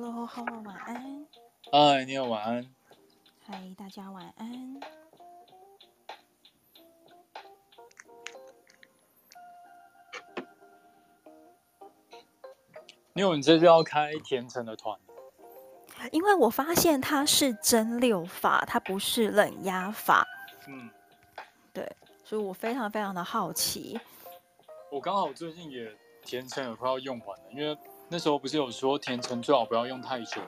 [0.00, 1.26] Hello，好，晚安。
[1.72, 2.64] 嗨，你好，晚安。
[3.44, 4.80] 嗨，大家晚安。
[13.14, 14.96] 因为你这就要开甜橙的团，
[16.12, 20.24] 因为我发现它是蒸馏法，它不是冷压法。
[20.68, 20.88] 嗯，
[21.72, 21.90] 对，
[22.22, 23.98] 所以我非常非常的好奇。
[24.92, 27.76] 我刚好最近也甜橙也快要用完了，因为
[28.08, 30.40] 那时候不是有说甜橙最好不要用太久。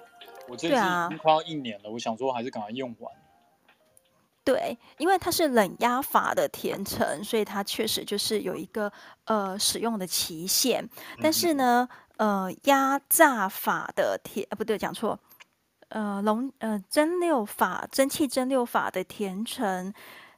[0.49, 3.13] 我这次已经快要一年了，啊、我想说还是赶快用完。
[4.43, 8.91] 对，因为它是冷压法的甜橙，所以它确实就是有一个
[9.27, 10.89] 呃使用的期限。
[11.23, 15.17] 但是呢，嗯、呃，压榨法的甜呃不对，讲错，
[15.91, 19.93] 呃龙呃蒸馏法蒸汽蒸馏法的甜橙，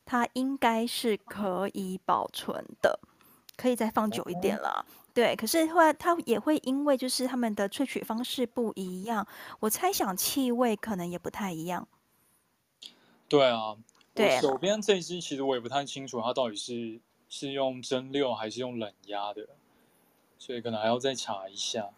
[0.05, 2.99] 它应该是可以保存的，
[3.57, 4.85] 可以再放久一点了。
[4.89, 9.27] 嗯对，可是后来它也会因为就是他们的萃取方式不一样，
[9.61, 11.87] 我猜想气味可能也不太一样。
[13.29, 13.77] 对啊，
[14.15, 19.47] 对，手边这一支其实我也不太清楚它到底是是用蒸馏还是用冷压的，
[20.39, 21.91] 所以可能还要再查一下。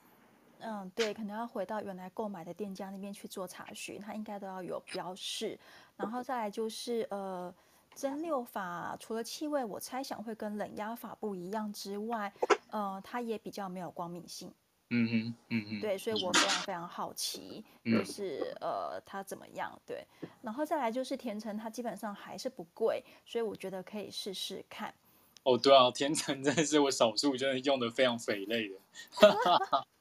[0.59, 5.59] 嗯，对，可能要回到原来购买的店家那边去做查询，它应该都要有标示。
[5.97, 7.55] 然后再来就是呃。
[7.97, 12.33] 蒸馏法除了气味，我猜想会跟冷压法不一样之外，
[12.71, 14.53] 呃，它也比较没有光敏性。
[14.91, 19.77] 嗯哼，嗯哼，对，所以我非常非常好奇，就是呃，它怎么样？
[19.87, 20.07] 对，
[20.43, 24.95] 然后再来就是甜橙，它基本上还是不贵，所以我觉得可以试试看。
[25.43, 28.77] 哦，对啊，甜橙真的是我少数真的用的非常肥类的。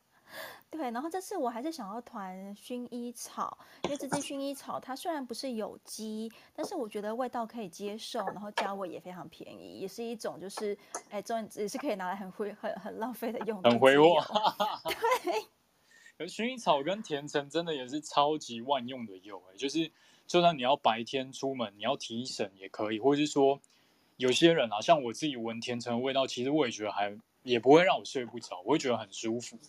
[0.75, 10.75] 对，然后这次我还是想要团薰衣草，因为这支薰衣草它虽然不是有机，但是我觉得味道可以接受，然后价位也非常便宜，也是一种就是
[11.11, 13.69] 哎，这也是可以拿来很挥很很浪费的用的。
[13.69, 14.19] 很挥霍。
[15.23, 15.45] 对。
[16.17, 19.91] 可薰衣草跟甜橙真的也是超级万用的油，哎，就是
[20.25, 23.59] 就算你要白天出门，你要提神也可以，或者是说
[24.17, 29.59] 有些人啊，像我自己闻甜橙的味道，其实我也觉得还也不会让我睡不着，我会觉得很舒服。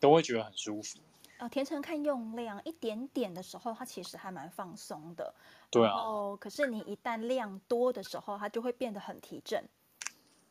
[0.00, 0.98] 都会觉得很舒服。
[1.38, 5.32] 呃，甜橙看用量，一点点的时候，它其实还蛮放松的。
[5.70, 5.94] 对啊。
[5.94, 9.64] 哦，可是你一旦量多的时候，它就会变得很提振。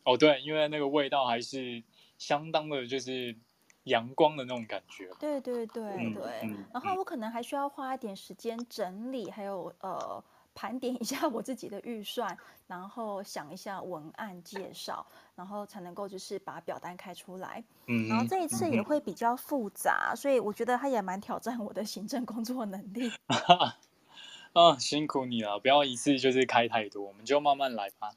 [0.03, 1.83] 哦，对，因为那个味道还是
[2.17, 3.35] 相当的，就是
[3.83, 5.09] 阳光的那种感觉。
[5.19, 6.23] 对对对对。
[6.43, 10.23] 嗯，然后我可能还需要花一点时间整理，还有呃。
[10.57, 12.35] 盘点一下我自己的预算，
[12.65, 17.63] 然后想一下文案介绍，然后才能够就是把表单开出来。
[17.85, 23.11] 嗯，然后这一次也会比较复杂，所以我觉得它也蛮挑战我的行政工作能力。
[24.53, 28.13] 啊，辛苦你了，不要一次就是开太多，我们就慢慢来吧。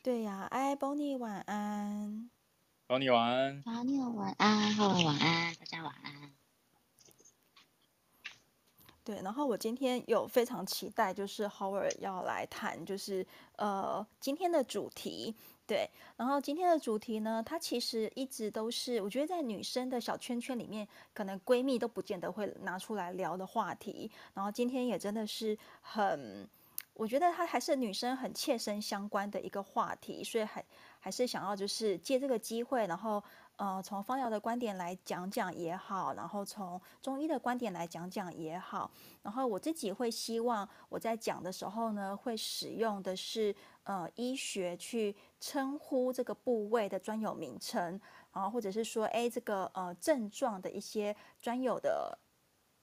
[0.00, 2.30] 对呀，哎，Bonnie 晚安。
[2.86, 3.62] Bonnie 晚安。
[3.64, 6.39] Bonnie 晚安，好晚安，大家晚安。
[9.02, 15.34] 对，然后我今天有非常期待，就是 Howard 要来谈，就是呃今天的主题。
[15.66, 24.10] 对，然后今天的主题呢，它其实一直都是我觉得在女生的小圈圈里面，可能闺蜜都不见得会拿出来聊的话题。
[24.34, 26.48] 然后今天也真的是很，
[26.94, 30.64] 我觉得它还是女生很切身相关的一个话题，所以还
[30.98, 33.22] 还是想要就是借这个机会，然后。
[33.60, 38.90] 呃，从方疗的观点来讲讲也好，然后从中医的观点来讲讲也好，
[39.20, 48.00] 然后我自己会希望我在讲的时候呢，会使用的是呃医学去称呼这个部位的专有名称，
[48.32, 52.18] 然后或者是说，哎，这个呃症状的一些专有的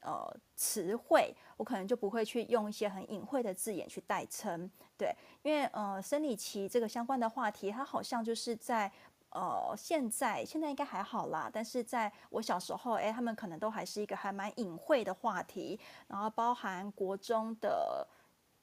[0.01, 8.91] 呃词汇，我可能就不会去用一些很隐晦的字眼去代称，对，因为呃生理期这个相关的话题，它好像就是在。
[9.38, 18.07] 呃，现在现在应该还好啦，但是在我小时候，哎，他们可能都还是一个还蛮隐晦的话题，然后包含国中的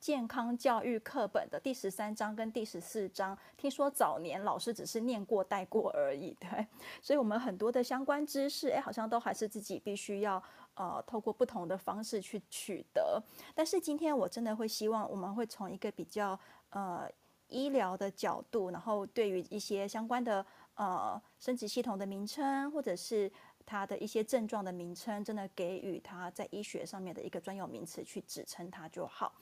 [0.01, 6.67] 健康教育课本的第十三章跟第十四章，听说早年老师只是念过带过而已， 对，
[7.01, 10.43] 所以我们很多的相关知识，哎，好像都还是自己必须要
[10.75, 13.23] 呃透过不同的方式去取得。
[13.55, 16.37] 但是今天我真的会希望我们会从一个比较
[16.71, 17.09] 呃。
[17.49, 20.45] 医疗的角度，然后对于一些相关的
[20.75, 23.31] 呃生殖系统的名称，或者是
[23.67, 29.33] 它的一些症状的名称，真的给予它在医学上面的一个专有名词去指称它就好。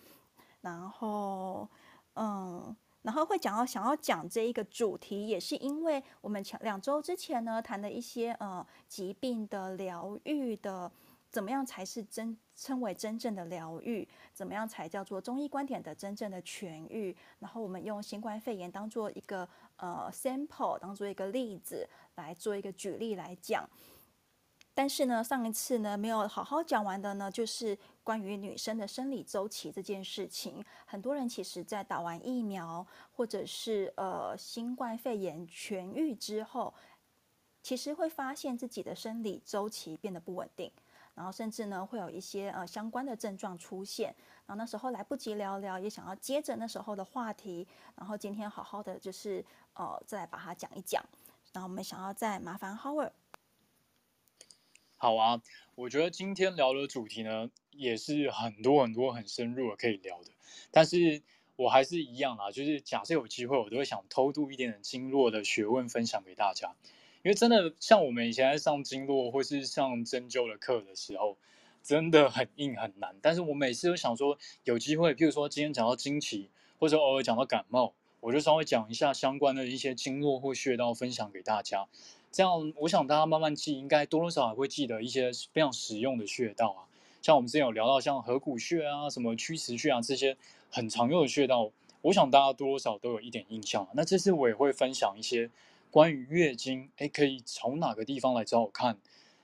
[0.60, 1.68] 然后，
[2.14, 10.90] 嗯，然后会讲到想要讲这一个主题，也是因为我们前两周之前呢谈的一些呃疾病的疗愈的。
[11.32, 14.06] 怎么样才是真称为真正的疗愈？
[14.34, 17.16] 怎么样才叫做中医观点的真正的痊愈？
[17.38, 23.66] 然后我们用新冠肺炎当做一个呃 sample，当做一个例子来做一个举例来讲。
[24.74, 30.62] 但是呢，上一次呢没有好好讲完的呢，就是关于女生的生理周期这件事情。
[30.86, 36.72] 很多人其实在打完疫苗，或者是呃新冠肺炎痊愈之后，
[37.62, 40.72] 其实会发现自己的生理周期变得不稳定，
[41.14, 44.14] 然后甚至呢会有一些呃相关的症状出现。
[44.46, 47.66] 然后那时候来不及聊聊，也想要接着那时候的话题，
[47.96, 49.44] 然后今天好好的就是
[49.74, 51.04] 呃再来把它讲一讲。
[51.52, 53.12] 然后我们想要再麻烦 Howard。
[54.96, 55.42] 好啊，
[55.74, 60.30] 我觉得今天聊的主题呢，也是很多很多很深入的可以聊的。
[60.70, 61.22] 但是
[61.56, 66.74] 我还是一样啊，就是假设有机会，我都会想偷渡一点点经络的学问分享给大家。
[67.22, 71.36] 因为真的像我们以前在上经络或是上针灸的课的时候，
[71.82, 73.14] 真的很硬很难。
[73.22, 81.86] 但是我每次都想说，有机会，譬如说今天讲到经期，或者偶尔讲到感冒，我就稍微讲一下相关的一些经络或穴道分享给大家。
[82.32, 86.90] 这样，我想大家慢慢记，应该多多少少会记得一些非常实用的穴道啊。
[87.20, 90.36] 像我们之前有聊到，像合谷穴啊、什么曲池穴啊这些
[90.70, 91.70] 很常用的穴道，
[92.00, 93.86] 我想大家多多少少都有一点印象。
[93.94, 95.48] 那这次我也会分享一些
[95.92, 98.98] 关于月经，哎，可以从哪个地方来找我看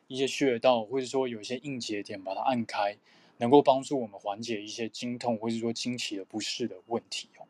[0.06, 2.96] 一些穴道，或者说有一些硬节点把它按开，
[3.36, 7.46] 能够帮助我们缓解一些经痛或者说经期的不适的问题哦。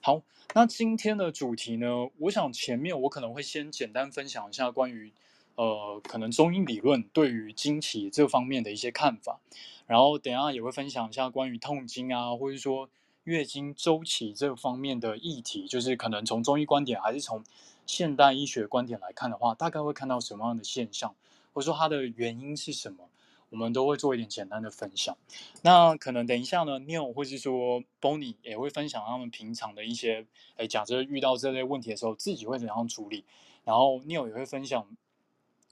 [0.00, 0.22] 好。
[0.54, 5.12] 那今天的主题呢，我想前面我可能会先简单分享一下关于，
[5.56, 9.40] 呃，可能中医理论对于经期这方面的一些看法，
[9.86, 12.88] 然后等下也会分享一下关于痛经啊，或者说
[13.24, 17.44] 月经周期这方面的议题，就是可能从中医观点还是从
[17.86, 21.14] 现代医学观点来看的话，大概会看到什么样的现象，
[21.52, 23.08] 或者说它的原因是什么。
[23.48, 25.16] 我们都会做一点简单的分享，
[25.62, 33.24] 那可能等一下呢，Neil 或是说 Bonnie 也会分享他们平常的一些，哎，假设遇到这类问题的时候，自己会怎样处理，
[33.64, 34.88] 然后 Neil 也会分享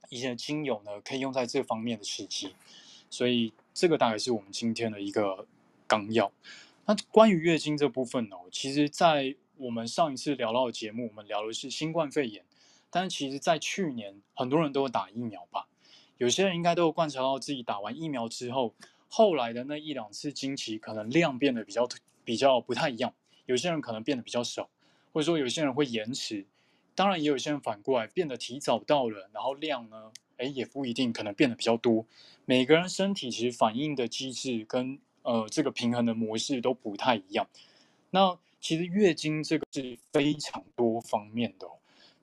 [0.09, 2.55] 一些精油呢，可以用在这方面的时机，
[3.11, 5.45] 所以这个大概是我们今天的一个
[5.89, 6.31] 纲要。
[6.87, 12.45] 那关于月经这部分呢，其实，在我们上一次聊到的节目，我们聊的是新冠肺炎，
[12.91, 15.69] 但是其实在去年，很多人都有打疫苗吧。
[16.19, 18.75] 有些人应该都有观察到自己打完疫苗之后，
[19.09, 21.89] 后来的那一两次经期可能量变得比较
[22.25, 23.13] 比较不太一样。
[23.47, 24.69] 有些人可能变得比较少，
[25.13, 26.47] 或者说有些人会延迟。
[26.95, 32.07] 当然，也有些人反过来变得提早到了，然后量呢，诶也不一定可能变得比较多。
[32.45, 37.49] 每个人身体其实反应的机制跟呃这个平衡的模式都不太一样。
[38.11, 41.69] 那其实月经这个是非常多方面的，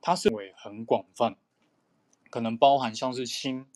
[0.02, 1.36] 它是会很广泛，
[2.32, 3.68] 可能包含像是心。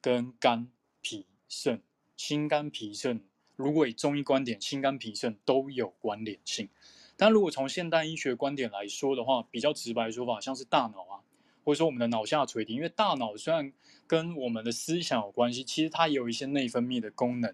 [0.00, 0.68] 跟肝、
[1.02, 1.82] 脾、肾、
[2.16, 3.20] 心、肝、脾、肾，
[3.56, 6.68] 如果以中医观点，心、肝、脾、肾都有关联性。
[7.16, 11.18] 但如果从现代医学观点来说的话，比较直白的说法，像是大脑啊，
[11.64, 13.72] 或者说我们的脑下垂体，因为大脑虽然
[14.06, 17.52] 跟我们的思想有关系，其实它也有一些内分泌的功能。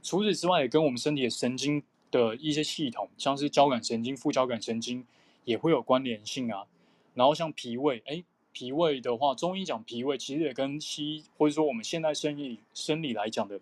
[0.00, 5.06] 除此之外，也跟我们身体的神经的一些系统，像是交感神经、副交感神经，
[5.44, 6.66] 也会有关联性啊。
[7.14, 8.24] 然后像脾胃，哎。
[8.52, 13.60] 脾胃的话，中医讲脾胃，其实也跟西医或者说我们现代生理生理来讲的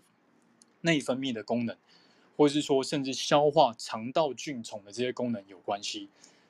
[0.80, 1.76] 内分泌的功能，
[2.38, 6.08] 或者是说甚至消化肠道菌丛的这些功能有关系。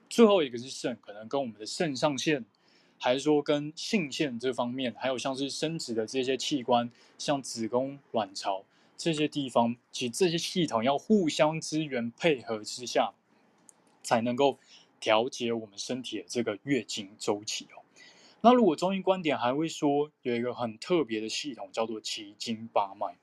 [0.09, 2.45] 最后一个是肾，可能跟我们的肾上腺，
[2.97, 6.89] 还是说跟性腺这方面，还有像是生殖的这些器官，
[7.19, 8.63] 像子宫、卵巢
[8.99, 13.15] 这些地方，其实这些系统要互相支援配合之下，
[14.03, 14.59] 才能够
[14.99, 17.87] 调节我们身体的这个月经周期哦。
[18.41, 23.17] 那如果中医观点还会说有一个很特别的系统叫做奇经八脉，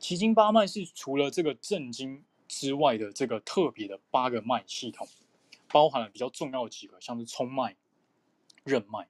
[0.00, 5.06] 奇经八脉是除了这个正经之外的这个特别的八个脉系统，
[5.68, 7.76] 包含了比较重要的几个，像是冲脉、
[8.64, 9.06] 任脉、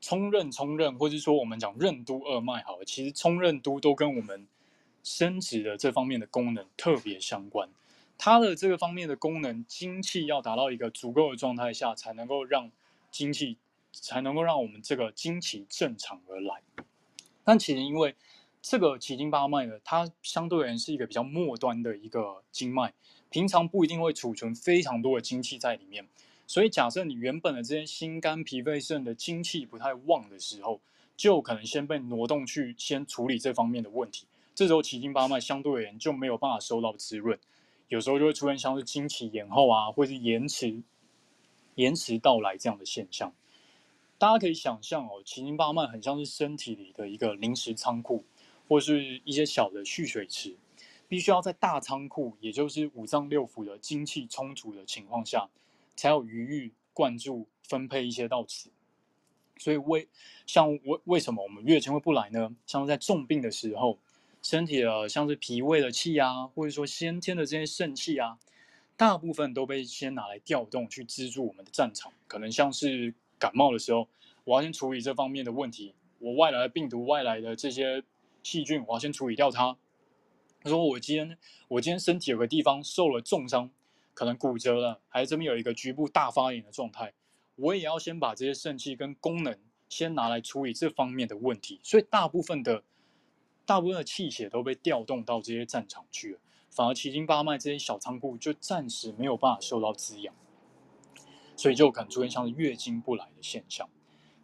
[0.00, 4.46] 冲任、冲任，或者说我们讲任督二脉，好，其实冲任督都跟我们
[5.08, 7.68] 生殖的这方面的功能特别相关。
[8.18, 12.70] 它的这个方面的功能，精气要达到一个足够的状态下，才能够让
[13.10, 13.56] 精气。
[13.90, 16.62] 才能够让我们这个精气正常而来。
[17.42, 18.14] 但其实因为
[18.60, 22.92] 这个奇经八脉呢，它相对而言是一个比较末端的一个经脉，
[23.30, 26.06] 平常不一定会储存非常多的精气在里面。
[26.46, 30.80] 所以假设你原本的这些心肝脾肺肾的精气不太旺的时候，
[31.16, 34.27] 就可能先被挪动去先处理这方面的问题。
[34.58, 37.38] 这时候奇经八脉相对而言就没有办法收到滋润，
[37.86, 40.82] 有时候就会出现像是经期延后啊，或是延迟
[41.76, 43.32] 延迟到来这样的现象。
[44.18, 48.24] 大家可以想象哦，奇经八脉很像是身体里的一个临时仓库，
[48.66, 50.56] 或是一些小的蓄水池，
[51.06, 55.48] 必须要在大仓库，也就是五脏六腑的精气充足的情况下，
[55.94, 58.70] 才有余裕灌注分配一些到此。
[59.56, 60.08] 所以为
[60.48, 62.52] 像为为什么我们月经会不来呢？
[62.66, 63.96] 像在重病的时候，
[64.48, 68.38] 身体的像是脾胃的气啊，或者说先天的这些肾气啊，
[68.96, 72.10] 大部分都被先拿来调动去资助我们的战场。
[72.26, 74.08] 可能像是感冒的时候，
[74.44, 78.02] 我要先处理这方面的问题，我外来的病毒、外来的这些
[78.42, 79.76] 细菌，我要先处理掉它。
[80.62, 81.36] 他说我今天
[81.68, 83.70] 我今天身体有个地方受了重伤，
[84.14, 87.12] 可能骨折了，还是这边有一个局部大发炎的状态。
[87.56, 89.58] 我也要先把这些肾气跟功能
[89.90, 92.82] 先拿来处理这方面的问题，所以大部分的
[93.68, 96.38] 大部分的气血都被调动到这些战场去了，
[96.70, 100.34] 反而奇经八脉这些小仓库就暂时没有办法受到滋养，
[101.54, 103.86] 所以就可能出现像是月经不来的现象。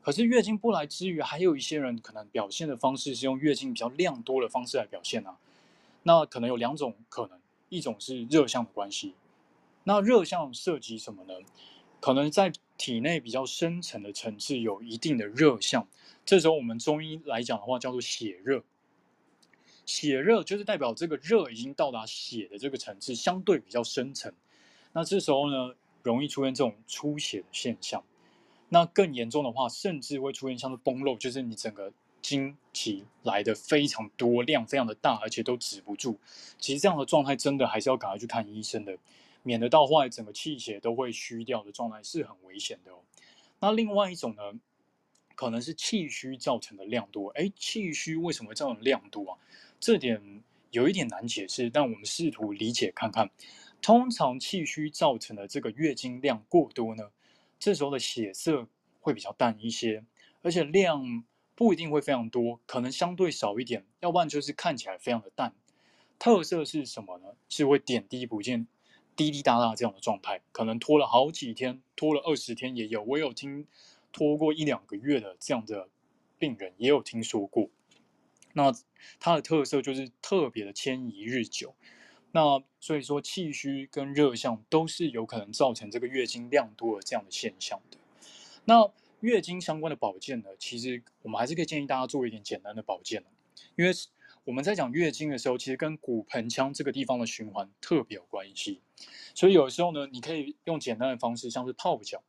[0.03, 5.39] 可是月经不来之余，还有一些人可能表现的方式是用月经比较量多的方式来表现啊，
[6.03, 7.41] 那可能有两种可能，
[7.71, 9.15] 一种是热象的关系，
[9.85, 11.33] 那热象涉及什么呢？
[11.99, 15.89] 可能在体内比较深层的层次有一定的热象，
[16.27, 18.63] 这时候我们中医来讲的话叫做血热。
[19.87, 24.33] 血热就是代表这个热已经到达血的这个层次，相对比较深层。
[24.93, 28.03] 那这时候呢，容易出现这种出血的现象。
[28.69, 36.19] 那更严重的话，甚至会出现像是崩漏，就是你整个经期来的非常多，量非常的大，而且都止不住。
[36.59, 38.97] 其实这样的状态真的还是要赶快去看医生的。
[39.47, 43.01] 免得到后来整个气血都会虚掉的状态是很危险的哦。
[43.61, 44.43] 那另外一种呢，
[45.35, 47.29] 可能是气虚造成的量多。
[47.31, 49.39] 哎，气虚为什么会造成量多啊？
[49.79, 53.31] 这点有一点难解释，但我们试图理解看看。
[53.83, 57.11] 通常气虚造成的这个月经量过多呢，
[57.59, 58.67] 这时候的血色
[59.01, 60.05] 会比较淡一些，
[60.43, 61.25] 而且量
[61.55, 65.55] 不一定会非常多，可能相对少一点，要不然就是看起来非常的淡。
[66.19, 67.35] 特色是什么呢？
[67.49, 68.67] 是会点滴不见。
[69.17, 73.01] 滴滴答答这样的状态，可能拖了好几天，拖了二十天也有。
[73.03, 73.65] 我有听
[74.15, 75.91] 拖过一两个月的这样的
[76.39, 77.69] 病人，也有听说过。
[78.55, 78.73] 那
[79.19, 81.75] 它的特色就是特别的迁移日久。
[82.31, 87.99] 那所以说气虚跟热象都是有可能造成这个月经量多的这样的现象的。
[88.65, 88.91] 那
[89.21, 93.25] 月经相关的保健呢，其实我们还是可以建议大家做一点简单的保健，
[93.77, 93.93] 因为
[94.45, 98.81] 我们在讲月经的时候，其实跟骨盆腔这个地方的循环特别有关系。
[99.35, 102.23] 所以有时候呢，你可以用简单的方式，像是泡脚，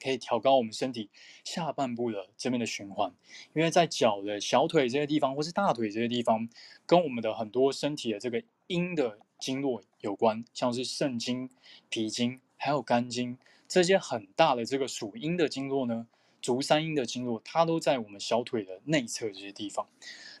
[0.00, 1.10] 可以调高我们身体
[1.44, 3.12] 下半部的这边的循环。
[3.54, 6.48] 因为在脚的小腿这些地方，或是大腿这些地方，
[6.86, 11.50] 跟我们的很多身体的这个阴的经络有关，像是肾经、
[11.88, 13.38] 脾经，还有肝经
[13.68, 16.06] 这些很大的这个属阴的经络呢，
[16.40, 19.88] 足三阴的经络，它都在我们小腿的内侧这些地方。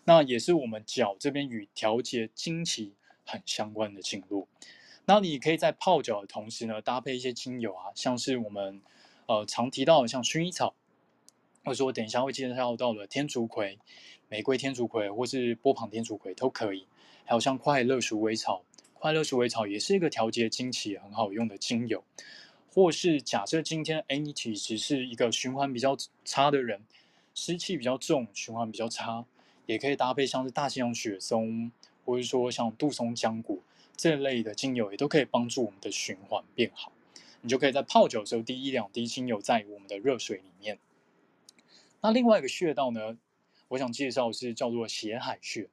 [0.04, 2.94] 那也是我们脚这边与调节经期
[3.24, 4.46] 很相关的经络。
[5.08, 8.80] 那你可以在泡脚的同时呢，搭配一些精油啊，像是我们
[9.26, 10.74] 呃常提到的像薰衣草，
[11.64, 13.78] 或者说等一下会介绍到的天竺葵、
[14.28, 16.86] 玫瑰天竺葵或是波旁天竺葵都可以。
[17.24, 18.62] 还有像快乐鼠尾草，
[18.94, 22.02] 快乐鼠尾草也是一个调节经期很好用的精油。
[22.72, 26.82] 或是假设今天哎你体质是一个循环比较差的人，
[27.34, 29.24] 湿气比较重，循环比较差。
[29.64, 31.72] 也可以搭配像是大西洋雪松，
[32.04, 33.58] 或者说像杜松浆果
[33.96, 36.92] 这类的精油，也都可以帮助我们的循环变好。
[37.46, 40.80] 你就可以在泡脚的时候滴一两滴精油在我们的热水里面。
[42.00, 43.16] 那另外一个穴道呢，
[43.68, 45.70] 我想介绍是叫做血海穴。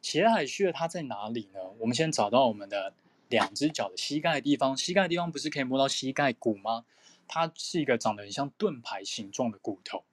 [0.00, 1.58] 血海穴它在哪里呢？
[1.80, 2.94] 我们先找到我们的
[3.28, 6.84] 两只脚的膝盖的地方，膝盖的地方不是可以摸到膝盖骨吗？
[7.26, 10.04] 它是一个长得很像盾牌形状的骨头。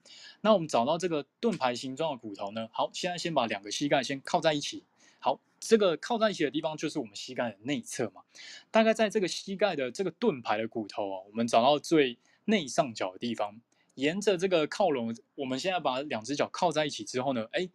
[0.42, 2.68] 那我们找到这个盾牌形状的骨头呢？
[2.72, 4.84] 好，现在先把两个膝盖先靠在一起。
[5.20, 8.22] 好，这个靠在一起的地方就是我们膝盖的内侧嘛。
[8.70, 13.60] 大概在这个膝盖的这个盾牌的骨头哦，我们找到最内上角的地方，
[13.96, 17.70] 沿着这个靠拢，我们现在把两只脚靠在一起之后呢，哎，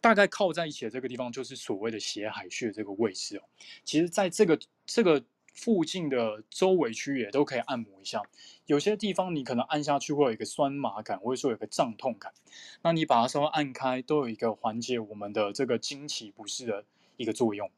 [0.00, 3.42] 大概靠在一起的这个地方就是所谓的斜海穴这个位置哦。
[3.84, 5.24] 其实，在这个这个。
[5.60, 8.22] 附近的周围区域也都可以按摩一下，
[8.64, 12.32] 有些地方你可能按下去会有一个酸麻感，或者说有个胀痛感，
[12.80, 16.86] 那你把它稍微按开，都有一个缓解我们的这个经期不适的
[17.18, 17.70] 一个作用。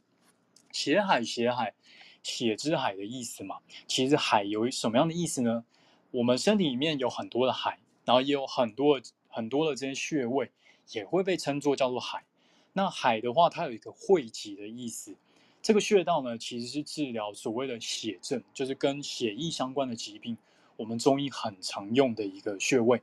[0.70, 1.74] 血海，血海，
[2.22, 3.58] 血之海的意思嘛，
[3.88, 5.64] 其实海有什么样的意思呢？
[6.12, 10.52] 我们身体里面有很多的海，然后也有很多很多的这些穴位，
[10.92, 12.24] 也会被称作叫做海。
[12.74, 15.16] 那海的话，它有一个汇集的意思。
[15.62, 20.36] 这个穴道呢，其实是治疗所谓的血症，就是跟血液相关的疾病，
[20.76, 23.00] 我们中医很常用的一个穴位。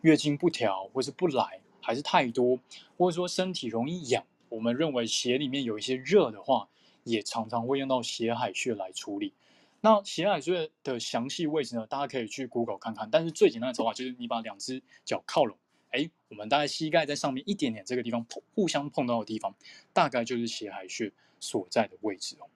[0.00, 2.58] 月经不调，或是不来，还是太多，
[2.96, 6.68] 或者说身体容易痒，我们认为血里面有一些热的话，
[7.04, 9.32] 也常常会用到血海穴来处理。
[9.80, 13.08] 那血海穴的详细位置呢，大家可以去 Google 看看。
[13.08, 15.56] 但是最简单的手法就是你把两只脚靠拢，
[15.90, 19.54] 哎，我们大概膝盖在上面一点点这个地方碰互相碰到的地方，
[19.92, 22.46] 大概就是血海穴所在的位置哦。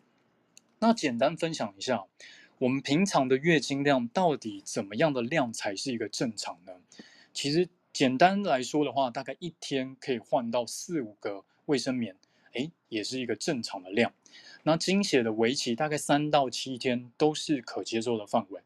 [0.78, 2.04] 那简单分享一下，
[2.58, 6.74] 我们平常的月经量到底怎么样的量才是一个正常呢？
[7.32, 12.16] 其实简单来说的话，大概一天可以换到四五个卫生棉，
[12.52, 14.12] 哎，也是一个正常的量。
[14.64, 18.60] 那经血的为期大概三到七天都是可接受的范围，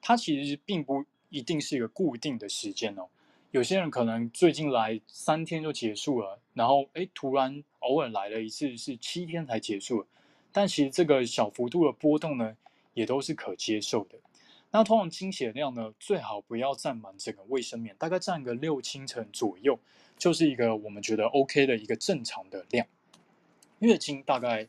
[0.00, 3.08] 它其实并不一定是一个固定的时间哦。
[3.50, 10.06] 有些人可能最近来三天就结束了，然后诶突然偶尔来了一次是七天才结束，
[10.50, 12.56] 但其实这个小幅度的波动呢，
[12.94, 14.18] 也都是可接受的。
[14.70, 19.78] 那通常经血量呢，最好不要占满整个卫生棉，大概占个六七成左右，
[20.16, 22.86] 就是一个我们觉得 OK 的一个正常的量。
[23.80, 24.68] 月经大概。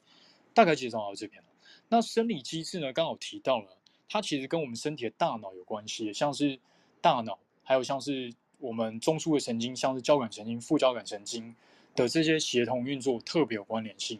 [0.55, 1.41] 大概介绍到这边。
[1.89, 2.93] 那生理机制呢？
[2.93, 3.75] 刚好提到了，
[4.07, 6.59] 它其实跟我们身体的大脑有关系，像是
[7.01, 11.55] 大脑，还有像是我们中枢的神经，像是交感神经、副交感神经
[11.95, 14.19] 的这些协同运作特别有关联性。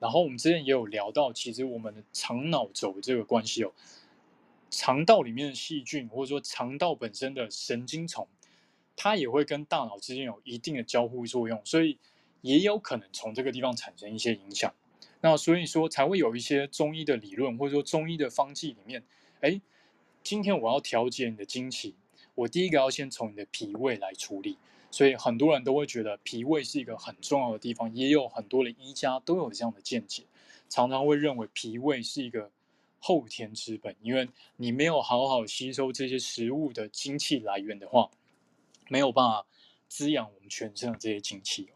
[0.00, 3.72] 然后我们之前也有聊到，其实我们的肠脑轴这个关系哦，
[4.70, 8.28] 肠道里面的细菌，或者说肠道本身的神经丛，
[8.96, 11.96] 它也会跟大脑之间有一定的交互作用，所以
[12.42, 14.74] 也有可能从这个地方产生一些影响。
[15.22, 19.02] 那所以说才会有一些中医的理论，或者说中医的方剂里面，
[19.40, 19.58] 哎，
[20.22, 21.94] 今天我要调节你的经期，
[22.34, 24.58] 我第一个要先从你的脾胃来处理。
[24.94, 30.22] 所以很多人都会觉得脾胃是一个很重要的地方，也有很多的医家都有这样的见解，
[30.68, 32.52] 常常会认为脾胃是一个
[33.00, 38.08] 后天之本，因为你没有好好吸收这些食物的精气来源的话，
[38.88, 39.46] 没有办法
[39.88, 41.70] 滋养我们全身的这些精气。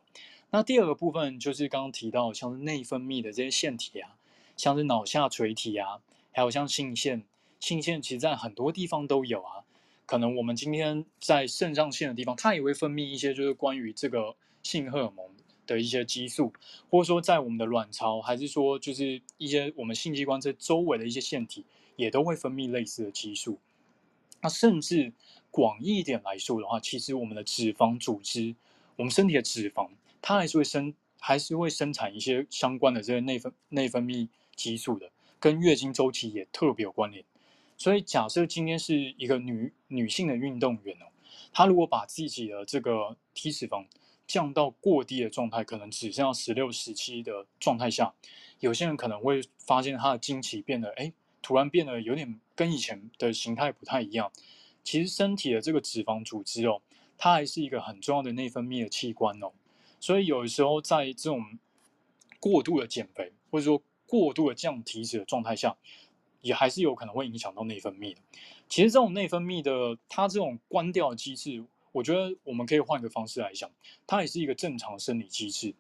[0.51, 4.17] 那第二个部分就是刚刚提到，像是内分泌的这些腺体啊，
[4.57, 7.25] 像是脑下垂体啊，还有像性腺，
[7.59, 9.65] 性腺其实在很多地方都有啊。
[10.09, 15.27] 可能我们今天在肾上腺的地方，它也会分泌一些就是关于这个性荷尔蒙
[15.67, 16.51] 的一些激素，
[16.89, 21.67] 或者说在我们的卵巢，还是说就是一些我们性器官这周围的一些腺体，
[21.97, 23.59] 也都会分泌类似的激素。
[24.41, 25.13] 那甚至
[25.51, 28.57] 广义一点来说的话，其实我们的脂肪组织，
[28.97, 29.91] 我们身体的脂肪。
[30.23, 37.23] 它还是会生，还是会生产一些相关的这个内分内分泌激素的，跟月经周期也特别有关联。
[37.79, 41.07] 所以假设今天是一个女女性的运动员哦，
[41.53, 43.87] 她如果把自己的这个体脂肪
[44.27, 48.13] 降到过低的状态，可能只剩下十六、十七的状态下，
[48.59, 54.31] 有些人可能会发现她的经期变得，哎，突然变得有点跟以前的形态不太一样。
[54.83, 56.83] 其实身体的这个脂肪组织哦，
[57.17, 59.53] 它还是一个很重要的内分泌的器官哦。
[60.01, 61.59] 所以有的时候在这种
[62.41, 65.77] 过度的减肥，或者说过度的降体脂的状态下，
[66.41, 68.21] 也还是有可能会影响到内分泌的。
[68.69, 73.71] 其实这种内分泌的它这种关掉机制，我觉得我们可以换个方式来想，
[74.07, 75.75] 它也是一个正常生理机制。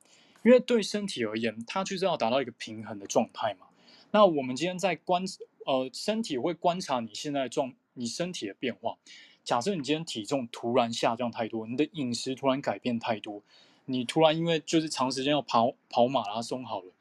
[0.44, 3.66] 因为对身体而言，它就是要达到一个平衡的状态嘛。
[4.12, 5.25] 那我们今天在观
[5.66, 8.97] 呃身体会观察你现在状你身体的变化。
[9.44, 13.42] 假设你今天体重突然下降太多，你的饮食突然改变太多。
[13.87, 16.92] 你突然因为就是长时间要跑跑马拉松好了，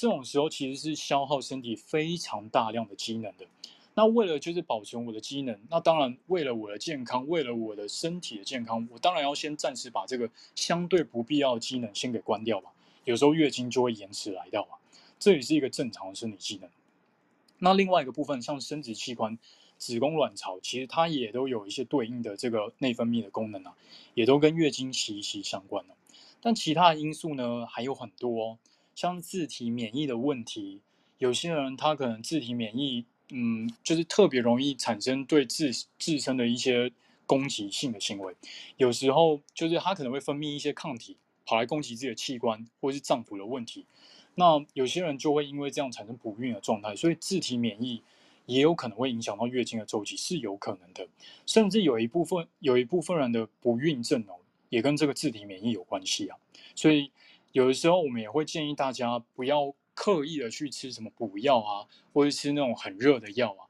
[0.00, 3.44] 这种时候其实是消耗身体非常大量的机能的。
[3.92, 12.72] 那为了就是保存我的机能，那当然为了我的健康，为了我的身体的健康，我当然要先暂时把这个相对不必要的机能先给关掉吧。
[13.04, 14.80] 有时候月经就会延迟来到啊，
[15.18, 16.70] 这也是一个正常的生理机能。
[17.58, 19.38] 那另外一个部分，像生殖器官、
[19.76, 23.76] 子宫、卵巢，其实它也都有一些对应的这个内分泌的功能啊，
[24.14, 25.94] 也都跟月经息息相关了。
[26.40, 28.58] 但其他的因素呢，还有很多哦，
[29.00, 30.82] 像自体免疫的问题，
[31.16, 36.92] 有些人他可能自体免疫，嗯，就是特别容易产生对自自身的一些
[37.24, 38.36] 攻击性的行为，
[38.76, 43.86] 有时候就是他可能会分泌一些抗体，跑来攻击自己的器官或者是脏腑的问题。
[44.34, 48.02] 那有些人就会因为这样产生不孕的状态，所以自体免疫
[48.44, 51.08] 也有可能会影响到月经的周期，是有可能的，
[51.46, 54.36] 甚至有一部分有一部分人的不孕症哦。
[54.68, 56.36] 也跟这个自体免疫有关系啊，
[56.76, 57.10] 所以
[57.52, 63.66] 有的时候我们也会建议大家不要刻意的去吃什么补药啊，或者吃那种很热的药啊。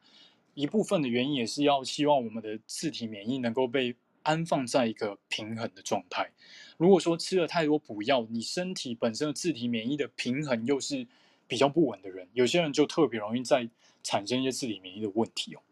[0.55, 6.31] 一部分的原因也是要希望我们的自体免疫能够被安放在一个平衡的状态。
[6.77, 11.07] 如果说吃了太多补药，你身体本身的自体免疫的平衡又是
[11.47, 13.69] 比较不稳的人，有些人就特别容易再
[14.03, 15.63] 产生一些自体免疫的问题哦。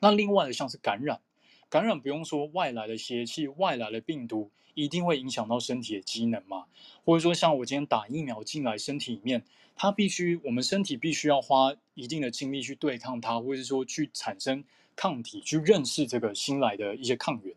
[0.00, 1.20] 那另外的像是感染。
[1.68, 6.66] 感染不用说，外来的邪气、外来的病毒一定会影响到身体的机能嘛？
[7.04, 9.44] 或者说，像我今天打疫苗进来身体里面，
[9.76, 17.54] 它必须我们身体必须要花一定的精力去对抗它，或者是说去产生抗体，去认识这个新来的一些抗原。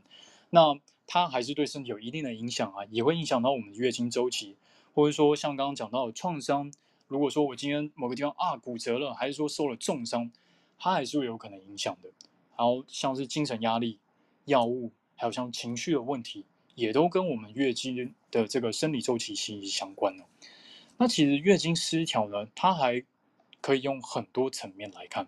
[0.49, 4.55] 那它还是对身体有一定的影响啊，也会影响到我们的月经周期，
[4.93, 6.71] 或者说像刚刚讲到的创伤，
[7.07, 10.31] 如果说我今天某个地方啊骨折了，还是说受了重伤，
[10.77, 12.09] 它还是会有可能影响的。
[12.57, 13.99] 然后像是精神压力、
[14.45, 16.45] 药物，还有像情绪的问题，
[16.75, 20.25] 也都跟我们月经的这个生理周期息息相关哦。
[20.97, 23.03] 那其实月经失调呢，它还
[23.59, 25.27] 可以用很多层面来看。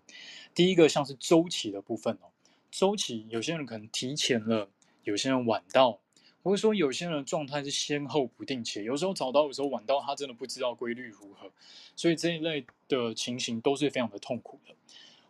[0.53, 2.29] 第一个像是周期的部分哦，
[2.69, 4.69] 周期有些人可能提前了。
[5.03, 6.01] 有些人晚到，
[6.43, 11.49] 或者说有些人状态是先后不定期，有时候早到，有时候晚到，他真的不知道规律如何，
[11.95, 14.75] 所以这一类的情形都是非常的痛苦的。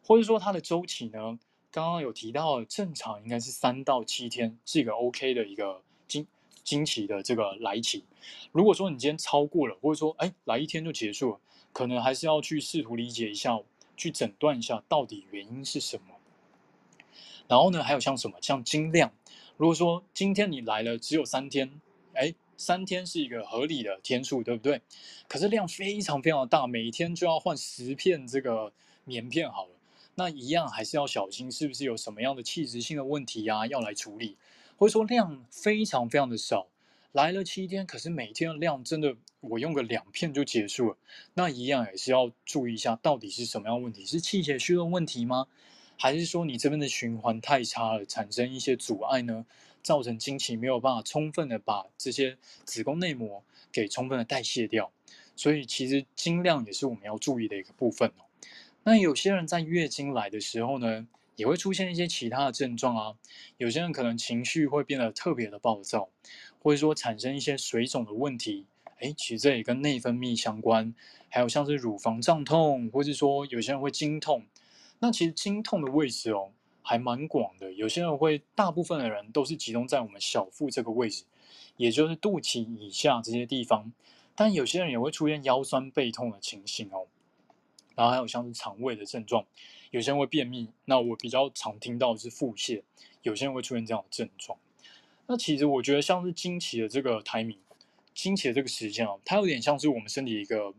[0.01, 1.37] 或者说他的周期呢，
[1.69, 6.25] 刚刚有提到正常应该是三到七天是一个 OK 的一个经
[6.63, 8.03] 经期的这个来期。
[8.51, 11.39] 如果说你今天超过了，或者说哎来一天就结束了，
[11.71, 13.59] 可能还是要去试图理解一下，
[13.95, 16.15] 去诊断一下到底原因是什么。
[17.47, 19.13] 然后呢，还有像什么像精量。
[19.55, 21.79] 如果说今天你来了只有三天，
[22.13, 24.81] 哎，三天是一个合理的天数，对不对？
[25.27, 28.73] 可是量非常非常大，每天就要换十片这个
[29.05, 29.71] 棉片好了，
[30.15, 34.35] 那一样还是要小心，是不是有什么样的器质性的问题呀、要来处理，
[34.77, 36.67] 或者说量非常非常的少，
[37.11, 40.97] 来了七天，可是每天的量真的我用个两片就结束了，
[41.33, 44.05] 那一样也是要注意一下，到底是什么样的问题？
[44.05, 45.47] 是气血虚的问题吗？
[45.99, 49.45] 还是说你这边的循环太差了，产生一些阻碍呢，
[49.81, 54.91] 造成经期没有办法充分的把这些子宫内膜给充分的代谢掉，
[55.35, 58.25] 所以其实经量也是我们要注意的一个部分哦。
[58.83, 61.07] 那有些人在月经来的时候呢，
[61.37, 63.15] 也会出现一些其他的症状啊，
[63.55, 66.09] 有些人可能情绪会变得特别的暴躁，
[66.61, 68.65] 或者说产生一些水肿的问题，
[68.99, 70.93] 诶，其实这也跟内分泌相关，
[71.29, 74.45] 还有像是乳房胀痛，或是说有些人会经痛。
[74.99, 77.71] 那其实经痛的位置哦，还蛮广的。
[77.71, 81.23] 有些人会，大部分的人都是集中在我们小腹这个位置，
[81.75, 83.93] 也就是肚脐以下这些地方。
[84.35, 87.05] 但有些人也会出现腰酸背痛的情形哦。
[87.95, 89.45] 然后还有像是肠胃的症状，
[89.91, 90.69] 有些人会便秘。
[90.85, 92.81] 那我比较常听到的是腹泻，
[93.21, 94.57] 有些人会出现这样的症状。
[95.27, 97.57] 那其实我觉得像是经期的这个 timing，
[98.13, 100.73] 经期的这个时间哦，它有点像是我们身体一个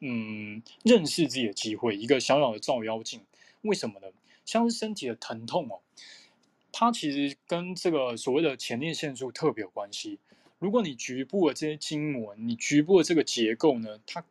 [0.00, 3.20] 嗯认识自己的机会，一个小小的照妖镜。
[3.62, 4.08] 为什么呢？
[4.44, 5.80] 像是身体的疼痛哦，
[6.70, 10.18] 它其实跟这个所谓的前列腺素特别有关系。
[10.58, 14.24] 如果你局部的这些筋膜，你局部的这个结构呢，它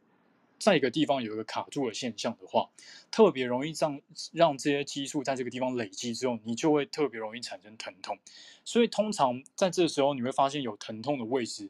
[0.63, 2.69] 在一个地方有一个卡住的现象的话，
[3.11, 3.99] 特别容易让
[4.31, 8.17] 让这些激素在这个地方累积之后，你就会特别容易产生疼痛。
[8.63, 11.69] 所以通常在这时候，你会发现有疼痛的位置，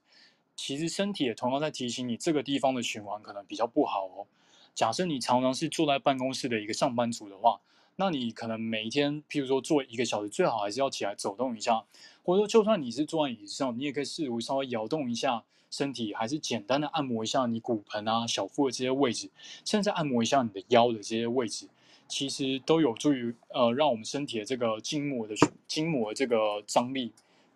[0.55, 4.27] 其实身体也同样在提醒你，这个地方的循环可能比较不好哦。
[4.75, 7.61] 假设你常常是坐在办公室的一个上班族的话，
[7.95, 11.83] 那你可能每一天，譬如说坐一个小时，最好还是要起来走动一下，
[12.23, 19.31] 或者说就算你是坐在椅子上，你也可以试图稍微摇动一下身体，还是简单的按摩一下你骨盆啊、小腹的这些位置，
[19.65, 21.67] 甚至按摩一下你的腰的这些位置，
[22.07, 25.33] 其实都有助于呃让我们身体的这个筋膜的
[25.67, 27.11] 筋膜的这个张力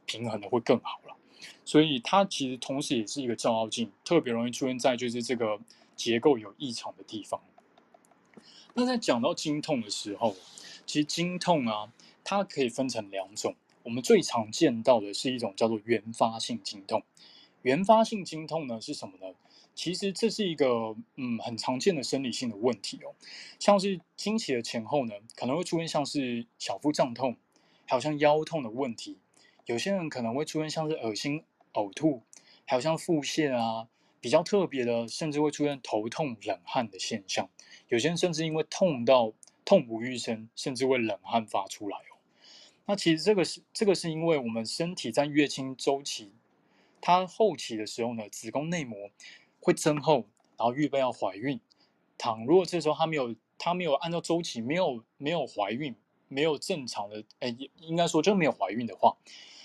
[0.08, 1.16] 平衡的会更好了。
[1.64, 5.60] 所以它其实同时也是一个照妖镜，特别容易出现在就是这个。
[5.98, 7.42] 结构有异常的地方。
[8.76, 10.36] 那在讲到经痛的时候，
[10.86, 11.92] 其实经痛啊，
[12.24, 13.56] 它可以分成两种。
[13.82, 17.02] 我们最常见到的是一种叫做原发性经痛。
[17.68, 19.36] 原发性经痛呢是什么呢？
[19.76, 23.14] 其实这是一个嗯很常见的生理性的问题哦。
[23.60, 27.36] 像是经期的前后呢，可能会出现像是小腹胀痛，
[27.86, 29.18] 还有像腰痛的问题。
[29.66, 32.22] 有些人可能会出现像是恶心、呕吐，
[32.64, 33.90] 还有像腹泻啊。
[34.20, 37.48] 比较特别的，甚至会出现头痛、冷汗的现象。
[37.88, 39.32] 有些人甚至因为痛到
[39.64, 42.18] 痛不欲生，甚至会冷汗发出来哦。
[42.88, 46.32] 那其实这个是这个是因为我们身体在月经周期，
[47.02, 49.10] 它后期的时候呢，子宫内膜
[49.60, 50.26] 会增厚，
[50.58, 51.60] 然后预备要怀孕。
[52.18, 55.96] 倘若这时候它没有它没有按照周期，没有没有怀孕，
[56.28, 59.16] 没有正常的，哎，应该说就没有怀孕的话，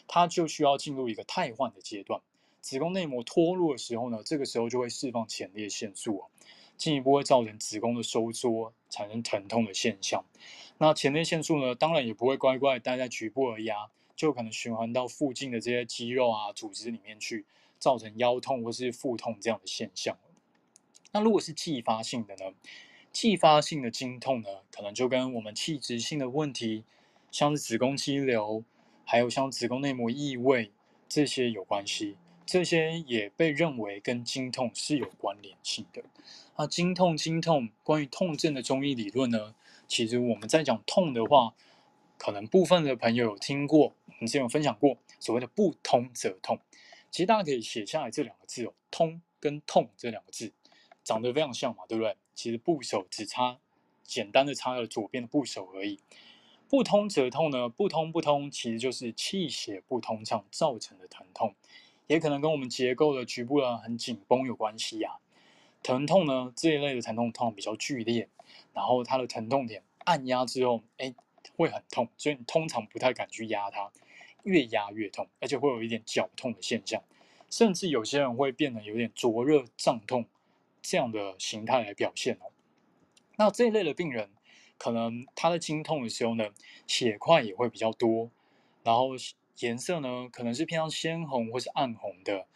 [0.07, 2.21] 它就需要进入一个汰换的阶段。
[2.61, 6.31] 子宫内膜脱落的时候呢，这个时候就会释放前列腺素哦，
[6.77, 10.25] 进一步会造成子宫的收缩，产生疼痛的现象。
[10.79, 13.91] 那前列腺素呢，当然也不会乖乖待在局部而已啊，
[14.23, 17.45] 就可能循环到附近的这些肌肉啊、组织里面去，
[17.81, 20.17] 造成腰痛或是腹痛这样的现象。
[21.11, 22.55] 那如果是继发性的呢？
[23.11, 26.85] 继发性的经痛呢，可能就跟我们器质性的问题，
[27.33, 28.63] 像是子宫肌瘤。
[29.05, 30.71] 还有像子宫内膜异位
[31.09, 36.05] 这些有关系，这些也被认为跟经痛是有关联性的。
[36.57, 39.57] 那经痛，经痛，关于痛症的中医理论呢？
[39.89, 41.53] 其实我们在讲痛的话，
[42.23, 46.57] 可能部分的朋友有听过，我们之前有分享过所谓的不通则痛。
[47.11, 50.53] 其实大家可以写下来这两个字哦，通跟痛这两个字
[51.03, 52.17] 长得非常像嘛，对不对？
[52.37, 53.59] 其实部首只差
[54.05, 55.99] 简单的差了左边的部首而已。
[56.69, 61.57] 不通则痛呢，不通不通，其实就是气血不通畅造成的疼痛，
[62.07, 65.19] 也可能跟我们结构的局部呢很紧绷有关系呀、啊。
[65.83, 68.29] 疼痛呢这一类的疼痛通常比较剧烈，
[68.73, 71.13] 然后它的疼痛点按压之后，哎，
[71.57, 73.91] 会很痛，所以你通常不太敢去压它，
[74.43, 77.03] 越压越痛，而且会有一点绞痛的现象，
[77.51, 80.27] 甚至有些人会变得有点灼热胀痛
[80.81, 82.51] 这样的形态来表现哦。
[83.37, 84.31] 那这一类的病人。
[84.79, 86.49] 可能他的经痛的时候呢，
[86.89, 88.29] 血块也会比较多，
[88.83, 89.11] 然后
[89.61, 92.49] 颜色呢可能是偏向鲜红或是暗红的，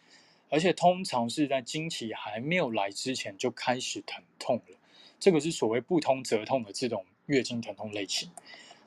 [0.49, 4.77] 而且通常是在经期还没有来之前就开始疼痛了。
[5.17, 8.29] 这个是所谓不通则痛的这种月经疼痛类型。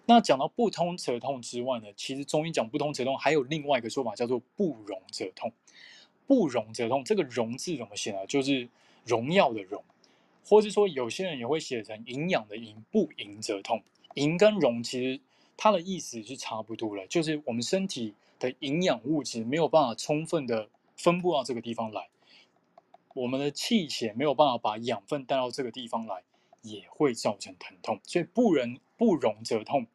[0.06, 5.52] 那讲到不通则痛之外呢，其实中医讲不通则痛还有另外一个说法叫做不容则痛。
[6.26, 8.24] 不容则痛，这个容字怎么写呢？
[8.26, 8.68] 就是
[9.04, 9.82] 荣耀的荣。
[10.44, 13.82] 或是说，有些人也会写成营养的营，不营则痛。
[14.14, 15.20] 营跟荣其实
[15.56, 22.08] 它的意思是差不多的，就是我们身体的营养物质没有办法充分的分布到这个地方来，
[23.14, 26.22] 我们的气血没有办法把养分带到这个地方来，
[26.62, 28.00] 也会造成疼痛。
[28.04, 29.86] 所以不人不溶则痛，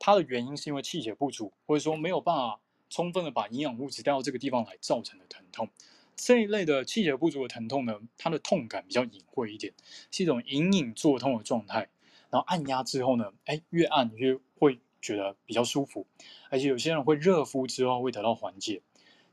[0.00, 2.58] 它的原因是因为气血不足，或者说没有办法
[2.90, 5.68] 充分的把营养物质带到这个地方来造成的疼痛。
[6.16, 9.72] 这一类的气血不足的疼痛呢，它的痛感比较隐晦一点，
[10.10, 11.88] 是一种隐隐作痛的状态。
[12.30, 16.04] 然后按压之后呢，哎，越按越会觉得比较舒服，
[16.50, 18.82] 而且有些人会热敷之后会得到缓解。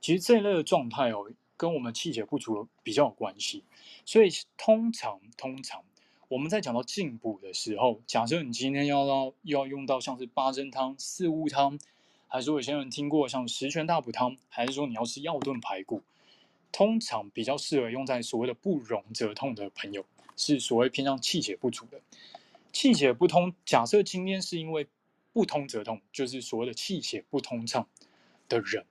[0.01, 3.63] 其实这一类的状态哦，跟我们气血不足比较有关系。
[4.05, 5.83] 所以通常通常
[6.27, 11.77] 我们在讲到进补的时候，假设你今天要到要用到像是八珍汤、四物汤，
[12.27, 16.01] 还是说有些人听过像十全大补汤，还是说你要吃药炖排骨？
[16.71, 20.03] 通常比较适合用在所谓的不容则痛的朋友，
[20.35, 22.01] 是所谓偏向气血不足的。
[22.73, 24.87] 气血不通，假设今天是因为
[25.31, 27.87] 不通则痛，就是所谓的气血不通畅
[28.49, 28.83] 的人，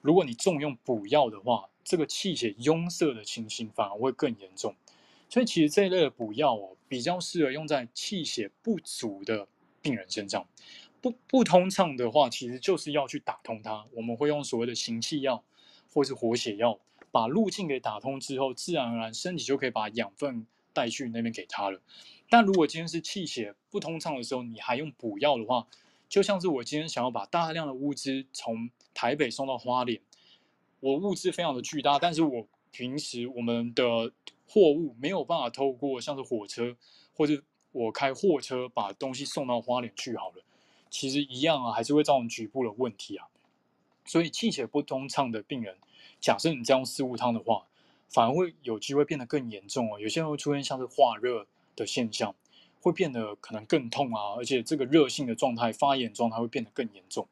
[0.00, 4.74] 如果你重用补药的话，这个气血壅塞的情形反而会更严重。
[5.32, 9.48] 所以其实这一类的补药哦，比较适合用在气血不足的
[9.80, 10.46] 病人身上。
[11.00, 13.86] 不不通畅的话，其实就是要去打通它。
[13.94, 15.42] 我们会用所谓的行气药
[15.90, 16.78] 或是活血药。
[17.10, 21.80] 把路径给打通之后，自然而然身体就可以把养分带去那边给他了。
[22.28, 25.66] 但如果今天是气血不通畅的时候，你还用补药的话，
[26.10, 29.98] 就像是我今天想要把大量的物资从台北送到花莲，
[30.80, 34.12] 我物资非常的巨大，但是我平时我们的
[34.52, 36.76] 货物没有办法透过像是火车
[37.14, 40.44] 或者我开货车把东西送到花莲去好了，
[40.90, 43.28] 其实一样啊，还是会造成局部的问题啊。
[44.04, 45.78] 所以气血不通畅的病人。
[46.20, 47.66] 假设你这样用四物汤的话，
[48.10, 49.98] 反而会有机会变得更严重哦。
[49.98, 52.34] 有些人会出现像是化热的现象，
[52.82, 57.26] 会变得可能更痛啊，而且这个热性的状态、发炎状态会变得更严重。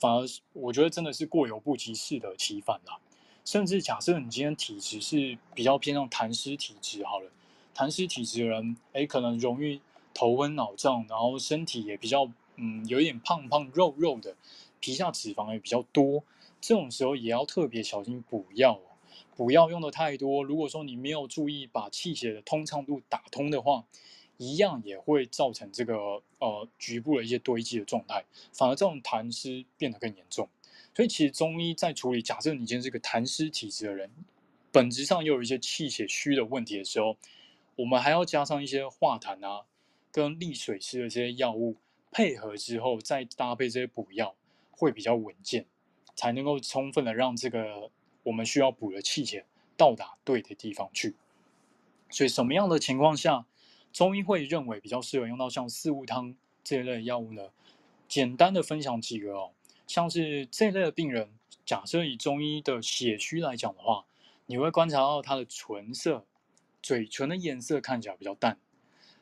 [0.00, 2.98] 反而我觉得真的是过犹不及，适得其反啦。
[3.44, 7.30] 甚至假设你今天体质是比较偏向痰湿体质，好了，
[7.74, 9.80] 痰湿体质的人，诶，可能容易
[10.14, 14.36] 头昏脑胀，然后身体也比较嗯，有一点胖胖肉肉的，
[14.78, 16.22] 皮下脂肪也比较多。
[16.60, 18.82] 这种时候也要特别小心补药哦，
[19.36, 23.84] 补药用的太多，如果说你没有注意把气血的通畅度打通的话，
[24.36, 30.48] 一样也会造成这个呃局部的一些堆积的状态，反而这种痰湿变得更严重。
[30.94, 34.10] 所以其实中医在处理，假设你今天是个痰湿体质的人，
[34.70, 37.16] 本质上又有一些气血虚的问题的时候，
[37.76, 39.64] 我们还要加上一些化痰啊，
[40.10, 41.76] 跟利水湿的这些药物
[42.10, 44.34] 配合之后，再搭配这些补药，
[44.70, 45.66] 会比较稳健。
[46.14, 47.90] 才能够充分的让这个
[48.24, 49.46] 我们需要补的气血
[49.78, 51.16] 到达对的地方去。
[52.10, 53.46] 所以什么样的情况下，
[53.94, 57.48] 中医会认为比较适合用到像四物汤这一类药物呢？
[58.06, 59.52] 简单的分享几个哦，
[59.92, 61.28] 像是这类的病人，
[61.66, 64.06] 假设以中医的血虚来讲的话，
[64.46, 66.24] 你会观察到他的唇色、
[66.82, 68.56] 嘴唇的颜色看起来比较淡，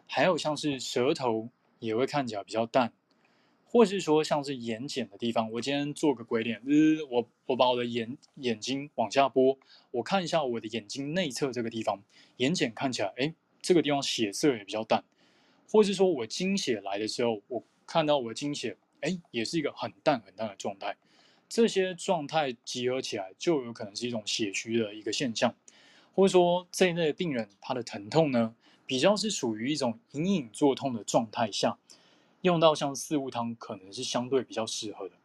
[0.07, 1.49] 还有像是舌头
[1.81, 2.93] 也会看起来比较淡。
[3.67, 9.59] 或是说像是眼睑的地方，我今天做个鬼脸，呃，我我把我的眼眼睛往下拨，
[9.91, 12.01] 我看一下我的眼睛内侧这个地方，
[12.37, 15.03] 眼睑看起来，哎，这个地方血色也比较淡。
[15.69, 20.97] 或是说我经血来的时候，我看到我的经血哎，也是一个很淡很淡的状态。
[21.49, 25.55] 这些状态集合起来，就有可能是一种血虚的一个现象，
[26.15, 28.55] 或者说这一类的病人他的疼痛呢，
[28.87, 31.77] 比较是属于一种隐隐作痛的状态下，
[32.43, 35.17] 用到像四物汤可能是相对比较适合的。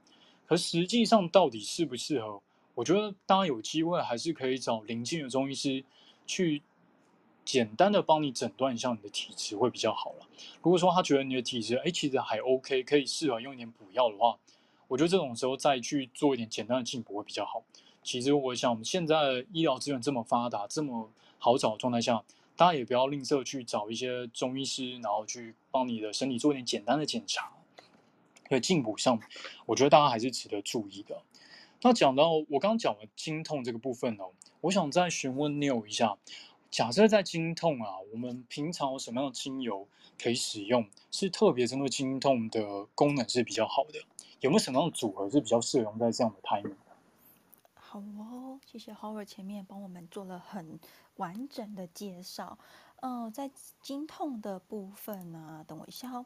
[0.48, 2.42] 可实际上到底适不适合，
[2.74, 5.84] 我觉得大家有机会还是可以找邻近的中医师
[6.26, 6.64] 去
[7.46, 10.28] 简单的帮你诊断一下你的体质会比较好了。
[10.62, 14.38] 如果说他觉得你的体质哎其实还 OK，可以适合用一点补药的话。
[14.88, 17.64] 我觉得这种时候再去做一点简单的进补会比较好。
[18.04, 22.24] 其实我想，我们现在的医疗资源这么发达、这么好找的状态下，
[22.56, 27.52] 大家也不要吝啬去找一些中医师，然后去帮你的身体做一点简单的检查。
[28.48, 29.20] 所以进补上，
[29.66, 31.20] 我觉得大家还是值得注意的。
[31.82, 34.24] 那讲到我刚刚讲了经痛这个部分呢，
[34.62, 36.16] 我想再询问 Neil 一下：
[36.76, 39.88] 假设在经痛啊，我们平常有什么样的精油
[40.22, 44.04] 可以使用，是特别针对经痛的功能是比较好的？
[44.42, 46.76] 有没有什么样的组合是比较适用在这样的态呢
[47.76, 50.78] 好哦，谢谢 Howard 前面帮我们做了很
[51.16, 52.60] 完整的介绍。
[52.98, 53.50] 嗯、在
[53.82, 56.26] 经痛的部分呢、啊，等我一下哦。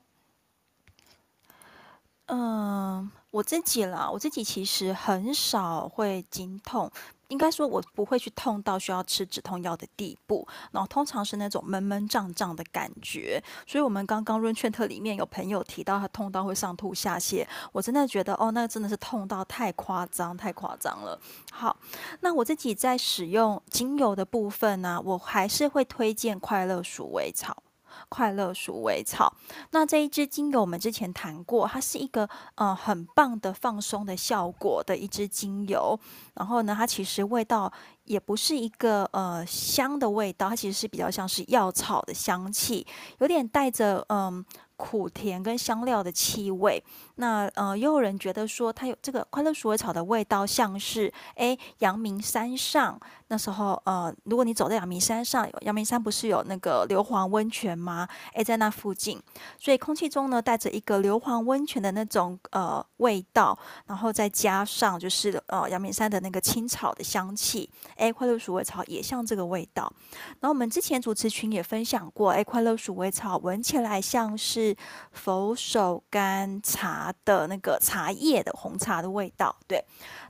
[2.26, 6.92] 嗯、我自己啦，我自己其实很少会经痛。
[7.30, 13.42] 应该说，我不会去痛到需要吃止痛药的地步，然后通常是那种闷闷胀胀的感觉。
[13.66, 21.20] 所以，我们刚刚润劝特里面有朋友提到他痛到会上吐下泻，我真的觉得哦，那真的是痛到太夸张，太夸张了。
[21.52, 21.78] 好，
[22.22, 27.64] 那我自己在使用精油的部分呢、我还是会推荐快乐鼠尾草。
[28.08, 29.34] 快乐鼠尾草，
[29.72, 36.00] 那这一支精油我们之前谈过，它是一个呃很棒的放松的效果的一支精油。
[36.36, 37.72] 然后呢，它其实味道
[38.06, 44.46] 也不是一个呃香的味道，它其实是比较像是药草的香气，有点带着嗯。
[44.80, 46.82] 苦甜跟香料的气味，
[47.16, 52.98] 那呃，又有人觉得说它有这个快乐鼠尾草的味道，像是哎阳明山上
[53.30, 58.08] 那时候呃，如果你走在阳明山上，阳明山不是有那个硫磺温泉吗？
[58.34, 59.22] 哎，在那附近，
[59.58, 69.92] 所以空气中呢带着一个硫磺温泉的那种呃味道，然后再加上就是呃阳明山的那个青草的香气，哎，快乐鼠尾草也像这个味道。
[70.40, 74.76] 然后我们之前主持群也分享过，哎，快乐鼠尾草闻起来像是。
[75.12, 79.84] 佛手柑茶的那个茶叶的红茶的味道，对，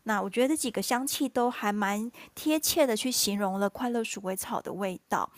[0.04, 5.30] 那我觉得这几个香气都还蛮贴切的，去形容了快乐鼠尾草的味道。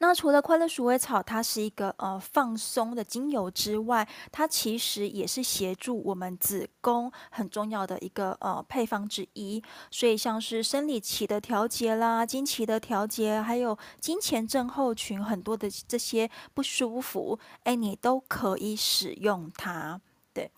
[0.00, 9.60] 那除了快乐鼠尾草，它是一个呃放松的精油之外，它其实也是协助我们子宫很重要的一个呃配方之一。
[9.90, 20.00] 所以像是生理期的调节啦、经期的调节，还有经前症候群很多的这些不舒服，哎，你都可以使用它。
[20.32, 20.48] 对，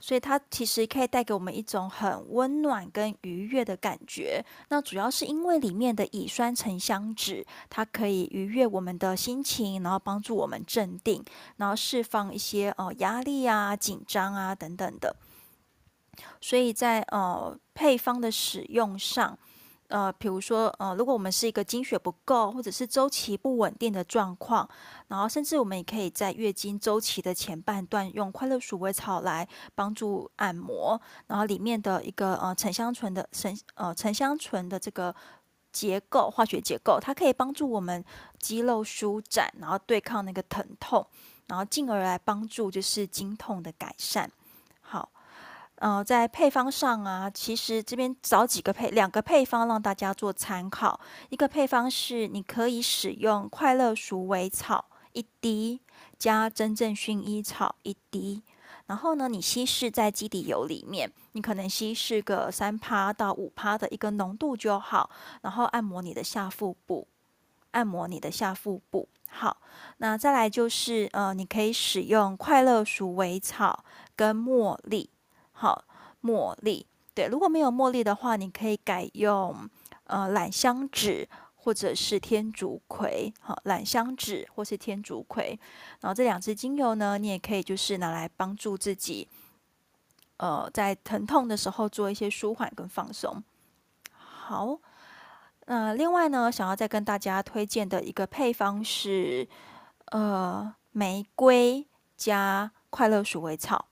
[0.00, 4.44] 所以它其实可以带给我们一种很温暖跟愉悦的感觉。
[4.70, 11.24] 那主要是因为里面的乙酸沉香酯，它可以愉悦我们的心情，然后帮助我们镇定，
[11.58, 15.14] 然后释放一些呃压力啊、紧张啊等等的。
[16.40, 19.38] 所以在呃配方的使用上。
[19.90, 24.68] 呃，比如说，呃，如果我们是一个经血不够，或者是周期不稳定的状况，
[25.08, 35.14] 然后甚至我们也可以在月经周期的前半段用快乐鼠尾草来帮助按摩，然后里面的一个呃沉香醇的沉呃沉香醇的这个
[35.72, 38.04] 结构化学结构，它可以帮助我们
[38.38, 41.06] 肌肉舒展，然后对抗那个疼痛，
[41.46, 44.30] 然后进而来帮助就是经痛的改善。
[45.80, 51.00] 呃，在配方上啊，其实这边找几个配两个配方让大家做参考。
[51.30, 55.80] 一个配方是你可以使用快乐鼠尾草一滴，
[56.18, 58.42] 加真正薰衣草一滴，
[58.88, 65.08] 然后呢，你稀释在基底油里面，你可能稀释个三趴到五趴的一个浓度就好，
[65.40, 67.08] 然后按摩你的下腹部，
[67.70, 69.08] 按摩你的下腹部。
[69.30, 69.56] 好，
[69.96, 73.82] 那再来就是呃，你可以使用快乐鼠尾草
[74.14, 75.08] 跟茉莉。
[75.60, 75.84] 好，
[76.22, 79.68] 茉莉，对，如果没有茉莉的话，你可以改用
[80.04, 83.30] 呃榄香脂或者是天竺葵。
[83.42, 85.60] 好，榄香脂或是天竺葵，
[86.00, 89.28] 然后这两支精油呢，你也可以就是拿来帮助自己，
[90.38, 93.44] 呃，在疼痛的时候做一些舒缓跟放松。
[94.14, 94.78] 好，
[95.66, 99.46] 那、呃、另外呢，想要再跟大家推荐的一个配方是
[100.06, 101.86] 呃玫瑰
[102.16, 103.89] 加快乐鼠尾草。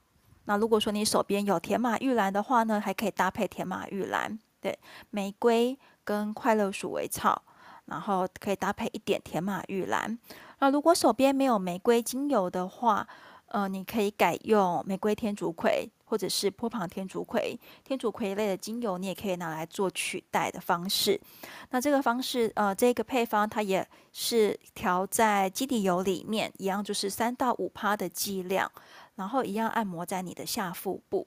[0.48, 4.78] 那如果说你手边有甜马玉兰的话呢，还可以搭配甜马玉兰，对，
[5.10, 7.42] 玫瑰跟快乐鼠尾草，
[7.84, 10.18] 然后可以搭配一点甜马玉兰。
[10.60, 13.06] 那如果手边没有玫瑰精油的话，
[13.48, 21.20] 呃，你可以改用玫瑰天竺葵，或者是波旁天竺葵、天竺葵类的精油，你也可以拿来做取代的方式。
[21.68, 28.70] 那这个方式，呃，这个配方它也是调在基底油里面，一样就是三到五趴的剂量，
[29.18, 31.26] 然后一样按摩在你的下腹部。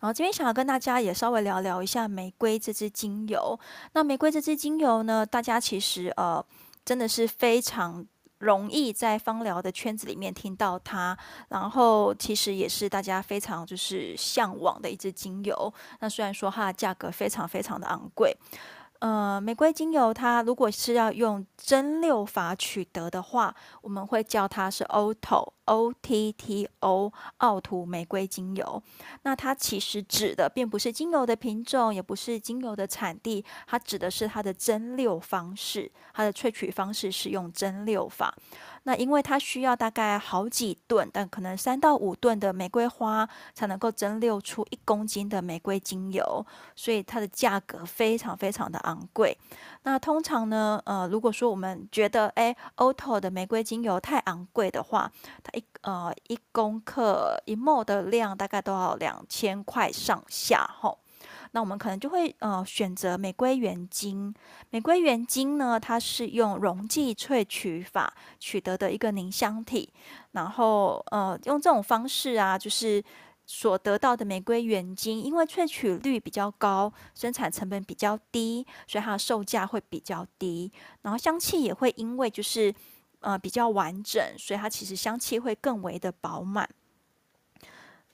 [0.00, 3.60] 然后这边想要跟大家也稍微聊聊一下玫瑰这支精油。
[3.92, 6.44] 那玫瑰这支精油呢，大家其实呃
[6.84, 8.04] 真的是非常
[8.38, 11.16] 容易在芳疗的圈子里面听到它，
[11.50, 15.72] 然后其实也是大家非常就是向往的一支精油。
[16.00, 18.36] 那虽然说它的价格非常非常的昂贵。
[19.00, 28.82] 呃，玫瑰精油它如果是要用蒸馏法取得的话，我们会叫它是 Oto Ott O 奥图玫瑰精油。
[29.22, 38.34] 那它其实指的并不是精油的品种，也不是精油的产地，它指的是它的蒸馏方式，它的萃取方式是用蒸馏法。
[38.84, 46.44] 那因为它需要大概好几吨，但可能三到五吨的玫瑰花才能够蒸馏出一公斤的玫瑰精油，
[46.74, 49.36] 所以它的价格非常非常的昂贵。
[49.82, 55.10] 那通常呢，呃，如果说我们觉得哎，OTTO 的玫瑰精油太昂贵的话，
[55.42, 60.98] 它一呃一公克一 m 的量大概都要两千块上下吼。
[61.52, 64.32] 那我们可能就会呃选择玫瑰原精。
[64.70, 69.92] 玫瑰原精呢，它是用溶剂萃取法取得的一个凝香体，
[70.32, 73.02] 然后呃用这种方式啊，就是
[73.52, 80.70] 所得到的玫瑰原精，因为萃取率比较高，生产成本比较低，所以它的售价会比较低。
[81.02, 82.72] 然后香气也会因为就是
[83.18, 86.70] 呃比较完整，所以它其实香气会更为的饱满。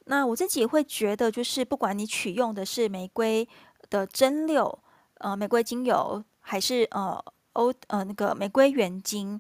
[0.07, 3.47] 那我自己会觉得，就是不管你取用的是玫瑰
[3.91, 4.78] 的蒸馏，
[5.18, 7.22] 呃，玫瑰精油，还是呃
[7.53, 9.39] 欧呃那个玫瑰原精，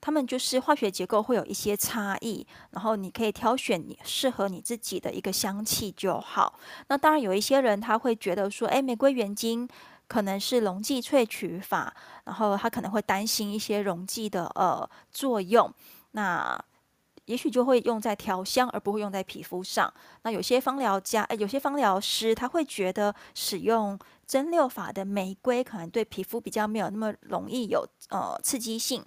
[0.00, 6.58] 它们就是化学结构会有一些差异，然后你可以挑选你适合你自己的一个香气就好。
[6.88, 9.68] 那当然有一些人他会觉得说，哎，玫瑰原精
[10.06, 11.94] 可能是溶剂萃取法，
[12.24, 15.72] 然后他可能会担心一些溶剂的呃作用，
[16.12, 16.58] 那。
[17.26, 19.92] 也许就会用在调香，而不会用在皮肤上。
[20.22, 23.98] 那有些芳疗家，诶，有些芳疗师，他会觉得使用
[24.28, 29.02] 蒸馏法的玫瑰，可能对皮肤比较没有那么容易有呃刺激性。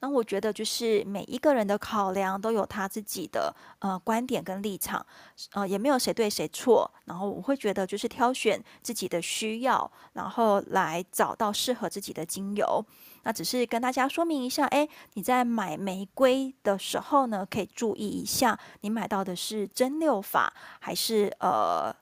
[0.00, 5.06] 那我觉得就是每一个人的考量都有他自己的呃观点跟立场，
[5.52, 6.90] 呃，也没有谁对谁错。
[7.04, 12.84] 然后我会觉得就是挑选自己的需要，然后来找到适合自己的精油。
[13.22, 21.94] 那只是跟大家说明一下，哎，你在买玫瑰的时候呢，可以注意一下，你买到的是蒸馏法还是呃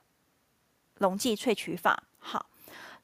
[0.97, 2.03] 溶剂萃取法？
[2.17, 2.45] 好，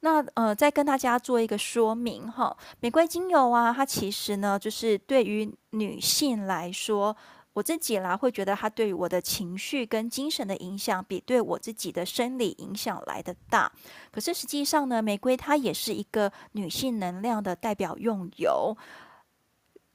[0.02, 7.16] 那呃再跟大家做一个说明哈，玫瑰精油啊，它其实呢，就是对于女性来说。
[7.54, 13.70] 我自己啦，会觉得它对于我的情绪跟精神的影响，比对我自己的生理影响来的大。
[14.12, 18.78] 可是实际上呢，玫瑰它也是一个女性能量的代表用油，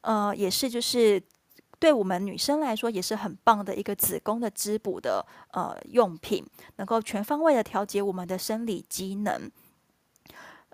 [0.02, 1.22] 呃，也是就是
[1.78, 6.44] 对我们女生来说也是很棒的一个子宫的滋补的呃用品，
[6.76, 9.50] 能够全方位的调节我们的生理机能。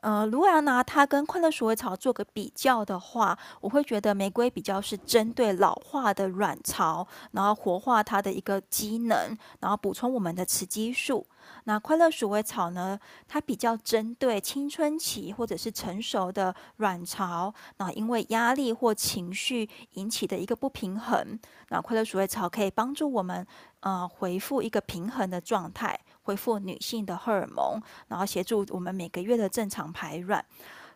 [0.01, 11.27] 呃，如果要拿它跟快乐鼠尾草做个比较的话，我会觉得玫瑰比较是针对老化的卵巢，然后活化它的一个机能，然后补充我们的雌激素。
[11.65, 21.39] 那快乐鼠尾草呢，它比较针对青春期或者是成熟的卵巢，那因为压力或情绪引起的一个不平衡，
[21.69, 23.47] 那快乐鼠尾草可以帮助我们
[23.81, 25.99] 呃恢复一个平衡的状态。
[26.31, 30.45] 恢复女性的荷尔蒙，然后协助我们每个月的正常排卵，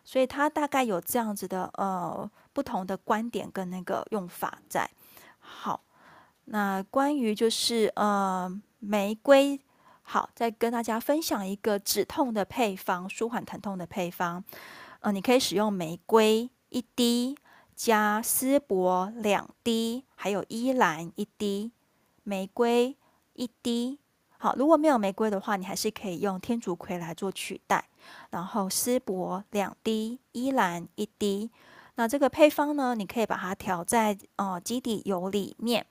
[0.05, 4.89] 所以它大概有这样子的呃不同的观点跟那个用法在。
[5.39, 5.83] 好，
[6.45, 9.59] 那关于就是呃玫瑰，
[10.03, 14.41] 好，再跟大家分享一个止痛的配方，舒缓疼痛的配方。
[15.01, 17.37] 呃，你可以使用玫瑰一滴
[17.75, 21.73] 加丝柏两滴，还有依兰一滴，
[22.23, 22.95] 玫瑰
[23.33, 23.99] 一滴。
[24.37, 27.83] 好，如果没有玫瑰的话，你还是可以用天竺葵来做取代。
[28.29, 31.49] 然后丝柏两滴，依兰一滴。
[31.95, 35.85] 那这个配方呢，你可以把它调在呃基底油里面，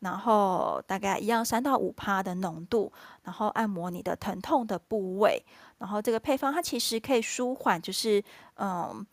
[0.00, 2.92] 然后大概一样三到五趴的浓度，
[3.22, 5.44] 然后按摩你的疼痛的部位。
[5.78, 8.22] 然后这个配方它其实可以舒缓，就是
[8.56, 9.06] 嗯。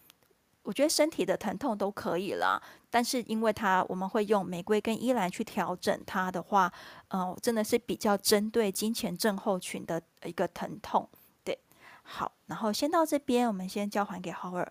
[0.64, 2.62] 我觉得身体的疼痛都可以了，
[2.92, 6.72] 但是因为它我们会用玫瑰跟依兰去调整它的话，
[7.08, 11.10] 嗯、真的是比较针对金钱症候群的一个疼痛。
[11.44, 11.58] 对，
[12.04, 14.70] 好，然后先到这边，我们先交还给 Howard。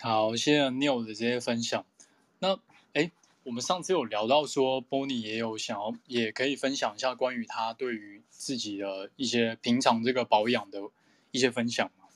[0.00, 1.84] 好，谢谢 Neil 的这些分享。
[2.38, 2.58] 那
[2.94, 3.12] 哎，
[3.44, 10.80] 我们上次有聊到说，Bonnie 也有想要，也可以分享一下关于他对于自己的一些平常这个保养的
[11.30, 12.06] 一些分享嘛，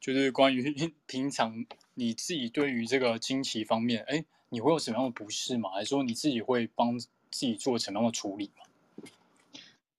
[0.00, 5.70] 就是关于 平常你自己对于这个经期方面，哎，你会有什么样的不适吗？
[5.70, 9.08] 还是说你自己会帮自己做什么样的处理吗？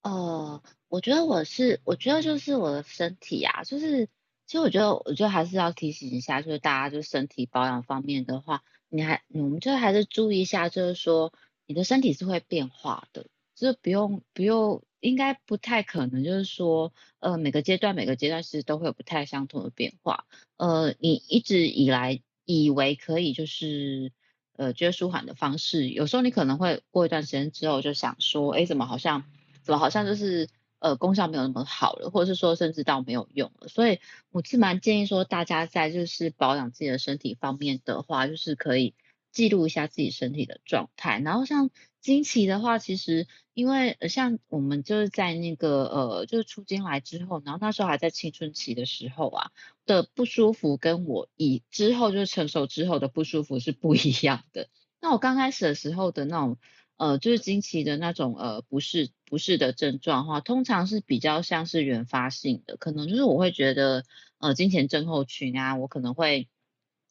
[0.02, 4.06] 呃，我觉得我是，我觉得就是我的身体啊，就是
[4.46, 8.64] 其实我觉得，我觉得还是要提醒一下，就是大家就身体保养方面的话。
[8.88, 11.34] 你还，我们就还是注意一下，就是说
[11.66, 13.26] 你的身体是会变化的，
[13.56, 20.26] 就是不用不用，应该不太可能，就是说，呃，每个阶段每个阶段其实都会有不太相同的变化。
[20.58, 24.12] 呃，你一直以来以为可以就是，
[24.58, 29.24] 呃，觉得舒缓的方式，有时候你可能会过一段时间之后就想说，哎，怎么好像，
[29.64, 30.48] 怎么好像就是。
[30.80, 34.00] 呃，功效没有那么好了，或者是说甚至到没有用了，所以
[34.30, 38.94] 我是蛮建议说，大家在就是保养自己的身体方面的话，就是可以
[39.32, 41.20] 记录一下自己身体的状态。
[41.22, 41.72] 然后像
[42.06, 49.52] 经期的话，其实因为像我们就是在那个呃，就是出经来之后，然后那时候还在青春期的时候啊
[49.86, 54.70] 的不舒服，跟我以之后就是成熟之后的不舒服是不一样的。
[55.02, 56.58] 那我刚开始的时候的那种。
[56.98, 64.06] 呃，就是经期的那种呃不适不适的症状的话，通常是比较像是原发性的，可能就是我会觉得
[64.38, 66.48] 呃经前症候群啊，我可能会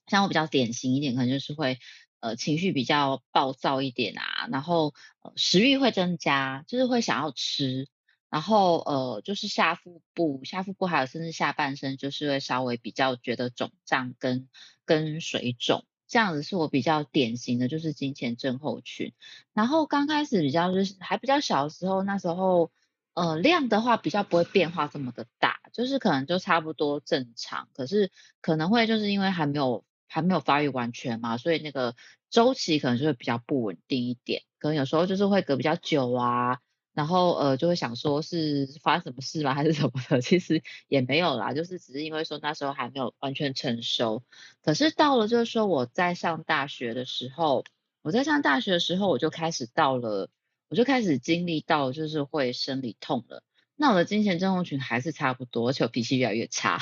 [0.06, 1.78] 像我比较典型一点，可能就是会
[2.24, 4.94] 呃情绪比较暴躁一点啊，然后
[5.36, 7.86] 食欲会增加，就是会想要吃，
[8.30, 14.48] 然后呃就是下腹部下腹部还有甚至下半身就是会稍微比较觉得肿胀跟
[14.86, 15.84] 跟水肿。
[16.06, 19.12] 这样子是我比较典型的，就是经前症候群。
[19.52, 22.70] 然后刚开始比较就是还比较小的时候，那时候
[23.14, 27.68] 呃量的话比较不会变化这么的大，就是可能就差不多正常。
[27.74, 28.10] 可是
[28.40, 31.94] 可能会就是因为还没有还没有发育完全嘛，所以那个
[32.30, 36.60] 周期可能就会比较不稳定一点，可能有时候就是会隔比较久啊。
[36.94, 39.52] 然后呃就会想说是发生什么事吗？
[39.54, 40.20] 还是什么的？
[40.20, 44.22] 其实也没有啦，就是只是因为说那时候还没有完全成熟。
[44.62, 47.64] 可是到了就是说我在上大学的时候，
[48.02, 50.30] 我在上大学的时候我就开始到了，
[50.68, 53.42] 我就开始经历到就是会生理痛了。
[53.76, 56.78] 那我的经前症候群还是差不多，而且我脾气越来越差，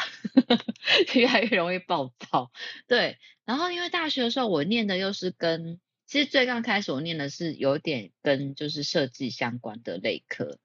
[1.15, 2.51] 越来越容易暴躁。
[2.87, 10.59] 对，然后因为大学的时候我念的又是跟其实最刚开始我念的是有点跟就是设计相关的类科，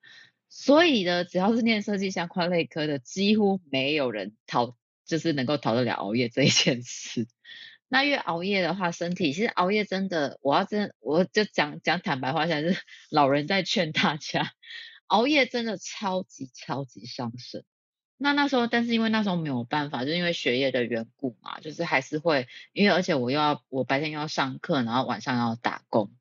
[0.49, 4.75] 所以呢，只要是念设计相关类科的，几乎没有人逃，
[5.05, 7.27] 就是能够逃得了熬夜这一件事。
[7.87, 14.51] 那越熬夜的话，身体其实熬夜真的，我要真我就讲讲坦白话，现在是老人在劝大家，
[15.07, 17.65] 熬夜真的超级超级伤身。
[18.19, 26.11] 那那时候，但是因为那时候没有办法，就是因为学业的缘故嘛，就是还是会，因为而且我又要我白天又要上课，然后晚上要打工，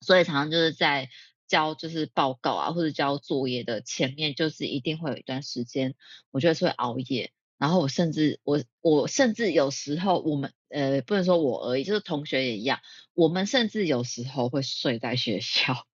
[0.00, 1.10] 所以常常就是在
[1.46, 5.94] 交就是报告啊或者交作业的前面，就是一定会有一段时间，
[6.30, 12.80] 我觉得是会熬夜，然后我甚至我我甚至有时候我们呃不能说我而已，就是同学也一样，
[13.12, 15.86] 我们甚至有时候会睡在学校。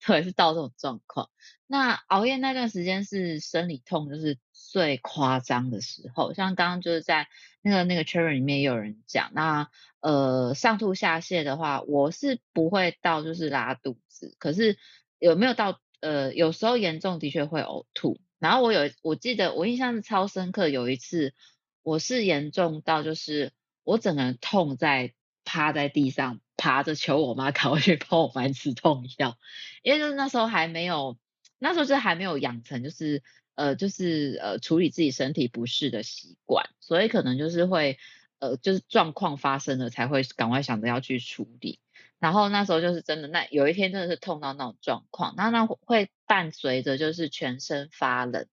[0.06, 1.30] 对，是到这种状况。
[1.66, 6.32] 那熬夜那段时间是生理痛，就是最夸张的时候。
[6.32, 7.28] 像刚刚就是在
[7.62, 9.68] 那个那个 c h a r 里面也有人讲，那
[10.00, 14.78] 呃上吐下泻的话，我是不会到就是拉肚子，可是
[15.18, 18.20] 有没有到呃有时候严重的确会呕吐。
[18.38, 21.34] 然后我有我记得我印象是超深刻，有一次
[21.82, 23.52] 我是严重到就是
[23.82, 25.14] 我整个人痛在
[25.44, 26.40] 趴在地上。
[26.58, 29.36] 爬着求我妈赶快去帮我 买止痛药，
[29.82, 31.18] 因为就是那时候还没有，
[31.58, 33.22] 那时候就还没有养成就是
[33.54, 37.98] 呃就是呃处理自己身体不适的习惯，所以可能就是会
[38.38, 41.80] 呃就是状况发生了才会赶快想着要去处理，
[42.18, 48.46] 然后那时候就是真的那有一天真的是痛到那种状况，那那会伴随着就是全身发冷。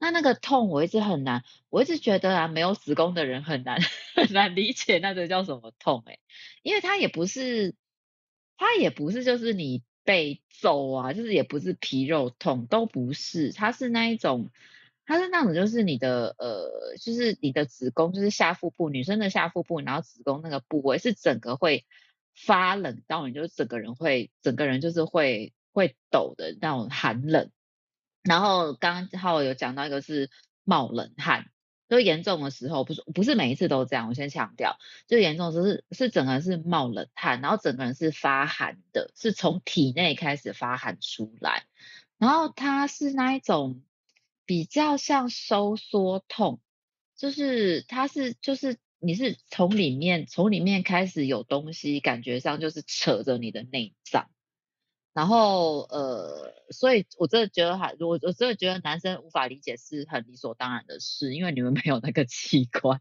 [0.00, 3.80] 那那个痛我一直很难，我一直觉得啊，没有子宫的人很难
[4.14, 6.20] 很难理解那个叫什么痛诶，
[6.62, 7.74] 因为它也不是，
[8.56, 14.48] 它也不是就是你被揍啊，就是也不是皮肉痛，都不是，它是那一种，
[15.04, 21.84] 它是那种就是你的呃，就是你的子宫就是下腹部，女生的下腹部，然后子宫那个部位是整个会
[22.34, 27.50] 发冷到你就是整个人会整个人就是会会抖的那种寒冷。
[28.22, 30.30] 然后刚刚浩有讲到一个是
[30.64, 31.47] 冒冷汗，
[31.88, 41.64] 就严重的时候不是不是每一次都这样，我先强调，就严重的时候是是整个人是冒冷汗，然后整个人是发寒的，是从体内开始发寒出来，
[42.18, 43.82] 然后它是那一种
[44.44, 46.60] 比较像收缩痛，
[47.16, 54.30] 就是它是就是你是从里面从里面开始有东西，感觉上就是扯着你的内脏。
[55.18, 63.00] 然后呃，所以我真的觉得还，我我真的觉得男生无法理解是很理所当然的事，因为你们没有那个器官，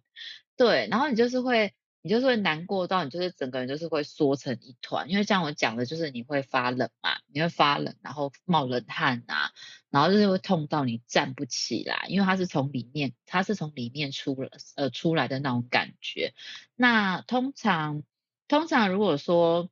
[0.55, 9.51] 对，然后你就是会，你就是会难过到你就是整个人就是会缩成一团，因为像我讲的，就是你会发冷嘛，你会发冷，然后冒冷汗啊，
[9.91, 16.33] 然后就是会痛到你站不起来，因为它是从里面，它是从里面出了呃出来的那种感觉。
[16.75, 18.01] 那通常
[18.47, 19.69] 通常如果说。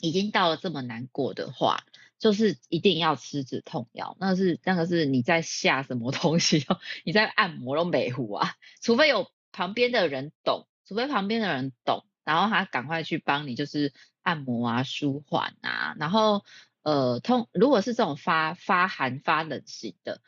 [0.00, 1.84] 已经到了这么难过的话，
[2.18, 4.16] 就是一定要吃止痛药。
[4.18, 6.66] 那是那个是你在下什么东西？
[7.04, 13.92] 你在按摩都没糊啊，除非有旁边的人懂，除非旁边的人懂，然后他赶快去帮你，就是
[14.22, 15.94] 按摩啊、舒缓啊。
[15.98, 16.44] 然后
[16.82, 20.20] 呃，通如果是这种发发寒发冷型的，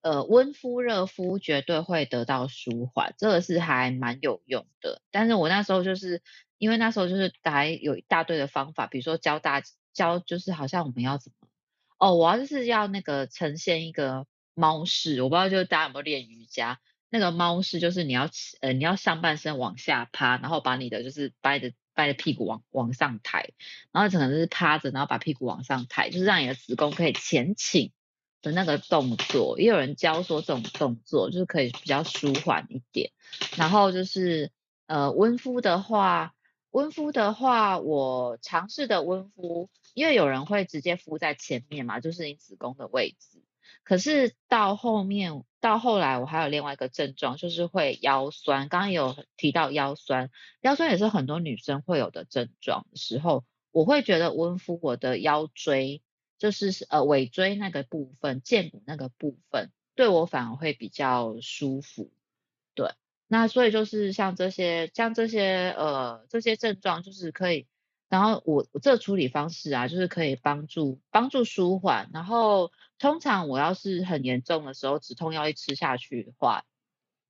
[0.00, 5.00] 呃，温敷热敷绝对会得到舒缓，这个是还蛮有用的。
[5.10, 6.22] 但是我那时候就是。
[6.62, 11.48] 因为那时候就是还有一大堆的方法，比如说教大教，就是好像我们要怎么
[11.98, 16.78] 哦，我要就是要那个呈现一个猫式，我不知道就是大家有没有练瑜伽，
[17.10, 23.50] 那个猫式就是你要呃你要上半身往下趴，然后把你的就是掰的掰的屁股往往上抬，
[23.90, 27.90] 然后可能是趴着，然后把屁股往上抬，就是让你的子宫可以前倾
[28.40, 29.58] 的那个动作。
[29.58, 33.10] 也有人教说这种动作就是可以比较舒缓一点，
[33.56, 34.52] 然后就是
[34.86, 36.34] 呃温敷的话。
[36.72, 43.42] 温敷的话，我尝试的温敷，因为有人会直接敷在前面嘛，就是你子宫的位置。
[43.84, 48.70] 可是到后面，到后来，我还有另外一个症状，就是会腰酸。
[48.70, 50.30] 刚刚有提到腰酸，
[50.62, 56.00] 腰酸也是很多女生会有的症状的时候，我会觉得温敷我的腰椎，
[56.38, 62.10] 就是呃尾椎那个部分、荐骨那个部分，对我反而会比较舒服。
[62.74, 62.92] 对。
[63.32, 67.66] 那所以就是像这些，像这些呃这些症状，就是可以，
[68.10, 72.10] 然后我我这处理方式啊，就是可以帮助帮助舒缓。
[72.12, 76.66] 然后通常我要是很严重的时候，止痛药一吃下去的话，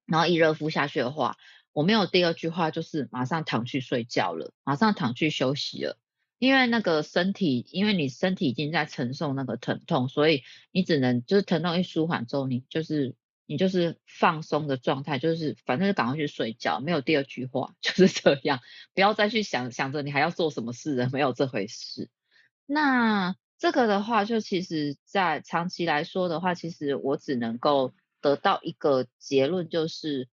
[0.04, 1.36] 然后一热敷下去的话，
[1.72, 5.98] 我没有第二句话，就是马上躺去睡觉了，马上躺去休息了，
[6.40, 10.42] 因为那个身体，因为你身体已经在承受那个疼痛，所以
[10.72, 13.14] 你只能就是疼痛一舒缓之后，你就是。
[13.52, 18.60] 你就是放松的状态，就是反正就赶快去睡觉，没有第二句话， 就是这样，
[18.94, 22.08] 不要再去想想着你还要做什么事了，没有这回事。
[22.64, 27.92] 那这个的话，就其实在长期来说的话，其实我只能够
[28.22, 30.30] 得到一个结论，就是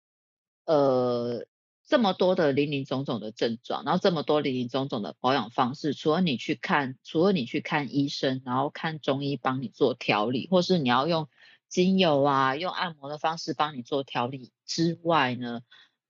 [0.63, 1.45] 呃，
[1.85, 11.27] 这么多的林林总总的症状，然后这么多林林总总的保养方式，除了你去看，除了你去看医生，然后看中医帮你做调理，或是你要用。
[11.69, 15.61] 精油啊，用按摩的方式帮你做调理之外呢，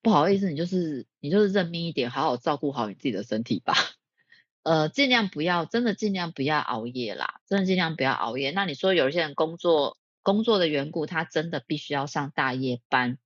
[0.01, 3.73] 不好意思，你就是你就是认命一点，好好照顾好你自己的身体吧。
[4.63, 8.51] 呃，尽量不要，真的尽量不要熬夜啦，真的尽量不要熬夜。
[8.51, 13.17] 那你说有一些人工作工作的缘故，他真的必须要上大夜班。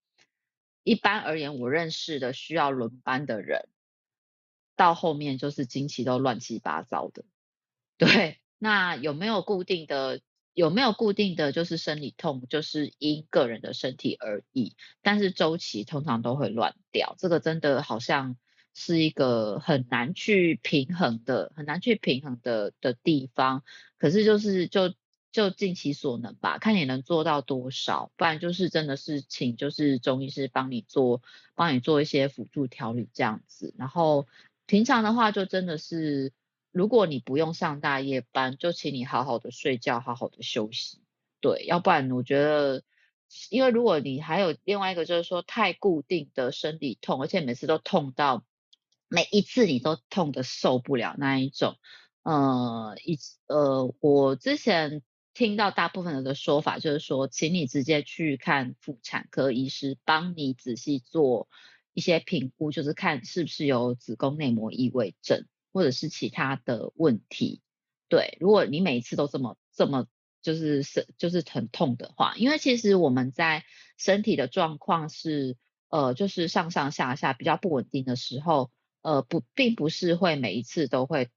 [0.84, 3.68] 一般而言，我认识的需要轮班的人，
[4.76, 7.24] 到后面就是经期都乱七八糟的。
[7.98, 10.20] 对，那有没有固定的？
[10.54, 18.38] 有没有固定的就是生理痛，就是因个人的身体而异，但是周期通常都会乱掉，这个真的好像
[18.74, 23.64] 是一个很难去平衡的、很难去平衡的的地方。
[23.97, 24.93] 可是就是就
[25.32, 31.22] 就尽其所能吧，看你能做到多少，不然就是真的是请就是中医师帮你做，
[31.56, 33.74] 帮你做一些辅助调理这样子。
[33.78, 34.28] 然后
[34.68, 36.32] 平常的话就真的是。
[36.74, 41.00] 如果你不用上大夜班，就请你好好的睡觉，好好的休息。
[41.40, 42.84] 对，要不然我觉得，
[43.52, 48.44] 因为如果你还有另外一个就是说太固定的生理痛，而且每次都痛到
[49.08, 51.78] 每一次你都痛得受不了那一种，
[52.24, 55.04] 呃，一呃，我之前
[55.36, 61.48] 听到大部分人的说法就是说，请你直接去看妇产科医师，帮你仔细做
[61.94, 65.46] 一些评估，就是看是不是有子宫内膜异位症。
[65.74, 67.62] 或者是其他的问题，
[68.08, 70.08] 对，如果你每一次都这么这么
[70.42, 73.66] 就是是就是疼痛的话，因为其实我们在
[73.98, 75.58] 身体的状况是
[75.90, 78.72] 呃就是上上下下比较不稳定的时候，
[79.02, 81.32] 呃不并不是会每一次都会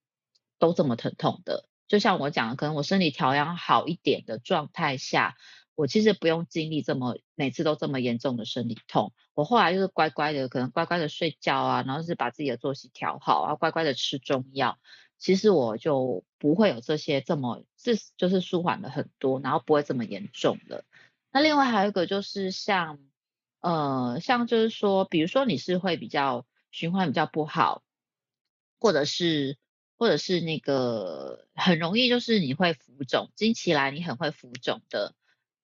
[0.58, 5.36] 都这么疼痛的，就像我讲的，可能我身体调养好一点的状态下。
[5.76, 14.78] 我其实不用经历这么每次都这么严重的生理痛，我后来就是乖乖的，可能乖乖的睡觉啊，然后是把自己的作息调好啊，乖乖的吃中药，
[15.18, 20.84] 其实我就不会有这些这么是就是舒缓了很多，然后不会这么严重了。
[21.30, 22.98] 那另外还有一个就是像
[23.60, 27.82] 呃，像就是说，比如说你是会比较循环比较不好，
[28.80, 29.58] 或者是
[29.98, 35.14] 或者是那个很容易就是你会浮肿，经期来你很会浮肿的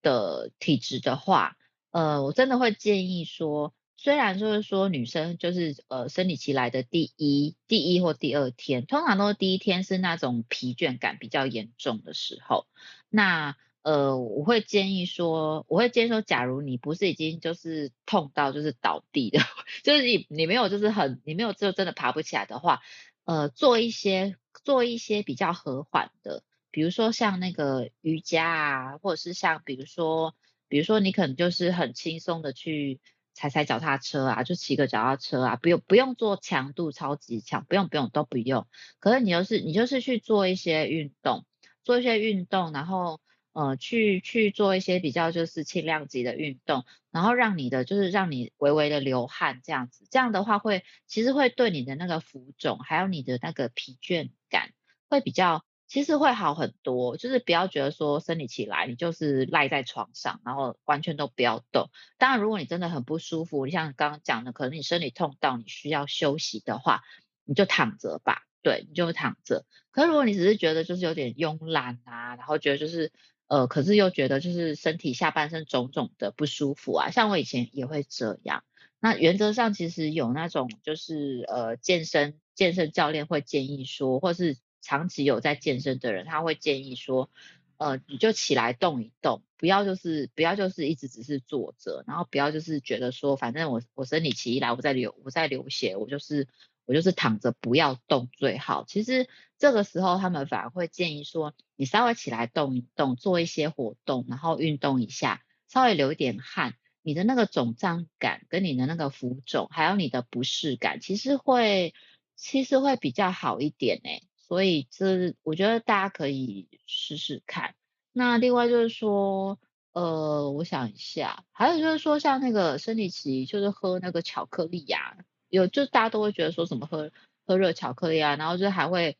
[0.02, 1.56] 的体质的话，
[1.90, 3.72] 呃，我真的会建议说。
[3.94, 12.66] 虽然就是说女生就是呃生理期来的第一第一或第二天，通常都是第一天是那种疲倦感比较严重的时候。
[13.10, 19.38] 那呃我会建议说，我会建议说，假如你不是已经就是痛到就是倒地的，
[19.84, 22.80] 就是你你没有就是很你没有就真的爬不起来的话，
[23.24, 26.42] 呃做一些做一些比较和缓的，
[26.72, 30.34] 比如说像那个瑜伽啊，或者是像比如说
[30.66, 33.00] 比如说你可能就是很轻松的去。
[33.34, 38.68] 踩踩脚踏车啊，就骑个脚踏车啊，不用不用做强度超级强，不用不用都不用。
[38.98, 41.46] 可是你就是你就是去做一些运动，
[41.82, 43.22] 做一些运动，然后
[43.54, 54.74] 呃去去做一些比较就是轻量级的运动，然后让你的就是让你微微的流汗这样子，这样的话会其实会对你的那个浮肿还有你的那个疲倦感
[55.08, 55.64] 会比较。
[55.92, 61.90] 其实会好很多，就是不要觉得说生理期来你就是赖在床上，然后完全都不要动。
[62.16, 67.02] 当然，如果你真的很不舒服，你像刚刚讲的，可能你生理痛到你需要休息的话，
[67.44, 69.66] 你就躺着吧，对，你就躺着。
[69.90, 73.12] 可是如果你只是觉得就是有点慵懒啊，然后觉得就是
[73.46, 78.64] 呃，可是又觉得就是身体下半身肿肿的不舒服啊，像我以前也会这样。
[78.98, 84.56] 那原则上其实有那种就是呃健身健身教练会建议说，或是。
[84.82, 87.30] 长期有在健身的人，他会建议说，
[87.78, 96.48] 呃，你就起来动一动，不要就是不要就是一直只是坐着，然后不要就是觉得说，反正我我生理期一来，我在流我在流血，我就是
[96.84, 98.84] 我就是躺着不要动最好。
[98.86, 111.94] 其实这个时候他们反而会建议说，你稍微起来动一动，做一些活动，然后运动一下，稍微流一点汗，你的那个肿胀感跟你的那个浮肿，还有你的不适感，其实会
[112.34, 114.10] 其实会比较好一点呢、
[114.52, 117.74] 所以这我觉得大家可以试试看。
[118.12, 119.58] 那另外就是说，
[119.92, 127.10] 呃，我想一下，还有就是说，像那个生理期，就是喝那个巧克力呀、啊，有就大家都会觉得说什么喝
[127.46, 129.16] 喝热巧克力啊，然后就还会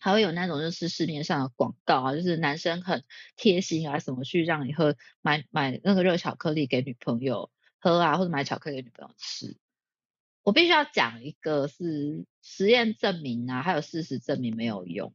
[0.00, 3.04] 还会有那种就是市面上的广告啊，就是男生很
[3.36, 9.56] 贴心啊，什么去让你喝买买那个热巧克力给女朋友喝啊，或者买巧克力给女朋友吃。
[10.46, 15.12] 我必须要讲一个是实验证明啊，还有事实证明没有用，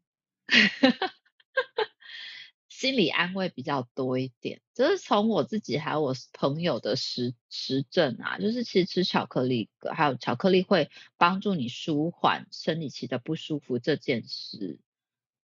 [2.67, 4.61] 心理安慰比较多一点。
[4.73, 14.81] 就是从我自己还有我朋友的实实证啊，就是其实吃巧克力，还有巧克力会帮助你舒缓生理期的不舒服这件事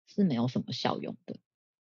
[0.06, 1.36] 是没有什么效用的，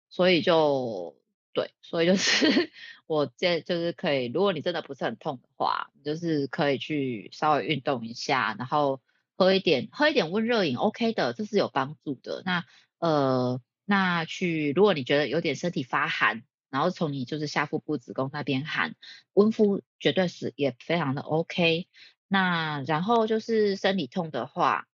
[0.08, 1.18] 所以就。
[1.58, 2.46] 对，所以就是
[3.08, 9.02] 我这就是可以，如果你真的不是很痛的话，你就是可以去稍微运动一下，然后
[9.36, 12.44] 喝一点喝一点温热饮，OK 的，这是有帮助的。
[12.46, 12.64] 那
[13.00, 18.94] 呃，那去如果你觉得有点身体发寒，然后从你就是下腹部子宫那边寒，
[19.34, 21.88] 温敷绝对是也非常的 OK。
[22.28, 24.87] 那然后就是生理痛的话。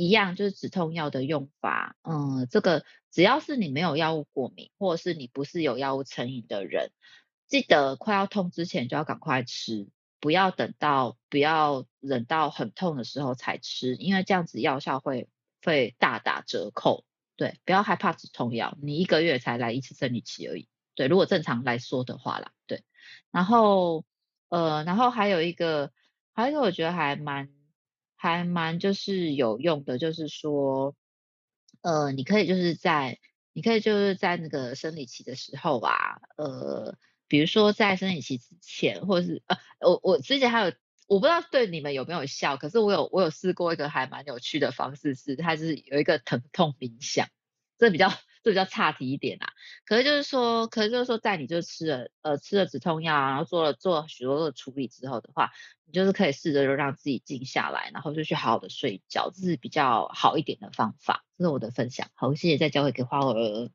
[0.00, 6.90] 一样就是止痛药的用法，嗯，这个只要是你没有药物过敏，或者是你不是有药物成瘾的人，
[7.46, 15.28] 记得快要痛之前就要赶快吃，不要等到不要忍到很痛的时候才吃，因为这样子药效会
[15.62, 17.04] 会大打折扣。
[17.36, 20.66] 对，不要害怕止痛药，你一个月才来一次生理期而已。
[20.94, 22.84] 对，如果正常来说的话啦，对。
[23.30, 24.06] 然后
[24.48, 25.92] 呃，然后还有一个，
[26.32, 27.50] 还有一个我觉得还蛮。
[28.22, 30.94] 还蛮就是有用的，就是说，
[31.80, 33.18] 呃，你可以就是在，
[33.54, 36.98] 你可以就是在那个生理期的时候啊，呃，
[37.28, 40.72] 比如说在生理期之前，或者是呃，我我之前还有，
[41.06, 47.26] 我不知道对你们有没有效，可是我有我有试过一个还蛮有趣的方式，是它是有一个疼痛冥想，
[47.78, 48.12] 这比较。
[48.42, 49.52] 这比较差题一点啊，
[49.84, 55.52] 可是就是说，可是就是说，在你就吃了呃吃了止痛药，然后做了做了许多的处理之后的话，
[55.84, 61.22] 你就是可以试着就让自己静下来，然后就去好好的睡觉，这是比较好一点的方法。
[61.36, 63.70] 这是我的分享，好，谢谢再交回给花儿。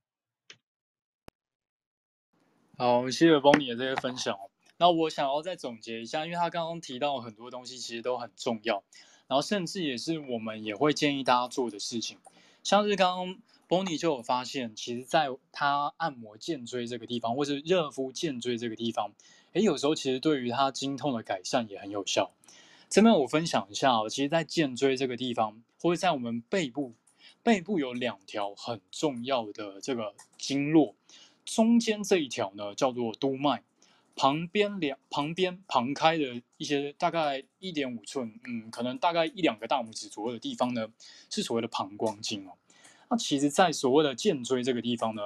[2.78, 4.50] 好，谢谢邦尼的这些分享哦。
[4.78, 8.84] 那我想要再总结一下，因为他刚刚提到很多东西其实都很重要，
[9.28, 12.18] 然后甚至也是我们也会建议大家做的事情，
[12.64, 13.38] 像是刚刚。
[13.68, 19.14] Bonnie 就有发现，其实在他按摩肩椎这个地方，或是热敷肩椎这个地方，
[19.54, 22.32] 诶，有时候其实对于他经痛的改善也很有效。
[22.90, 26.94] 这边我分享一下哦，其实，在肩椎这个地方，或者在我们背部，
[27.42, 30.96] 背部有两条很重要的这个经络，
[31.44, 33.64] 中间这一条呢叫做督脉，
[34.16, 40.88] 旁边两旁边旁开的一些大概一点五寸，嗯，可能大概一两个大拇指左右的地方呢，
[41.32, 42.54] 是所谓的膀胱经哦。
[43.10, 45.22] 那其实，在所谓的肩椎这个地方呢，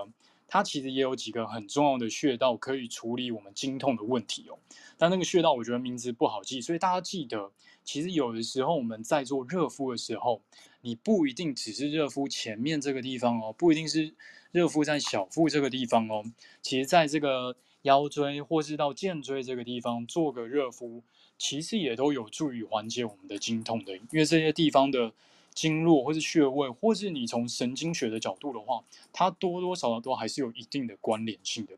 [0.47, 4.57] 它其实也有几个很重要的穴道可以处理我们经痛的问题哦。
[4.97, 7.51] 但那个穴道我觉得名字不好记，所以大家记得，
[7.83, 10.41] 其实有的时候我们在做热敷的时候，
[10.81, 14.13] 你不一定只是热敷前面这个地方哦，不一定是
[14.51, 16.23] 热敷在小腹这个地方哦。
[16.61, 21.01] 其实在这个腰椎或是到肩椎这个地方做个热敷，
[21.37, 23.95] 其实也都有助于缓解我们的经痛的。
[23.95, 25.13] 因为这些地方的
[25.59, 31.73] 经络或是穴位，或是你从神经学的角度的话，它多多少少都还是有一定的关联性的。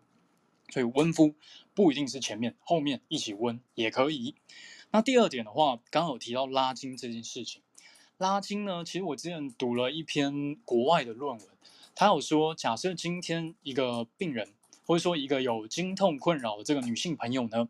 [0.70, 1.34] 所以温敷
[1.74, 4.36] 不一定是前面，后面一起温也可以。
[4.92, 7.62] 那第二点的话，刚刚有提到拉筋这件事情。
[8.18, 11.48] 拉筋呢，其实我之前读了一篇国外的论文，
[11.96, 14.50] 他有说，假设今天一个病人。
[14.84, 17.70] 或者说，一个有经痛困扰的这个女性朋友呢，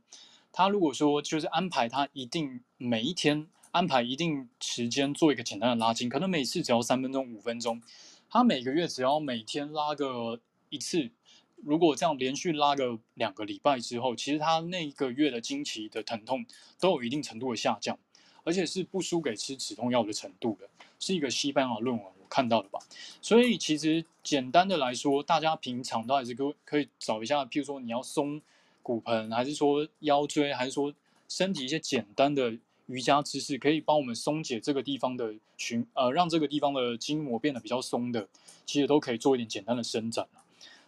[0.51, 7.81] 她如果说就是安排她一定每一天安排一定时间做一个简单的拉筋，可能每次只要三分钟、五分钟，
[8.29, 11.09] 他每个月只要每天拉个一次，
[11.55, 16.45] 如果这样连续拉个两个礼拜之后，其实他那一个月的经期的疼痛
[16.79, 17.97] 都有一定程度的下降，
[18.43, 20.69] 而且是不输给吃止痛药的程度的，
[20.99, 22.13] 是一个西班牙论文我。
[22.31, 22.79] 看到的吧？
[23.21, 28.41] 所以其实简单的来说，大家平常都还是可可以找一下，譬如说你要松
[28.81, 30.93] 骨盆，还是说腰椎，还是说
[31.27, 32.57] 身体一些简单的
[32.91, 38.27] 瑜伽姿势，可以帮我们松解这个地方的循呃，让这个地方的筋膜变得比较松的，
[38.65, 40.27] 其实都可以做一点简单的伸展。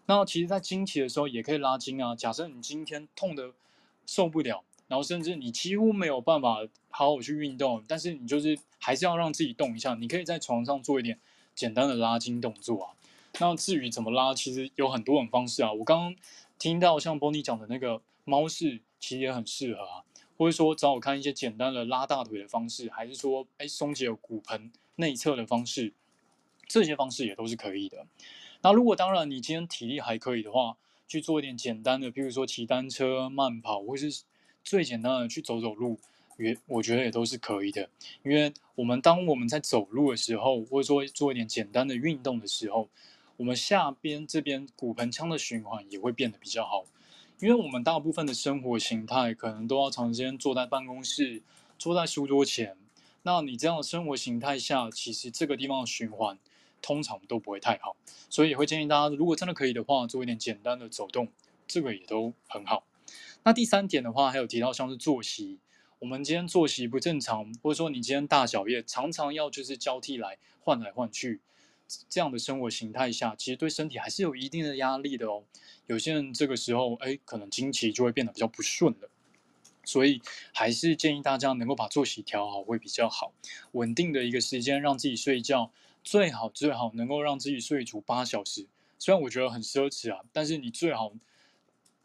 [0.06, 2.16] 那其实，在经期的时候也可以拉筋啊。
[2.16, 3.54] 假设你今天痛得
[4.06, 4.64] 受不了。
[4.90, 6.58] 然后甚至你几乎没有办法
[6.92, 9.96] 好好去运动，但是你就是还是要让自己动一下。
[9.96, 11.18] 你可以在床上做一点
[11.56, 12.94] 简单的拉筋动作啊。
[13.40, 15.72] 那至于怎么拉，其实有很多种方式啊。
[15.74, 16.16] 我刚刚
[16.60, 20.04] 听到像 Bonnie 讲的那个猫式，其实也很适合啊。
[20.38, 25.94] 或者说找我看一些简单的拉大腿的方式，还是说哎松解骨盆内侧的方式，
[26.68, 28.06] 这些方式也都是可以的。
[28.62, 30.78] 那如果当然你今天体力还可以的话，
[31.08, 34.24] 去做一点简单的，比如说骑单车、慢跑，或是。
[34.66, 36.00] 最简单的去走走路，
[36.38, 37.90] 也我觉得也都是可以的。
[38.24, 42.88] 因为我们当我们在走路的时候，或者说做一点简单的运动的时候，
[43.36, 46.86] 我们下边这边骨盆腔的循环也会变得比较好。
[47.44, 51.44] 因为我们大部分的生活形态可能都要长时间坐在办公室，
[51.78, 52.78] 坐在书桌前。
[53.24, 56.40] 那你这样的生活形态下，其实这个地方的循环
[56.82, 57.98] 通常都不会太好。
[58.30, 61.28] 所以也会建议大家，如果真的可以的话，做一点简单的走动，
[61.68, 62.86] 这个也都很好。
[63.44, 65.60] 那第三点的话，还有提到像是作息，
[66.00, 71.42] 我们今天作息不正常，或者说你今天大小夜常常要就是交替来换来换去，
[72.10, 75.44] 这样的生活形态下，其实对身体还是有一定的压力的哦。
[75.88, 79.10] 有些人这个时候，哎，可能经期就会变得比较不顺了，
[79.84, 80.22] 所以
[80.54, 83.34] 还是建议大家能够把作息调好会比较好，
[83.74, 85.72] 稳定的一个时间让自己睡觉，
[86.04, 88.68] 最好最好能够让自己睡足八小时。
[88.98, 91.12] 虽然我觉得很奢侈啊，但是你最好，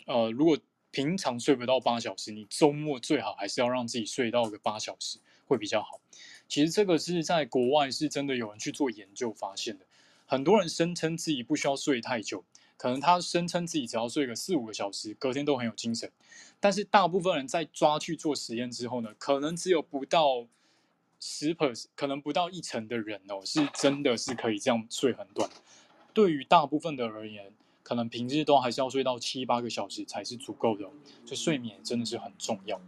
[0.06, 0.58] 呃，如果
[0.90, 6.00] 平常睡不到八小时，你周末最好还是要让自己睡到个八小时，会比较好。
[6.48, 9.84] 其实这个是在国外是真的有人去做研究发现的。
[10.26, 12.44] 很多人声称自己不需要睡太久，
[12.76, 16.10] 可能他声称自己只要睡个四五个小时，隔天都很有精神。
[16.60, 20.46] 但是大部分人在抓去做实验之后呢，可能只有不到
[21.20, 25.48] 十 pers，可能不到一成的人哦，是真的是可以这样睡很短。
[26.12, 30.84] 对于大部分的而言，可能平日都还是要睡到七八个小时才是足够的，
[31.24, 32.80] 所以睡眠真的是很重要。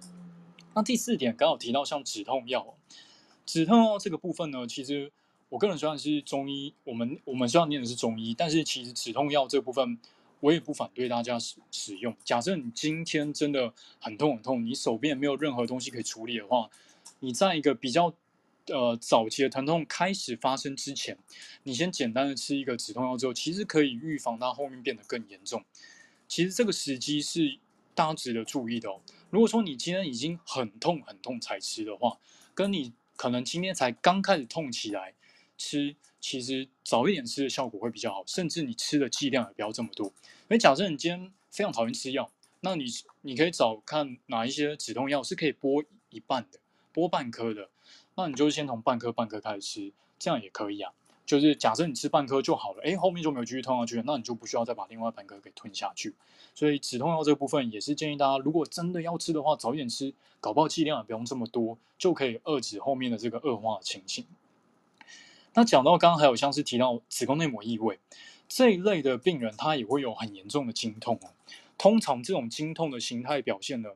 [0.74, 2.76] 那第四点，刚好提到像止痛药，
[3.52, 5.10] 止痛药这个部分呢，其实
[5.48, 9.98] 我个人虽然是中医，我们我们虽然念的是中医，但是其实止痛药这部分，
[10.38, 12.16] 我也不反对大家使使用。
[12.22, 16.70] 假设你今天真的很痛很痛，你手边没有任何东西可以处理的话，
[17.18, 18.14] 你在一个比较。
[18.66, 21.18] 呃，早期的疼痛开始发生之前，
[21.64, 25.64] 你先简单的吃一个止痛药之后，其实可以预防它后面变得更严重。
[26.28, 27.58] 其实这个时机是
[27.96, 29.00] 大家值得注意的哦。
[29.30, 32.18] 如果说你今天已经很痛很痛才吃的话，
[32.54, 35.12] 跟你可能今天才刚开始痛起来
[35.58, 40.06] 吃，其实早一点吃的效果会比较好，甚至你吃的剂量也不要这么多。
[40.06, 42.86] 因为假设你今天非常讨厌吃药，那你
[43.20, 46.60] 你可以找看哪一些止痛药是可以剥一半的，
[46.94, 47.68] 剥半颗的。
[48.14, 50.90] 那你就先从半颗半颗开始吃，这样也可以啊。
[51.30, 56.12] 就是假设你吃半颗就好了，诶，后面就没有继续痛下去了，那你就不需要再把另外半颗给吞下去。
[56.56, 64.26] 所以止痛药这部分也是建议大家，如果真的要吃的话，早一点吃，搞不好剂量也不用这么多，就可以遏制后面的这个恶化的情形。
[65.54, 68.00] 那讲到刚刚还有像是提到子宫内膜异位，
[68.48, 71.30] 这一类的病人，他也会有很严重的经痛哦。
[71.78, 73.90] 通常这种经痛的形态表现呢，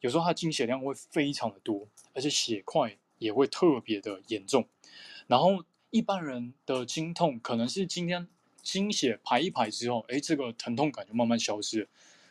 [0.00, 4.66] 有时候他的经血量会非常的多，而且血块也会特别的严重。
[5.28, 5.64] 然后
[5.94, 8.26] 一般人的经痛可能是今天
[8.64, 11.86] 经血排一排之后，哎，这个疼痛感就慢慢消失了。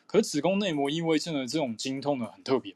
[0.05, 2.75] 可子宫内膜异位症的这种经痛呢，很特别，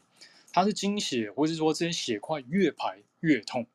[0.54, 3.68] 它是经血，或是说这些血块越排越痛，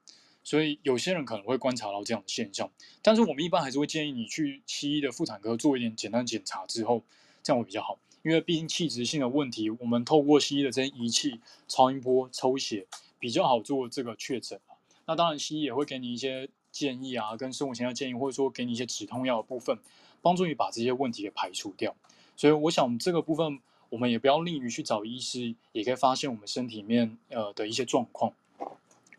[0.42, 2.70] 所以有些人可能会观察到这样的现象。
[3.02, 7.02] 但是我们一般还是会建议你去西医的妇产科做一点简单检查之后，
[7.42, 7.98] 这样会比较好。
[8.22, 12.86] 因为毕竟器质性的问题，我们透过西医的这些仪器，超音波、抽血
[13.18, 14.58] 比较好做这个确诊。
[15.04, 19.78] 那当然，西医也会给你一些建议啊，跟生活形态建议，或者说给你一些止痛药的部分，
[20.22, 21.94] 帮助你把这些问题给排除掉。
[22.34, 23.60] 所以我想这个部分，
[23.90, 28.32] 我们也不要吝于去找医师，也可以发现我们身体里面呃的一些状况。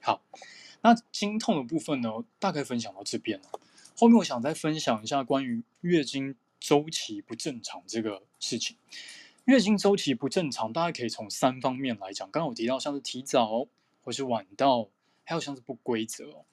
[0.02, 0.20] 好，
[0.82, 3.46] 那经痛的部分呢，大概分享到这边了。
[3.96, 8.76] 后面我想再分享一下关于月经周期不正常这个事情。
[9.46, 12.30] 月经周期不正常，大家可以从三方面来讲。
[12.32, 13.68] 刚刚我提到像是提早
[14.04, 14.90] 或是晚到，
[15.24, 16.44] 还有像是不规则。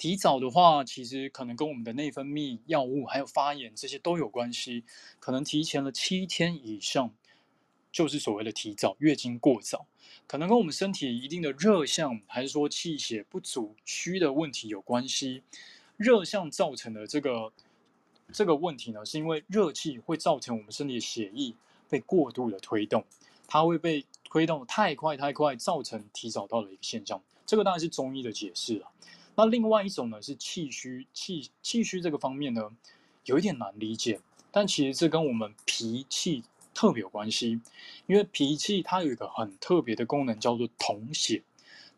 [0.00, 4.82] 提早的话，其实可能跟我们的内分泌、药物还有发炎这些都有关系。
[5.18, 7.12] 可能提前了七天以上，
[7.92, 9.86] 就是所谓的提早，月经过早。
[10.26, 15.42] 可能跟我们身体一定的热象，还是说气血不足、虚的问题有关系。
[15.98, 17.52] 热象造成的这个
[18.32, 21.54] 这个问题呢，是因为热气会造成我们身体的血液
[21.90, 23.04] 被过度的推动，
[23.46, 27.22] 它会被推动太快太快，造成提早到的一个现象。
[27.44, 28.90] 这个当然是中医的解释了。
[29.40, 32.70] 那另外一种呢，是气虚，气气虚这个方面呢，
[33.24, 34.20] 有一点难理解，
[34.52, 36.42] 但其实这跟我们脾气
[36.74, 37.58] 特别有关系，
[38.06, 41.42] 因为脾气它有一个很特别的功能，叫做统血。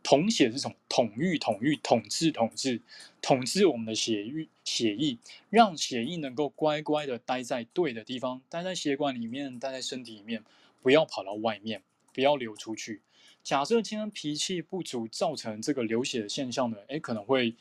[0.04, 0.76] 统血是什么？
[0.88, 2.80] 统御、统御、统治、统治、
[3.20, 5.18] 统治我们的血液、血液，
[5.50, 10.44] 让血液能够乖乖的待在对的地方，待在血管里面，待在身体里面，
[10.80, 11.82] 不要跑到外面，
[12.14, 13.00] 不要流出去。
[13.42, 17.54] 假设今天脾气不足造成这个流血的现象呢，诶，可能会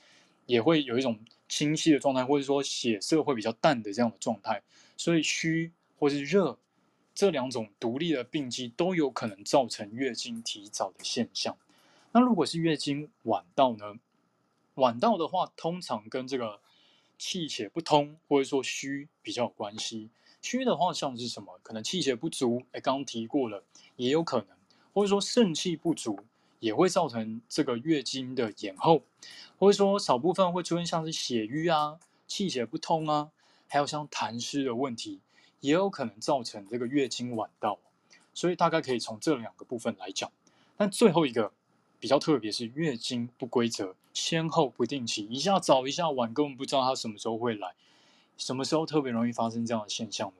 [0.46, 1.20] 也会有一种
[1.50, 4.62] 清晰的状态，或者说血色会比较淡的这样的状态。
[4.96, 6.60] 所以虚或是热
[7.16, 11.58] 这两种独立的病机都有可能造成月经提早的现象。
[12.12, 13.96] 那如果是月经晚到呢？
[14.76, 16.62] 晚到的话，通常跟这个
[17.18, 20.12] 气血不通或者说虚比较有关系。
[20.42, 21.60] 虚的话像是什么？
[21.64, 23.64] 可能气血不足，诶，刚刚提过了，
[23.96, 24.61] 也有可能。
[24.94, 26.20] 或者说肾气不足
[26.60, 29.02] 也会造成这个月经的延后，
[29.58, 33.30] 或者说少部分会出现像是血瘀啊、气血不通啊，
[33.68, 35.20] 还有像痰湿的问题，
[35.60, 37.80] 也有可能造成这个月经晚到。
[38.34, 40.32] 所以大概可以从这两个部分来讲。
[40.78, 41.52] 但最后一个
[42.00, 47.74] 比较特别是月经不规则、先后不定期，一下早一下晚，根本不知道它什么时候会来，
[48.38, 50.36] 什么时候特别容易发生这样的现象呢？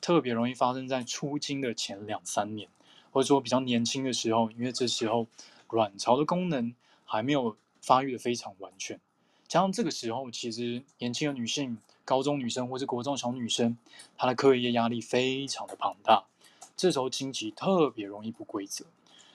[0.00, 2.68] 特别容易发生在初经的前两三年。
[3.12, 5.26] 或者说比较年轻的时候，因为这时候
[5.68, 8.98] 卵巢的功能还没有发育的非常完全，
[9.46, 13.76] 加上这个时候其实年轻的女性、高中女生或是国中小女生，
[14.16, 16.24] 她的课业压力非常的庞大，
[16.76, 18.86] 这时候经期特别容易不规则。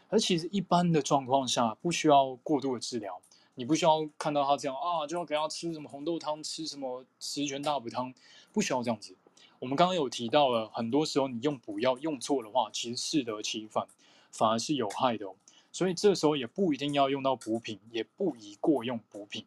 [0.09, 3.21] 而其实一般的状况下不需要过度的治疗，
[3.55, 8.13] 你不需要看到她这样啊，就要给她吃什么红豆汤、吃什么十全大补汤，
[8.53, 9.15] 不需要这样子。
[9.59, 13.87] 我们刚刚有提到了，很多时候你用补药用错的话，其实适得其反，
[14.31, 15.35] 反而是有害的哦。
[15.71, 19.45] 所以这时候也不一定要用到补品，也不宜过用补品。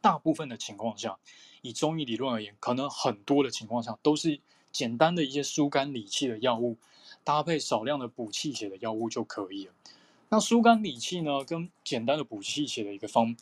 [0.00, 1.18] 大部分的情况下，
[1.62, 4.40] 以中医理论而言，可能很多的情况下都是
[4.72, 6.76] 简单的一些疏肝理气的药物，
[7.22, 9.72] 搭配少量的补气血的药物就可以了。
[10.30, 13.36] 那疏肝理气呢，跟简单的补气血的一个方，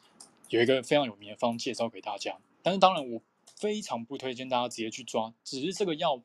[0.51, 2.37] 有一个非常有名的方介绍给大家。
[2.63, 3.23] 但是当然我。
[3.61, 6.19] 非常不推荐大家直接去抓，只是这个药，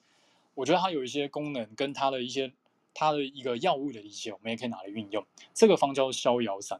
[0.54, 2.54] 我觉得它有一些功能跟它的一些
[2.94, 5.26] 它的一个药物的理解，我们也可以拿来运用。
[5.54, 6.80] 这个方叫逍遥散，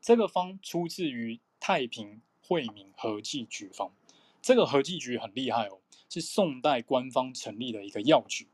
[0.00, 3.90] 这个方出自于太平惠民和剂局方。
[4.40, 8.46] 这个和剂局很厉害哦，是宋代官方成立的一个药局。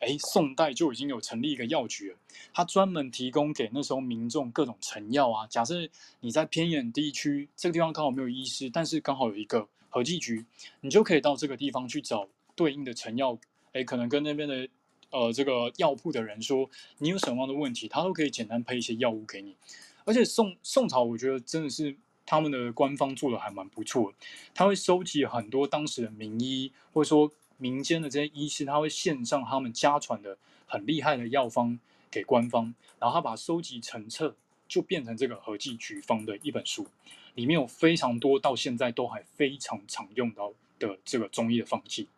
[0.00, 2.18] 诶，宋代就已经有成立一个药局了，
[2.52, 5.46] 它专门提供给那时候民众各种成药啊。
[5.46, 5.88] 假设
[6.20, 9.68] 你在偏远地区，这个地方刚好没有医师，但是刚好有一个。
[9.88, 10.44] 和剂局，
[10.80, 13.38] 你就可以到这个地方去找对应的成药，
[13.72, 14.68] 诶，可能跟那边的
[15.10, 16.68] 呃这个药铺的人说
[16.98, 19.56] 你有什么样的问题，他都可以简单配一些药物给你。
[20.04, 24.12] 而且宋宋朝，我觉得真的是他们的官方做的还蛮不错，
[24.54, 31.78] 他会收集很多当时的名医或者说民间的这些医师，他会献上他们家传的很厉害的药方
[32.10, 34.34] 给官方，然后他把收集成册，
[34.68, 36.86] 就变成这个和剂局方的一本书。
[37.34, 42.08] 里面有非常多到现在都还非常常用到的这个中医的方剂，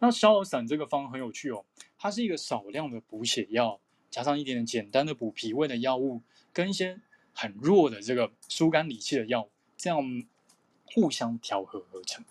[0.00, 1.64] 那逍遥散这个方很有趣哦，
[1.96, 3.78] 它是一个少量的补血药，
[4.10, 6.20] 加上一点点简单的补脾胃的药物，
[6.52, 7.00] 跟一些
[7.32, 10.02] 很弱的这个疏肝理气的药，这样
[10.84, 12.24] 互相调和而成。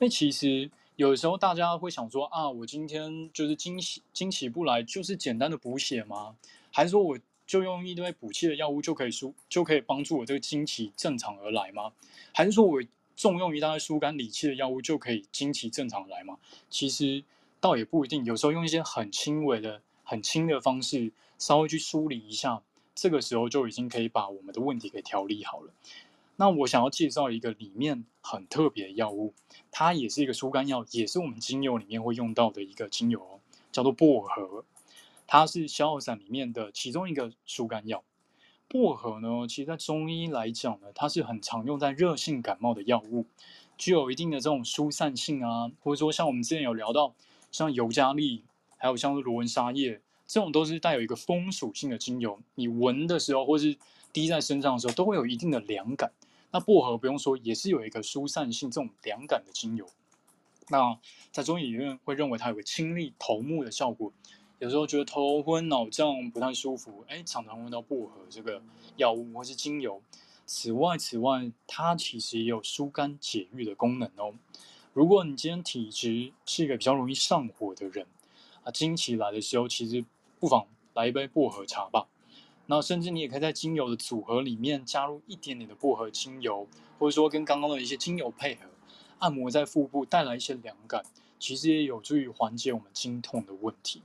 [0.00, 6.36] 那其实有时候大家会想说啊，我今天就是经期经期不来，就是简单的补血吗？
[6.72, 11.92] 还是说我就用一堆补气的药物就可以疏就可以帮助我这个经期正常而来吗？
[12.32, 12.82] 还是说我
[13.14, 16.38] 重用一大堆疏肝理气的药物就可以经期正常来吗？
[16.68, 17.24] 其实
[17.60, 22.62] 倒也不一定，有时候用一些很轻微的、很轻的方式，稍微去梳理一下，
[22.94, 25.72] 这个时候就已经可以把我们的问题给调理好了。
[26.36, 29.32] 那我想要介绍一个里面很特别的药物，
[29.70, 33.40] 它也是一个疏肝药，也是我们精油里面会用到的一个精油哦，
[33.72, 34.64] 叫做薄荷。
[35.26, 38.04] 它是逍遥散里面的其中一个疏肝药。
[38.68, 43.26] 薄荷呢，其实在中医来讲呢，它是很常用在热性感冒的药物，
[43.78, 47.14] 具有一定的这种疏散性啊，或者说像我们之前有聊到，
[47.52, 48.42] 像尤加利，
[48.76, 53.76] 还有像是罗纹沙叶，这种都是带有一个风属性的精油，你闻的时候或是
[54.12, 56.10] 滴在身上的时候，都会有一定的凉感。
[56.50, 59.86] 那薄荷不用说，也是有一个疏散性这种凉感的精油。
[60.68, 60.98] 那
[61.30, 64.12] 在中医里面会认为它有个清利头目的效果。
[64.58, 68.62] 有时候觉得头昏脑胀不太舒服，哎，常常用到薄荷这个
[68.96, 70.00] 药物或是精油。
[70.46, 74.32] 此外，此外，它其实也有疏肝解郁的功能哦。
[74.94, 78.06] 如果你今天体质是一个比较容易上火的人，
[78.62, 80.02] 啊，经期来的时候，其实
[80.40, 82.06] 不妨来一杯薄荷茶吧。
[82.64, 86.66] 那甚至你也可以在精油的组合里面加入一点点的薄荷精油，
[86.98, 88.62] 或者说跟刚刚的一些精油配合，
[89.18, 91.04] 按摩在腹部，带来一些凉感，
[91.38, 94.00] 其实也有助于缓解我们经痛的问题。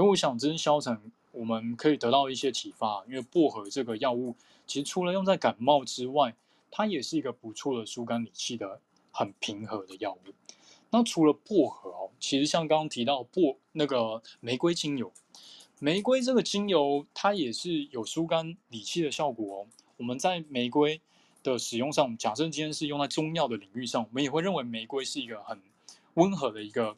[0.00, 0.98] 所以我想，真消沉，
[1.30, 3.04] 我们可以得到一些启发。
[3.06, 4.34] 因为薄荷这个药物，
[4.66, 6.34] 其实除了用在感冒之外，
[6.70, 8.80] 它也是一个不错的疏肝理气的
[9.12, 10.32] 很平和的药物。
[10.88, 15.12] 那除了薄荷哦，其实像刚刚提到薄那个玫瑰精油，
[15.78, 19.66] 玫瑰这个精油它也是有疏肝理气的效果哦。
[19.98, 20.98] 我们在玫瑰
[21.42, 25.60] 的使用上，假设今天是用在中药的领域上，我们也会认为玫瑰是一个很
[26.14, 26.96] 温和的一个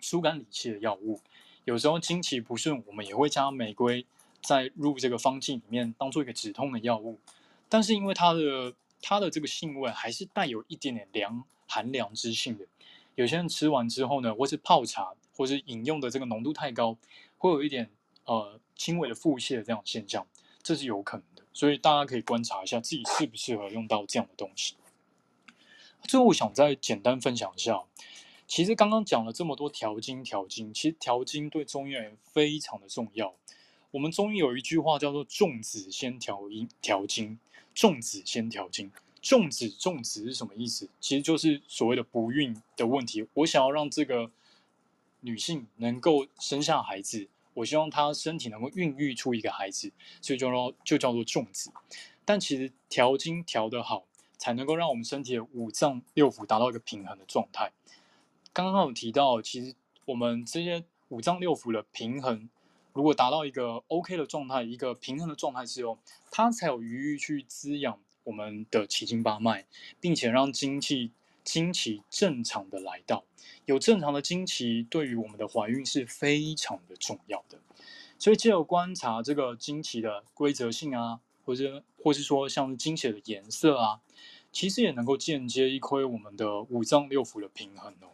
[0.00, 1.20] 疏肝理气的药物。
[1.64, 4.04] 有时候经期不顺，我们也会加玫瑰
[4.40, 7.20] 在入这个方剂里面，当做一个止痛的药物。
[7.68, 12.66] 但是因为它的它的这个性味还是带有一点点凉寒凉之性的，
[13.14, 16.98] 有些人吃完之后呢，或是泡茶，或是饮用的这个浓度太高，
[17.38, 17.88] 会有一点
[18.24, 20.26] 呃轻微的腹泻这样现象，
[20.62, 21.42] 这是有可能的。
[21.52, 24.74] 所以大家可以观察一下自己适不适合用到这样的东西。
[26.02, 27.82] 最后我想再简单分享一下。
[28.52, 33.34] 其实刚刚讲了这么多调经，调经，其实调经对中医而言非常的重要。
[33.92, 37.38] 我们中医有一句话叫做“重子先调经”，调经，
[37.74, 38.92] 重子先调经。
[39.22, 40.86] 重子，重子是什么意思？
[41.00, 43.26] 其实就是所谓的不孕的问题。
[43.32, 44.30] 我想要让这个
[45.20, 49.90] 女性能够生下孩子，我希望她身体能够孕育出一个孩子，
[50.20, 51.72] 所以就叫就叫做重子。
[52.26, 54.04] 但其实调经调得好，
[54.36, 57.72] 才能够让我们身体的五脏六腑达到一个平衡的状态。
[58.54, 59.74] 刚刚有提到，其实
[60.04, 62.50] 我们这些五脏六腑的平衡，
[62.92, 65.98] 如果达到一个 OK 的状态，一个平衡的状态之后，
[66.30, 69.64] 它才有余裕去滋养我们的奇经八脉，
[69.98, 71.12] 并且让精气、
[71.42, 73.24] 精气正常的来到。
[73.64, 77.58] 有正常的经期，对于我们的怀孕是非常的重要的。
[78.18, 84.02] 所以，借由观察这个经期的规则性啊，或者或是说像精血的颜色啊，
[84.52, 88.08] 其实也能够间接一窥我们的五脏六腑的平衡哦。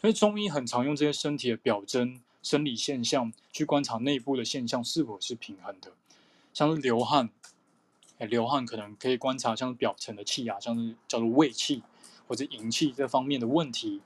[0.00, 5.90] 所以中医很常用这些身体的表征、生理现象去观察内部的现象是否是平衡的，
[6.54, 7.30] 像是流汗，
[8.18, 11.82] 哎，流汗可能可以观察像是表层的气压，像是叫做胃气
[12.28, 14.00] 或者营气这方面的问题，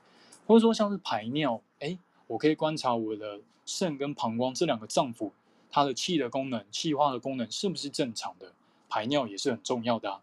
[0.47, 5.29] 或者说像是排尿，哎，我可以观察我的肾跟膀胱这两个脏腑，
[5.69, 8.53] 它的气的功能、气化的功能是不是正常的，
[8.89, 10.21] 排尿也是很重要的啊。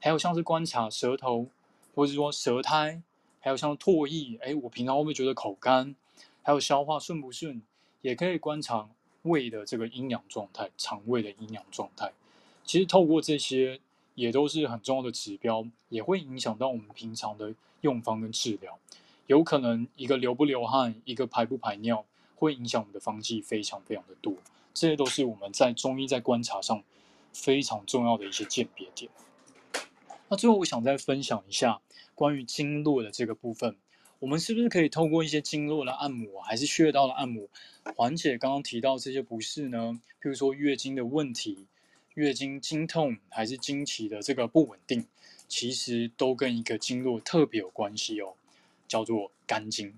[0.00, 1.46] 还有像是观察舌头，
[1.94, 3.00] 或者说舌苔。
[3.44, 5.94] 还有像唾液，哎，我平常会不会觉得口干？
[6.42, 7.60] 还有消化顺不顺？
[8.00, 8.88] 也可以观察
[9.20, 12.10] 胃的这个阴阳状态，肠胃的阴阳状态。
[12.64, 13.82] 其实透过这些，
[14.14, 18.78] 也都是很重要的指标，也会影响到我们平常的用方跟治疗。
[19.26, 22.06] 有可能一个流不流汗，一个排不排尿，
[22.36, 24.32] 会影响我们的方剂非常非常的多。
[24.72, 26.82] 这些都是我们在中医在观察上
[27.34, 29.10] 非常重要的一些鉴别点。
[30.30, 31.82] 那最后，我想再分享一下。
[32.14, 33.76] 关于经络的这个部分，
[34.18, 37.48] 我们是不是可以透过一些经络的按摩，还是穴道的按摩，
[37.96, 40.00] 缓解刚刚提到这些不适呢？
[40.22, 41.66] 譬如说月经的问题、
[42.14, 45.06] 月经经痛，还是经期的这个不稳定，
[45.48, 48.34] 其实都跟一个经络特别有关系哦，
[48.88, 49.92] 叫做肝经。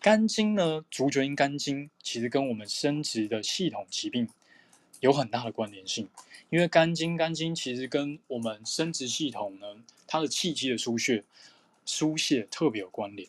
[0.00, 4.28] 肝经呢，足厥阴肝经其实跟我们生殖的系统疾病
[5.00, 6.08] 有很大的关联性，
[6.50, 9.76] 因为肝经肝经其实跟我们生殖系统呢，
[10.06, 11.24] 它的气机的输血、
[11.84, 13.28] 疏泄特别有关联。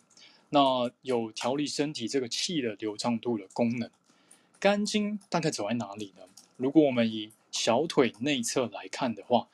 [0.50, 3.90] 那有调理身体这个气的流畅度的功能。
[4.60, 6.24] 肝经大概走在哪里呢？
[6.56, 9.50] 如果我们以小腿内侧来看的话，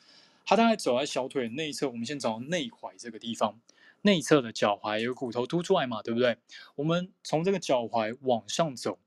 [0.46, 1.90] 它大概走在小腿内侧。
[1.90, 3.60] 我们先找到内踝这个地方，
[4.04, 6.38] 内侧的脚踝有骨头凸出来嘛，对不对？
[6.76, 9.00] 我们从这个脚踝往上走，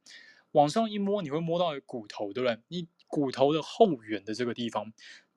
[0.52, 2.58] 往上一摸，你会摸到骨头，对不对？
[2.68, 4.92] 你骨头的后缘的这个地方，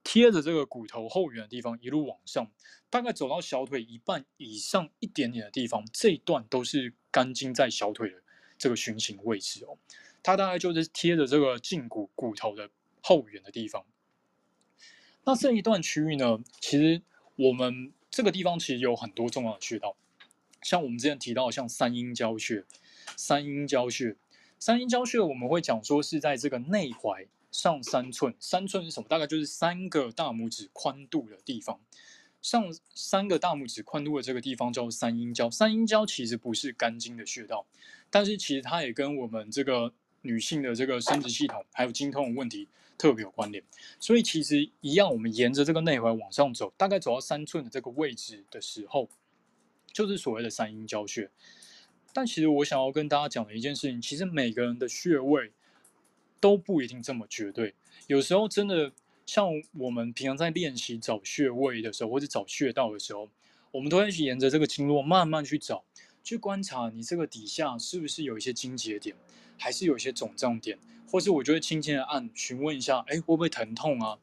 [0.10, 2.50] 贴着这个骨头后缘的地方，一路往上，
[2.90, 8.24] 大概走到小腿一半以上一点点的地方，这一段都是肝经在小腿的
[8.58, 9.78] 这个循行位置哦。
[10.24, 12.70] 它大概就是贴着这个胫骨骨头的
[13.04, 13.86] 后缘的地方。
[15.26, 17.02] 那这一段区域呢，其实
[17.36, 19.98] 我们这个地方其实有很多重要的穴道，
[20.62, 22.64] 像我们之前提到像三阴交穴、
[23.18, 24.16] 三阴交穴、
[24.58, 27.28] 三阴交穴，我们会讲说是在这个内踝
[27.58, 29.08] 上三寸，三寸是什么？
[29.10, 31.80] 大概就是三个大拇指宽度的地方，
[32.40, 32.64] 上
[32.94, 35.50] 三个大拇指宽度的这个地方叫三阴交。
[35.50, 37.66] 三阴交其实不是肝经的穴道，
[38.12, 39.94] 但是其实它也跟我们这个。
[40.24, 42.68] 女性的这个生殖系统还有经痛问题
[42.98, 43.64] 特别有关联，
[43.98, 49.08] 所以其实一样，我们沿着这个内踝往上走，大概走到三寸的这个位置的时候，
[49.94, 51.30] 就是所谓的三阴交穴。
[52.12, 55.54] 但其实我想要跟大家讲的一件事情，其实每个人的穴位
[56.40, 57.74] 都不一定这么绝对，
[58.08, 58.92] 有时候真的
[59.26, 63.30] 像我们平常在练习找穴位的时候，或者找穴道的时候，
[63.72, 65.84] 我们都会去沿着这个经络慢慢去找，
[66.24, 69.16] 去观察你这个底下是不是有一些经节点。
[69.60, 70.78] 还是有一些肿胀点，
[71.12, 74.20] 或是我就会轻轻的按，询问一下，哎，会不会疼痛啊？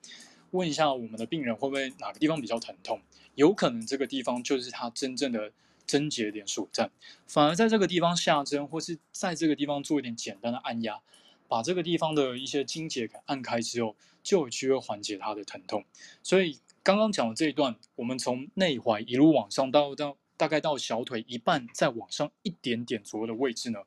[0.52, 3.00] 问一下我们的病人会不会哪个地方比较疼痛？
[3.34, 5.50] 有可能这个地方就是他真正的
[5.88, 6.88] 症结点所在，
[7.26, 11.00] 反而在这个地方下针，或是在这个地方做一点简单的按压，
[11.48, 15.84] 把这个地方的一些筋结给按开之后，就有机会缓解它的疼痛。
[16.22, 23.80] 所以刚刚讲的这一段，我们从内踝一路往上到到大概到小腿一半，再往上一点点左右的位置呢。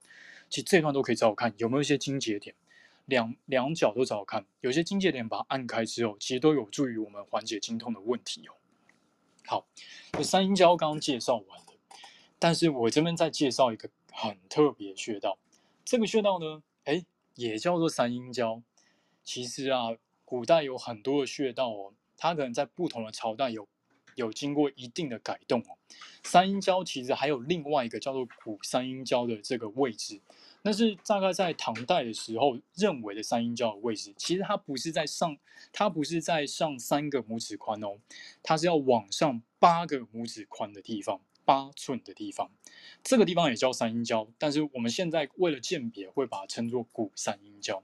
[0.49, 2.55] 其实这段都可以找找看有没有一些筋结点，
[3.05, 8.53] 两两脚都找找看，有些筋结点把它按开之后，其实都有助于我们缓解经痛的问题哦。
[9.45, 9.67] 好，
[10.13, 11.65] 这三阴交刚刚介绍完了，
[12.39, 15.37] 但是我这边再介绍一个很特别的穴道，
[15.83, 17.03] 这个穴道呢，哎，
[17.37, 18.61] 也叫做三阴交。
[19.23, 19.95] 其实啊，
[20.25, 23.67] 古代有很多的穴道哦，它可能在不同的朝代有
[24.15, 25.77] 有经过一定的改动哦。
[26.23, 30.19] 三阴交其实还有另外一个叫做古三阴交的这个位置，
[30.63, 34.13] 那是大概在唐代的时候认为的三阴交的位置。
[34.17, 35.37] 其实它不是在上，
[35.71, 37.99] 它不是在上三个拇指宽哦，
[38.41, 42.51] 它是要往上八个拇指宽的地方，八寸的地方。
[43.01, 47.81] 这个地方也叫三阴交，但是我们现在为了鉴别，会把它称作股三阴交。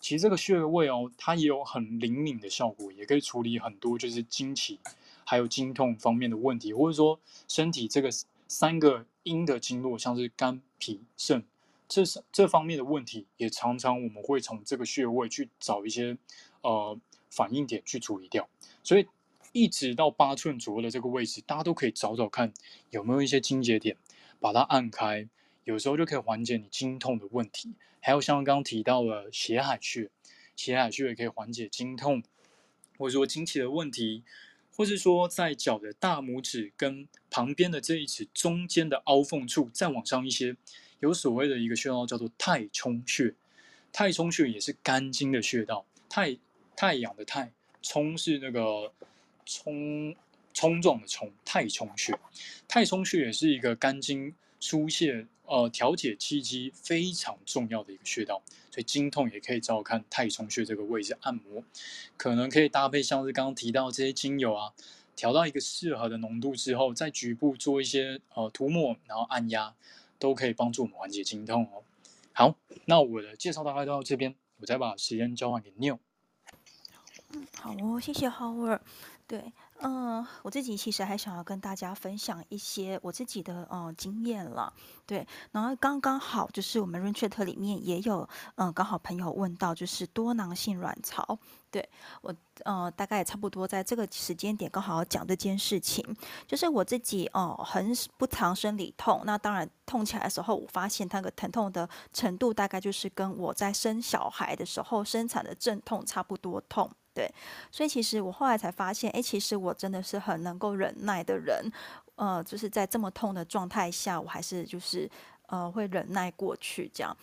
[0.00, 4.80] 其实这个穴位哦，它也有很灵敏的效果，也可以处理很多就是经期。
[5.26, 8.10] 还有经痛方面的问题，或者说身体这个
[8.46, 11.44] 三个阴的经络，像是肝、脾、肾，
[11.88, 16.16] 这是这方面的问题，也常常我们会从这个穴位去找一些
[16.60, 16.98] 呃
[17.30, 18.48] 反应点去处理掉。
[18.82, 19.06] 所以
[19.54, 22.52] 一直到八寸左右的这个位置，大家都可以找找看
[22.90, 23.96] 有没有一些经节点，
[24.40, 25.26] 把它按开，
[25.62, 27.72] 有时候就可以缓解你经痛的问题。
[28.00, 30.10] 还有像刚刚提到的血海穴，
[30.56, 32.22] 血海穴也可以缓解经痛，
[32.98, 34.24] 或者说经期的问题。
[34.76, 40.56] 或是说，在脚的大拇指跟旁边的这一指中间的凹缝处，再往上一些，
[40.98, 43.36] 有所谓的一个穴道叫做太冲穴。
[43.92, 45.86] 太冲穴也是肝经的穴道。
[46.08, 46.36] 太
[46.74, 47.52] 太阳的太，
[47.82, 48.92] 冲是那个
[49.44, 50.14] 冲
[50.52, 51.32] 冲撞的冲。
[51.44, 52.18] 太冲穴，
[52.66, 55.26] 太冲穴也是一个肝经疏泄。
[55.46, 61.62] 呃，调节气机非常重要的一个穴道，所以经痛也可以照看太冲穴这个位置按摩，
[62.16, 64.72] 可能可以搭配像是刚刚提到这些精油啊，
[65.14, 69.74] 调到一个适合的浓度之后，在局部做一些呃涂抹，然后按压，
[70.18, 71.82] 都可以帮助我们缓解经痛哦。
[72.32, 72.56] 好，
[72.86, 75.98] 那我的介绍大概到这边，我再把时间交换给 New。
[77.34, 78.80] 嗯，好哦，谢谢 Howard。
[79.26, 79.52] 对。
[79.80, 84.72] 嗯，我自己其实还想要跟大家分享一些我自己的嗯经验了，
[85.04, 91.36] 对，然后刚刚好就是我们 Rain Chat 里面也有嗯刚好朋友问到就是多囊性卵巢，
[91.72, 91.86] 对
[92.22, 92.32] 我
[92.64, 96.04] 呃大概也差不多在这个时间点刚好要讲这件事情，
[96.46, 106.88] 就是我自己哦很不常生理痛，那当然痛起来的时候，我发现那个疼痛的程度大概就是跟我在生小孩的时候生产的阵痛差不多痛。
[107.14, 107.32] 对，
[107.70, 111.70] 所以其实我后来才发现，哎，其实我真的是很能够忍耐的人，
[112.16, 115.08] 呃，就是在这么痛的状态下，我还是就是
[115.46, 117.16] 呃会忍耐过去这样。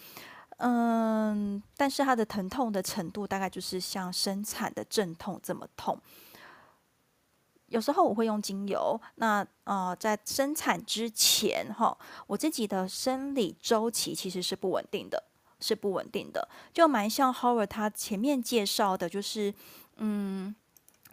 [0.58, 6.00] 嗯，但是它的疼痛的程度大概就是像生产的阵痛这么痛。
[7.68, 11.98] 有时候我会用精油，那呃在生产之前哈，
[12.28, 15.24] 我自己的生理周期其实是不稳定的，
[15.62, 19.54] 是不稳定的，就蛮像 Howard 他前面介绍的，就是
[20.04, 20.54] 嗯，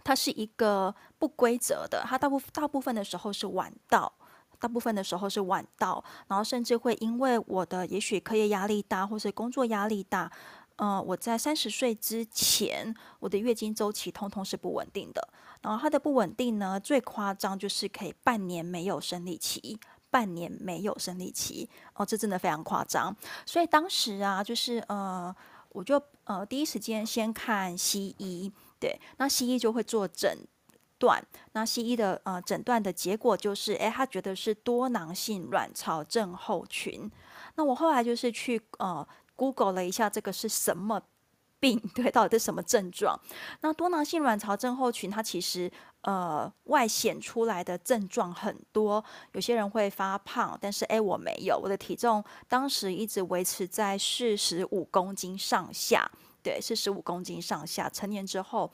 [0.03, 4.11] 它是一个不规则的，它大部大部分的时候是晚到，
[4.59, 10.33] 大部分的时候是晚到，然后甚至会因为我的也许课业压力大，或是工作压力大，
[10.77, 15.29] 呃，我在三十岁之前，我的月经周期通通是不稳定的。
[15.61, 19.79] 然后它的不稳定呢，最夸张就是可以半年没有生理期，
[20.09, 23.15] 半年没有生理期哦，这真的非常夸张。
[23.45, 25.35] 所以当时啊，就是呃，
[25.71, 30.39] 我就呃第一时间先看西医，对，那西医就会做诊
[30.99, 31.23] 断，
[31.53, 37.11] 那西医的呃诊断的结果就是，哎，他觉得是多囊性卵巢症候群。
[37.57, 39.07] 那我后来就是去呃
[39.37, 41.03] Google 了一下，这个是什么？
[41.61, 43.19] 病 对，到底是什么症状？
[43.63, 45.69] 那多囊性卵巢症候群，它其实
[46.03, 49.05] 呃外显出来的症状很多。
[49.33, 56.09] 有些人会发胖，但是诶，我没有，我的体重当时一直维持在四十五公斤上下，
[56.43, 57.89] 对，四十五公斤上下。
[57.89, 58.71] 成年之后，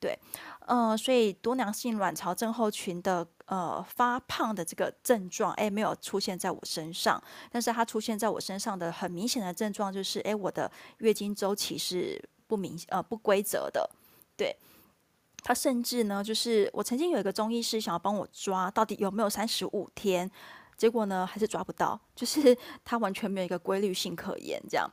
[0.00, 0.18] 对，
[0.66, 7.22] 呃，所以多囊性卵巢症候群的呃发胖的这个症状，诶，没有出现在我身上。
[7.50, 13.90] 但是它出现在我身上的很明显的症状就是，诶，我的月经周期是不明呃不规则的。
[14.36, 14.56] 对，
[15.42, 20.30] 他甚至呢，就是我曾经有一个中医师想要帮我抓到底有没有三十五天，
[20.76, 24.62] 结果呢还是抓不到，就是 他完全没有一个规律性可言。
[24.68, 24.88] 这样，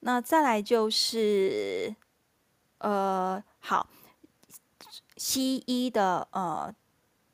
[0.00, 1.94] 那再来就是
[2.78, 3.88] 呃好。
[5.16, 6.74] 西医的呃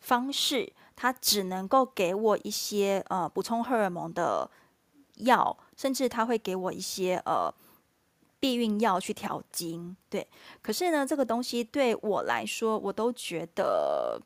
[0.01, 4.51] 方式，它只能够给我一些呃补充荷尔蒙的
[5.19, 7.49] 药，甚至他会给我一些呃
[8.41, 9.97] 避孕药去调经。
[10.11, 10.27] 对，
[10.61, 14.21] 可是呢，这个东西对我来说，我都觉得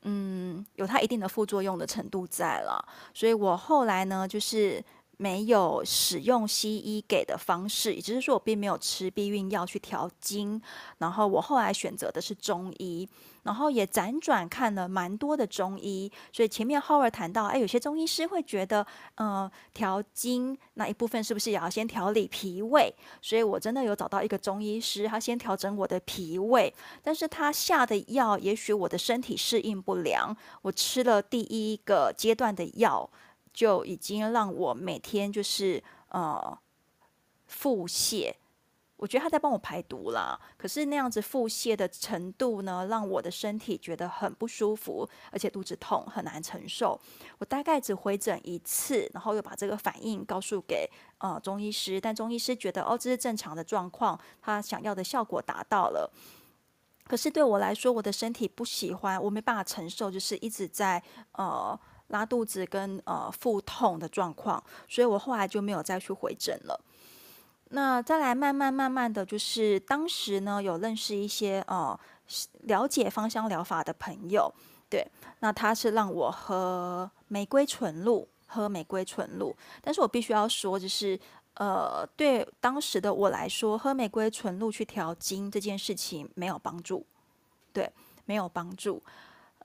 [0.00, 2.82] 嗯有它一定的副作用的程度在了，
[3.12, 4.82] 所以我后来呢就是。
[5.16, 10.60] 没有使用西医给的方式，也就是说，我并没有吃避孕药去调经。
[10.98, 13.08] 然后我后来选择的是中医，
[13.42, 16.10] 然后也辗转看了蛮多的中医。
[16.32, 18.84] 所以前面浩儿谈到，哎，有些中医师会觉得，
[19.14, 22.92] 呃，调经那一部分是不是也要先调理脾胃？
[23.22, 26.72] 所以我真的有找到一个中医师，他先调整我的脾胃，
[27.02, 30.36] 但是他下的药，也许我的身体适应不良。
[30.62, 33.08] 我吃了第一个阶段的药。
[33.54, 36.58] 就已经让我每天就是呃
[37.46, 38.34] 腹泻，
[38.96, 40.38] 我觉得他在帮我排毒啦。
[40.56, 47.00] 可是那样子腹泻的程度呢，让我的身体觉得很不舒服，而且肚子痛，很难承受。
[47.38, 56.12] 我大概只回诊一次，然后又把这个反应告诉给呃中医师，但中医师觉得哦，这是正常的状况，他想要的效果达到了。
[57.06, 61.00] 可是对我来说，我的身体不喜欢，我没办法承受，就是一直在
[61.32, 61.78] 呃。
[62.08, 66.80] 拉肚子跟呃腹痛的状况，所以我后来就没有再去回诊了。
[67.70, 71.98] 那再来慢慢慢慢的就是，当时呢有认识一些呃
[72.62, 74.52] 了解芳香疗法的朋友，
[74.88, 75.04] 对，
[75.40, 81.18] 那他是让我喝玫瑰纯露，喝玫瑰纯露，但是我必须要说，就是
[81.54, 87.04] 呃对当时的我来说，喝玫瑰纯露去调经这件事情没有帮助，
[87.72, 87.90] 对，
[88.26, 89.02] 没有帮助。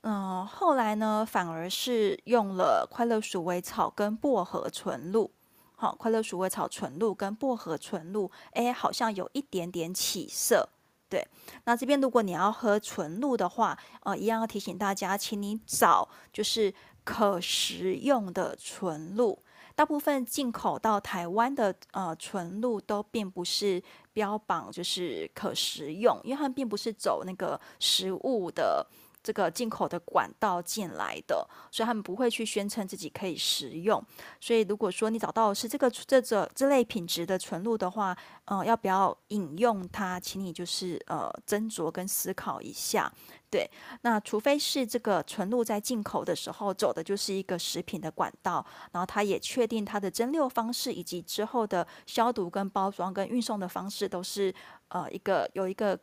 [0.02, 5.30] 嗯，后来呢，反而是用了快乐鼠尾草跟薄荷纯露。
[5.76, 10.68] 好，快乐鼠尾草纯露跟薄荷纯露，哎，好像有一点点起色。
[11.08, 11.26] 对，
[11.64, 16.72] 那这边如果你要喝纯露的话，呃，一样要提醒大家，请你找就是
[17.04, 19.38] 可食用的纯露。
[19.74, 23.82] 大部分进口到台湾的呃纯露都并不是
[24.12, 28.86] 标榜就是可食用，因为它们并不是走那个食物的。
[29.22, 34.02] 这个进口的管道进来的，所以他们不会去宣称自己可以食用。
[34.40, 38.16] 所以如果说你找到的是这个这这这类品质的纯露的话，
[38.46, 40.18] 呃，要不要饮用它？
[40.18, 43.12] 请你就是呃斟酌跟思考一下。
[43.50, 43.68] 对，
[44.02, 54.54] 那除非是这个纯露在进口的时候走的就是一个食品的管道，然后它也确定它的蒸馏方式以及之后的消毒跟包装跟运送的方式都是
[54.88, 55.98] 呃一个有一个。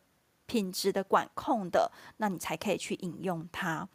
[0.48, 3.88] 品质的管控的，那你才可以去饮用它。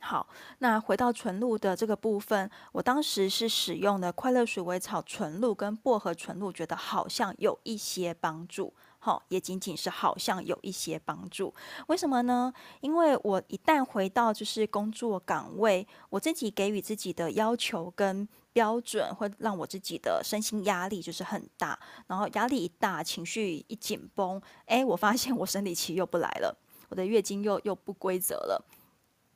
[0.00, 0.26] 好，
[0.58, 8.74] 那回到纯露的这个部分，我当时是使用的快乐鼠尾草纯露跟薄荷纯露，觉得好像有一些帮助。
[8.98, 11.54] 好，也仅仅是好像有一些帮助。
[11.86, 12.52] 为什么呢？
[12.80, 26.56] 因为我一旦回到就是工作岗位，我自己给予自己的要求跟标准，会让我自己的身心压力就是很大，然后压力一大，情绪一紧绷，哎，我发现我生理期又不来了，
[26.88, 28.64] 我的月经又又不规则了。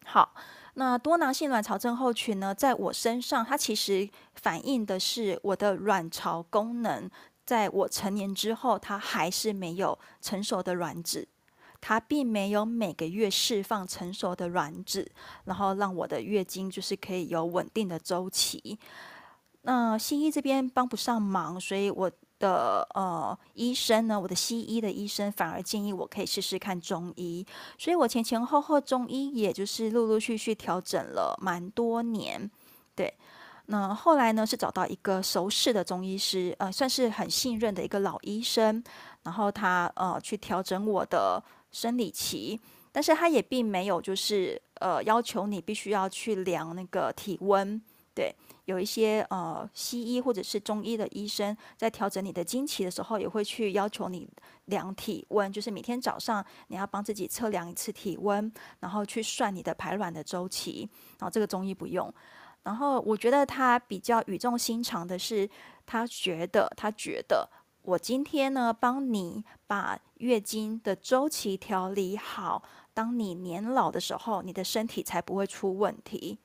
[0.04, 0.34] 好，
[0.74, 7.10] 那多囊性卵巢症候群呢，在我身上，它其实反映的是我的卵巢功能，
[7.44, 11.26] 在我成年之后，它还是没有成熟的卵子。
[11.80, 15.10] 它并没有每个月释放成熟的卵子，
[15.44, 18.78] 然后让我的月经就是可以有稳定的周期。
[19.62, 22.08] 那西医这边帮不上忙，所以我
[22.38, 27.44] 的呃医生呢，我的西医的医生反而建议我可以试试看中医。
[27.76, 32.48] 所以我前前后后中医也就是陆陆续续调整了蛮多年。
[32.94, 33.12] 对，
[33.66, 38.82] 那后来呢是找到一个熟识的中医师，呃，算是很信任的一个老医生，
[39.24, 41.42] 然后他呃去调整我的。
[41.76, 42.58] 生理期，
[42.90, 47.78] 但是他也并没有就是呃要求你必须要去量那个体温，
[48.14, 48.34] 对，
[48.64, 54.26] 有一些呃西医或者是中医的医生在调整你的经期的时候，也会去要求你
[54.64, 58.50] 量体温，就是每天早上你要帮自己测量一次体温，
[58.80, 60.88] 然后去算你的排卵的周期，
[61.18, 62.10] 然后这个中医不用。
[62.62, 65.46] 然后我觉得他比较语重心长的是，
[65.84, 67.46] 他觉得他觉得。
[67.86, 76.40] 我今天呢，帮你把月经的周期调理好，当你年老的时候，你的身体才不会出问题。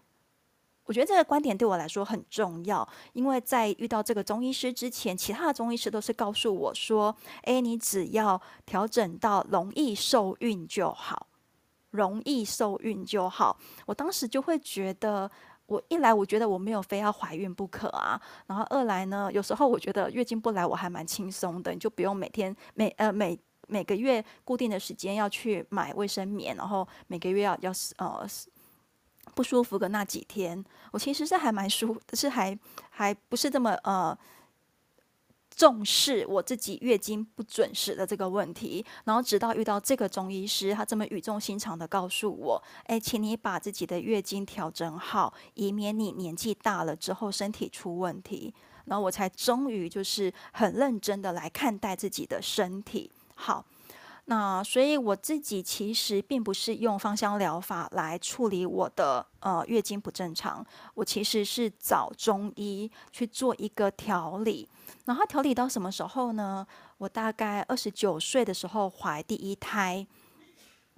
[0.83, 7.15] 我觉得这个观点对我来说很重要，因为在遇到这个中医师之前，其他的中医师都是告诉我说
[7.45, 11.25] ：“诶，你只要调整到容易受孕就好，
[11.89, 13.57] 容易受孕就好。”
[13.87, 15.31] 我当时就会觉得。
[15.71, 18.21] 我一来，我觉得我没有非要怀孕不可啊。
[18.47, 28.27] 然后二来呢，有时候我觉得月经不来，我还蛮轻松的，你就不用每天每呃每每个月固定的时间要去买卫生棉，然后每个月要要是呃
[29.33, 30.61] 不舒服的那几天，
[30.91, 32.57] 我其实是还蛮舒，是还
[32.89, 34.17] 还不是这么呃。
[35.61, 48.51] 重视我自己月经不准时的这个问题，然后直到遇到这个中医师，他这么语重心长的告诉我：“哎，请你把自己的月经调整好，以免你年纪大了之后身体出问题。”
[48.85, 53.11] 然后我才终于就是很认真的来看待自己的身体。
[53.35, 53.63] 好，
[54.25, 60.65] 那所以我自己其实并不是用芳香疗法来处理我的呃月经不正常，
[60.95, 64.67] 我其实是找中医去做一个调理。
[65.05, 66.65] 然后调理到什么时候呢？
[66.97, 70.05] 我大概二十九岁的时候怀第一胎，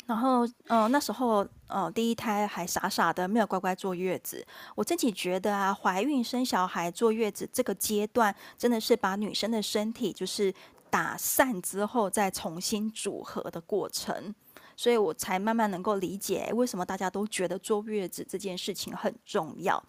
[0.06, 4.46] 然后呃那时候呃第一胎还傻傻的没有乖乖坐月子。
[4.76, 10.54] 我自己觉得啊，怀孕生小孩坐月子这个阶段，真的是把女生的身体就是
[10.90, 14.36] 打散之后再重新组合的过程，
[14.76, 19.82] 所以我才慢慢能够理解为什么大家都觉得坐月子这件事情很重要。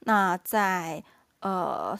[0.00, 1.04] 那在
[1.40, 1.98] 呃。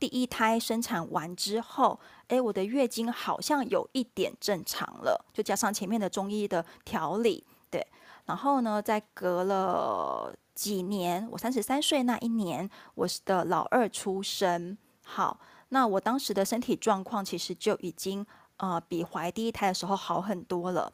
[0.00, 7.86] 第一胎生产完之后，诶，我的月经好像有一点正常了，就加上前面的中医的调理，对。
[8.24, 14.78] 然后呢，再隔了几年，我三十三岁那一年，我的老二出生。
[15.04, 20.90] 好，那我当时的身体状况其实就已经呃比怀第一胎的时候好很多了。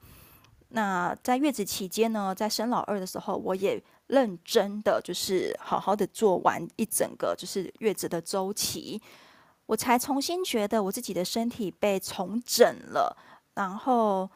[0.70, 3.80] 那在月子期间呢，在生老二的时候，我也。
[4.08, 9.00] 认真的就是好好的做完一整个就是月子的周期，
[9.66, 13.16] 我才重新觉得我自己的身体被重整了。
[13.54, 14.30] 然后，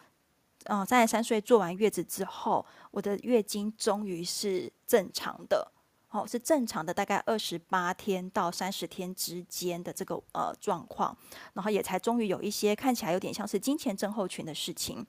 [0.65, 5.71] 嗯，三十三岁做完月子之后，我的月经终于是正常的，
[6.09, 11.17] 哦，是正常的，大概二十八天到三十天之间的这个呃状况，
[11.53, 15.07] 然后也才终于有一些看起来有点像是经前症候群的事情。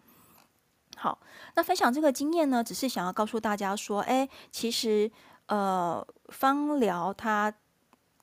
[1.01, 1.17] 好，
[1.55, 5.09] 那分享这个经验呢，只是想要告诉大家说，哎，其实，
[5.47, 7.51] 呃，芳疗它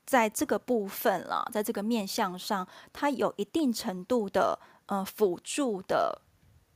[0.07, 4.57] 在这个部分啦，在这个面向上，它有一定程度的
[4.87, 6.23] 呃辅助的。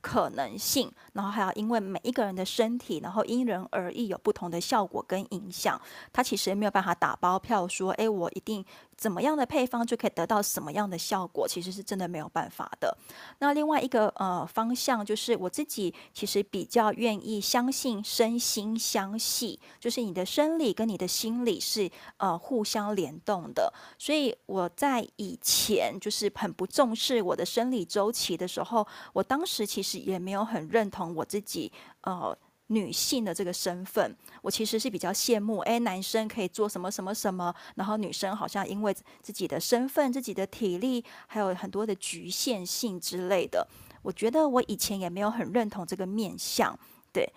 [0.03, 5.81] 可能性，然后还要因为每一个人的身体，然后因人而异，有不同的效果跟影响。
[6.13, 8.65] 它其实也没有办法打包票说，哎，我一定
[8.97, 12.97] 怎么样的配方就可以得到什么样的效果，其实是真的没有办法的。
[13.39, 23.73] 那另外一个呃方向就是我自己其实比较愿意相信身心相系，就是你的生理跟你的心理是呃互相联动的。
[23.99, 29.93] 所以我在以前就是很不重视我的生理周期的时候，我当时其实。
[30.03, 31.71] 也没有很认同我自己
[32.01, 32.37] 呃
[32.73, 43.69] 女性的这个身份，我其实是比较羡慕，哎，男生可以做什么什么什么，然后女生好像因为自己的身份、自己的体力，还有很多的局限性之类的。
[44.03, 46.77] 我觉得我以前也没有很认同这个面向，
[47.13, 47.33] 对，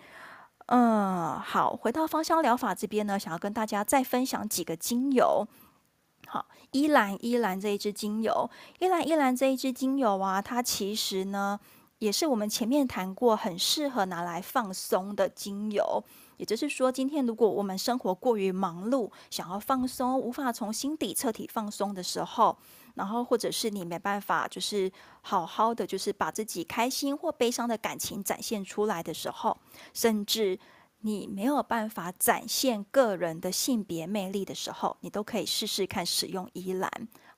[0.66, 5.46] 嗯，好，回到芳香疗法这边呢，想要跟大家再分享几个精油。
[6.26, 8.50] 好，依兰依兰这一支精油，
[8.80, 11.60] 依兰依兰这一支精油啊，它其实呢，
[11.98, 16.02] 也是我们前面谈过，很适合拿来放松的精油。
[16.36, 22.58] 也就是说，今天如果我们生活过于忙碌，想要放松，无法从心底彻底放松的时候，
[22.94, 24.92] 然后或者是你没办法，就是
[25.22, 29.56] 好好的，就是把自己开心或悲伤的感情展现出来的时候，
[29.92, 30.58] 甚至。
[31.00, 36.90] 你没有办法展现个人的性别魅力的时候，你都可以试试看使用依兰。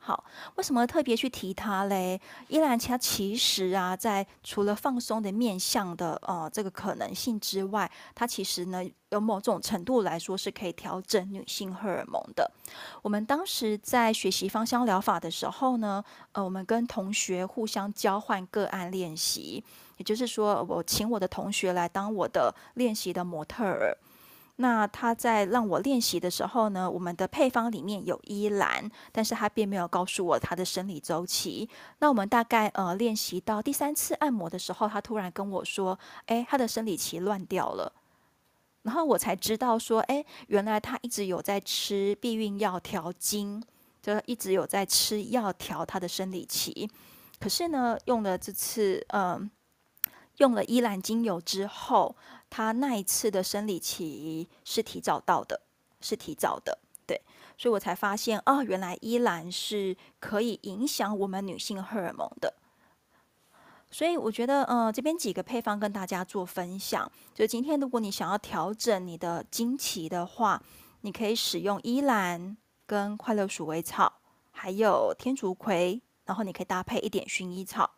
[0.09, 0.25] 好，
[0.55, 2.19] 为什么特别去提它嘞？
[2.49, 12.51] 依兰它其实啊，在除了放松的面向的呃这个可能性之外，它其实呢有某种程度来说是可以调整女性荷尔蒙的。
[13.03, 16.03] 我们当时在学习芳香疗法的时候呢，
[16.33, 19.63] 呃，我们跟同学互相交换个案练习。
[19.99, 23.99] 也就是说，我请我的同学来当我的练习的模特儿。
[24.61, 31.71] 那他在让我练习的时候呢，我们的配方里面有依兰，但是他并没有告诉我他的生理周期。
[32.01, 37.93] 那我们大概呃练习到第三次按摩的时候，他突然跟我说：“哎，他的生理期乱掉了。”
[38.83, 43.63] 然后我才知道说：“哎，原来他一直有在吃避孕药调经，
[44.03, 46.91] 就一直有在吃药调他的生理期。
[47.39, 49.23] 可是呢，用了这次嗯。
[49.23, 49.51] 呃”
[50.39, 52.15] 用了依兰精油之后，
[52.51, 55.61] 他那一次的生理期是提早到的，
[56.01, 57.21] 是提早的，对，
[57.57, 62.55] 所以我才发现哦，原来依兰是可以影响我们女性荷尔蒙的。
[63.91, 67.11] 所以我觉得，呃，这边几个配方跟大家做分享。
[67.35, 70.63] 就今天，如果你想要调整你的经期的话，
[71.01, 72.55] 你可以使用依兰
[72.85, 74.21] 跟快乐鼠尾草，
[74.51, 77.91] 还有天竺葵，然后你可以搭配一点薰衣草。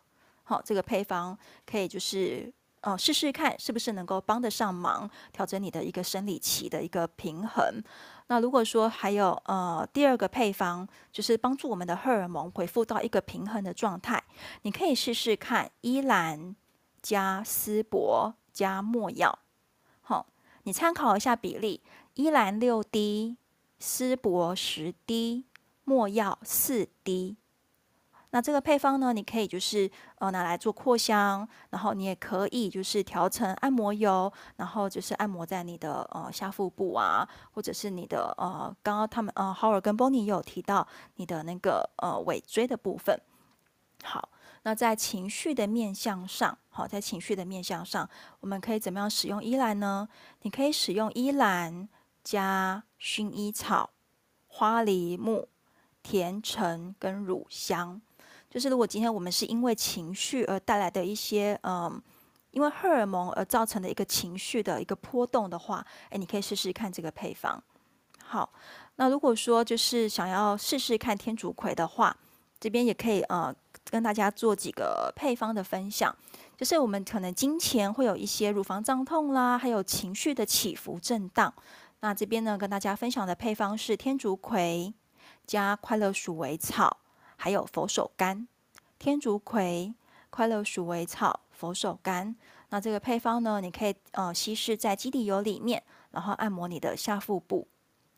[0.43, 7.81] 好，这个配方可以就是呃试试看是不是能够帮得上忙，调整你的一个生理期的一个平衡。
[8.27, 14.23] 那如果说还有呃第二个配方，就是帮助我们的荷尔蒙恢复到一个平衡的状态，
[14.61, 16.55] 你可以试试看依兰
[17.01, 19.39] 加丝柏加没药。
[20.01, 20.27] 好，
[20.63, 21.81] 你参考一下比例：
[22.13, 23.37] 依兰六滴，
[23.79, 25.45] 丝柏十滴，
[25.83, 27.35] 没药四滴。
[28.33, 29.89] 那这个配方呢，你可以就是
[30.19, 43.21] 呃拿来做扩香，然后你也可以就是调成按摩油，然后就是按摩在你的呃下腹部啊，或者是你的呃刚刚他们呃 Howard 跟 Bonnie 有提到你的那个呃尾椎的部分。
[44.03, 44.29] 好，
[44.63, 48.09] 那在情绪的面向上，好，在情绪的面向上，
[48.39, 50.07] 我们可以怎么样使用依兰呢？
[50.43, 51.89] 你可以使用依兰
[52.23, 53.89] 加薰衣草、
[54.47, 55.49] 花梨木、
[56.01, 58.01] 甜橙跟乳香。
[58.51, 61.99] 就是如果今天我们是因为情绪而带来的一些，嗯，
[62.51, 67.63] 因为荷尔蒙而造成的一个情绪的一个波动的话，哎，你可以试试看这个配方。
[68.21, 68.51] 好，
[68.97, 72.15] 那如果说就是想要试试看天竺葵的话，
[72.59, 73.55] 这边也可以呃
[73.89, 76.13] 跟大家做几个配方的分享。
[76.57, 81.53] 就是我们可能经前会有一些乳房胀痛啦，还有情绪的起伏震荡。
[82.01, 84.93] 那这边呢跟大家分享的配方是天竺葵
[85.47, 86.97] 加快乐鼠尾草。
[87.43, 88.45] 还有佛手柑、
[88.99, 89.95] 天竺葵、
[90.29, 92.35] 快乐鼠尾草、佛手柑。
[92.69, 95.81] 那这个配方呢，你可以呃稀释在基底油里面，
[96.11, 97.67] 然后按摩你的下腹部。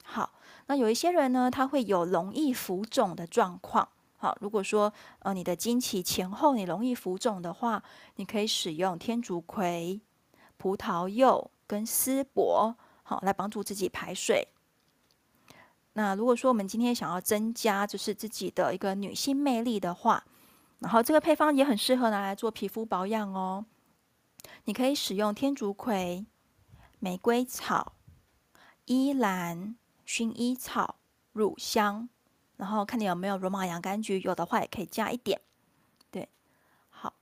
[0.04, 0.34] 好，
[0.66, 3.88] 那有一些人呢，他会有容易浮肿的状况。
[4.18, 7.82] 好，如果说呃你的经期前后你容易浮肿的话，
[8.18, 10.02] 你可以使用天竺葵、
[10.58, 14.50] 葡萄柚跟丝柏，好来帮助自己排水。
[15.96, 20.24] 那如果说我们今天想要增加就是自己的一个女性魅力的话，
[20.80, 23.66] 然后这个配方也很适合拿来做皮肤保养哦。
[24.66, 26.26] 你可以使用天竺葵、
[26.98, 27.94] 玫瑰草、
[28.86, 29.76] 依兰、
[30.06, 30.96] 薰衣草、
[31.32, 32.10] 乳香，
[32.58, 35.40] 然后看你有没有罗马洋甘菊，有的话也可以加一点。
[36.10, 36.28] 对，
[36.90, 37.14] 好。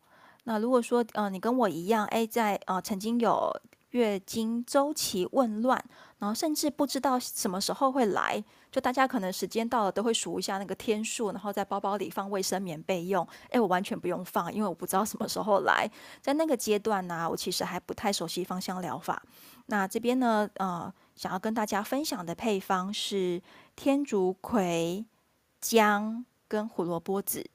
[0.45, 3.51] 那如果说呃你跟我一样，哎，在呃曾经有
[3.89, 5.83] 月经周期紊乱，
[6.19, 8.41] 然后甚至不知道什么时候会来。
[8.71, 13.27] 就大家可能时间到了都会数一下那个天数，然后在包包里放卫生棉备用。
[13.49, 15.89] 哎，我完全不用放，因为我不知道什么时候来。
[16.21, 19.21] 在那个阶段呢，我其实还不太熟悉芳香疗法。
[19.65, 23.41] 那这边呢，呃，想要跟大家分享的配方是
[23.75, 25.05] 天竺葵、
[25.59, 27.49] 姜跟胡萝卜籽。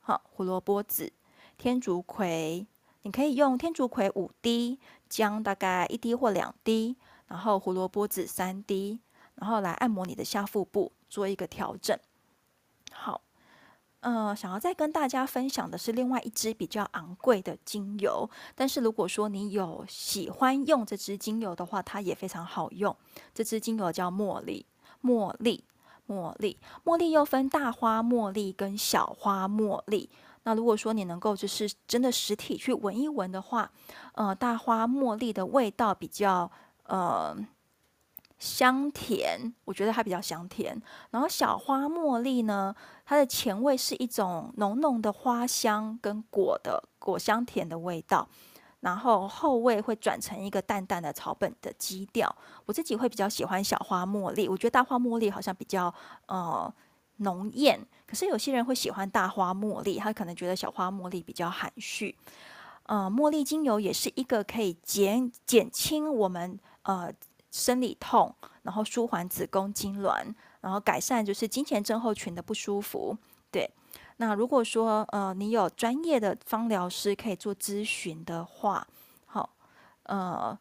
[0.00, 1.12] 好，胡萝卜籽、
[1.58, 2.66] 天竺葵，
[3.02, 4.78] 你可以用天竺葵五滴，
[5.10, 6.96] 姜大概一滴或两滴，
[7.26, 9.00] 然后胡萝卜籽三滴。
[9.40, 11.96] 然后来按摩你的下腹部，做一个调整。
[12.90, 13.20] 好，
[14.00, 22.96] 呃，想要再跟大家分享的是另外一支比较昂贵的精油，但是如果说你有喜欢用这支精油的话，它也非常好用。
[23.32, 24.66] 这支精油叫茉莉，
[25.02, 25.62] 茉莉，
[26.08, 30.10] 茉莉，茉莉又分大花茉莉跟小花茉莉。
[30.42, 33.70] 那如果说你能够就是真的实体去闻一闻的话，
[34.14, 36.50] 呃，大花茉莉的味道比较
[36.84, 37.36] 呃。
[38.38, 40.80] 香甜，我觉得它比较香甜。
[41.10, 42.74] 然后小花茉莉呢，
[43.04, 48.28] 它的前味是一种浓浓的花香跟果的果香甜的味道，
[48.80, 52.32] 然后后味会转成一个淡淡的草本的基调。
[52.64, 55.92] 我自己会比较喜欢小花茉莉，我觉得大花茉莉好像比较
[56.26, 56.72] 呃
[57.16, 62.16] 浓艳，可是有些人会喜欢大花茉莉，他可能觉得小花茉莉比较含蓄。
[62.84, 67.12] 呃，茉莉精油也是一个可以减减轻我们呃。
[67.50, 73.16] 生理痛，然后舒缓子宫痉挛，然后改善就是经前症候群的不舒服。
[73.50, 73.70] 对，
[74.18, 78.86] 那如果说呃你有专业的芳疗师可以做咨询的话，
[79.26, 79.50] 好，
[80.02, 80.58] 呃，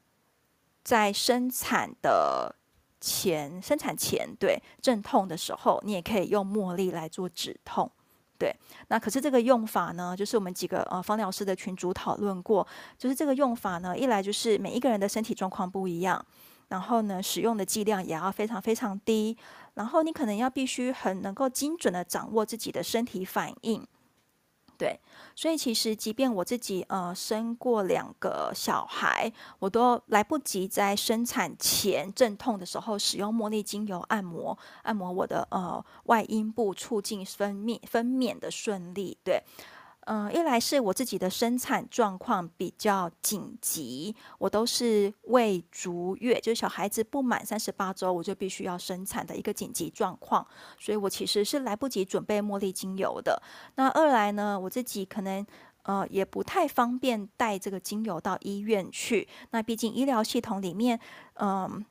[0.84, 2.56] 在生产的
[3.02, 7.92] 前、生产前对阵痛的时候，你也可以用茉莉来做止痛。
[8.40, 8.56] 对，
[8.88, 12.66] 那可是这个用法呢，就是我们几个呃芳疗师的群主讨论过，
[12.96, 16.24] 就是这个用法呢，一来就是每一个人的身体状况不一样。
[16.68, 19.38] 然后呢，使用的剂量也要非常非常低。
[19.74, 23.86] 然后你可能要必须很能够精准的掌握自己的身体反应。
[24.78, 25.00] 对，
[25.36, 39.18] 所以其实即便我自己呃生过两个小孩，我都来不及在生产前阵痛的时候使用茉莉精油按摩，按摩我的呃外阴部，促进分泌分娩的顺利。
[39.24, 39.42] 对。
[40.10, 50.48] 嗯，一来是我自己的生产状况比较紧急，我都是未足月，就是小孩子不满三十八周，我就必须要生产的一个紧急状况，
[50.80, 53.42] 所以我其实是来不及准备茉莉精油的。
[53.76, 55.46] 那二来呢，我自己可能
[55.84, 60.98] 呃也不太方便带这个精油到医院去，那毕竟医疗系统里面，
[61.34, 61.86] 嗯、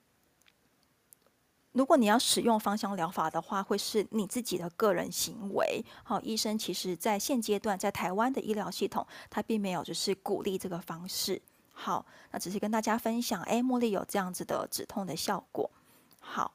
[1.76, 5.84] 如果你要使用芳香疗法的话，会是你自己的个人行为。
[6.02, 11.40] 好，医生其实在现阶段在台湾的医疗系统，他并没有就是鼓励这个方式。
[11.74, 15.70] 好，那只是跟大家分享，哎，茉莉有这样子的止痛的效果。
[16.18, 16.50] 好，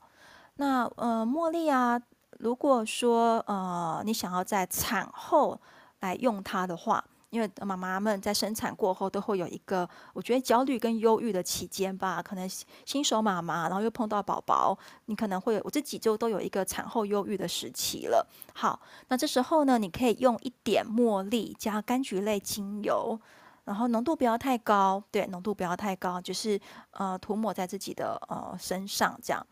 [0.56, 2.02] 那呃，茉莉啊，
[2.40, 5.62] 如果说呃你想要在产后
[6.00, 7.06] 来用它的话。
[7.32, 12.48] 因为妈妈们在生产过后都会有一个，我觉得焦虑跟忧郁的期间吧，可能
[12.86, 18.28] 新手妈妈，然后又碰到宝宝，你可能会有，我自己就都有一个产后忧郁的时期了。
[18.54, 23.18] 好，那这时候呢，你可以用一点茉莉加柑橘类精油，
[23.64, 26.60] 然后浓度不要太高，对，浓度不要太高，就是
[26.92, 29.48] 呃涂抹在自己的呃身上这样，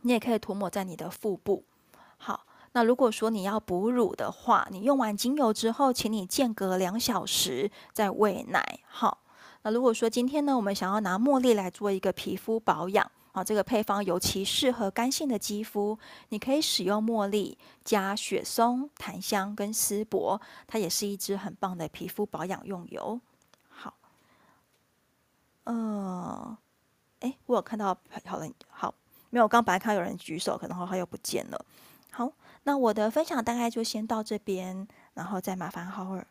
[0.00, 1.62] 你也可以涂抹在你的腹部。
[2.16, 2.46] 好。
[2.72, 8.80] 那如果说你要哺乳的话，你用完精油之后，请你间隔两小时再喂奶。
[8.86, 9.18] 好，
[9.62, 23.20] 那如果说今天呢，我们想要拿茉莉来做一个皮肤保养啊，这个配方尤其适合干性的肌肤，你可以使用茉莉加雪松、檀香跟丝柏，它也是一支很棒的皮肤保养用油。
[23.68, 23.94] 好，
[25.64, 26.56] 嗯，
[27.20, 28.94] 哎，我有看到好人，好，
[29.30, 31.64] 没有，我刚本来看到有人举手，可能他又不见了。
[32.68, 36.26] 那我的分享大概就先到这边，然后再麻烦浩尔。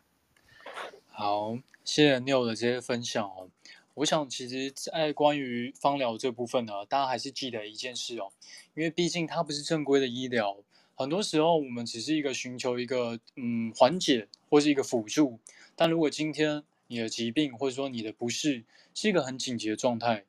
[1.08, 3.50] 好，谢谢 Neo 的这些分享哦。
[3.96, 8.32] 我想，其实，在关于芳疗这部分呢，大家还是记得一件事哦，
[8.76, 10.58] 因为毕竟它不是正规的医疗，
[10.94, 15.40] 很多时候我们只是一个寻求一个嗯缓解或是一个辅助。
[15.76, 20.26] 但如果今天你的疾病或者说你的不适是一个很紧急的状态，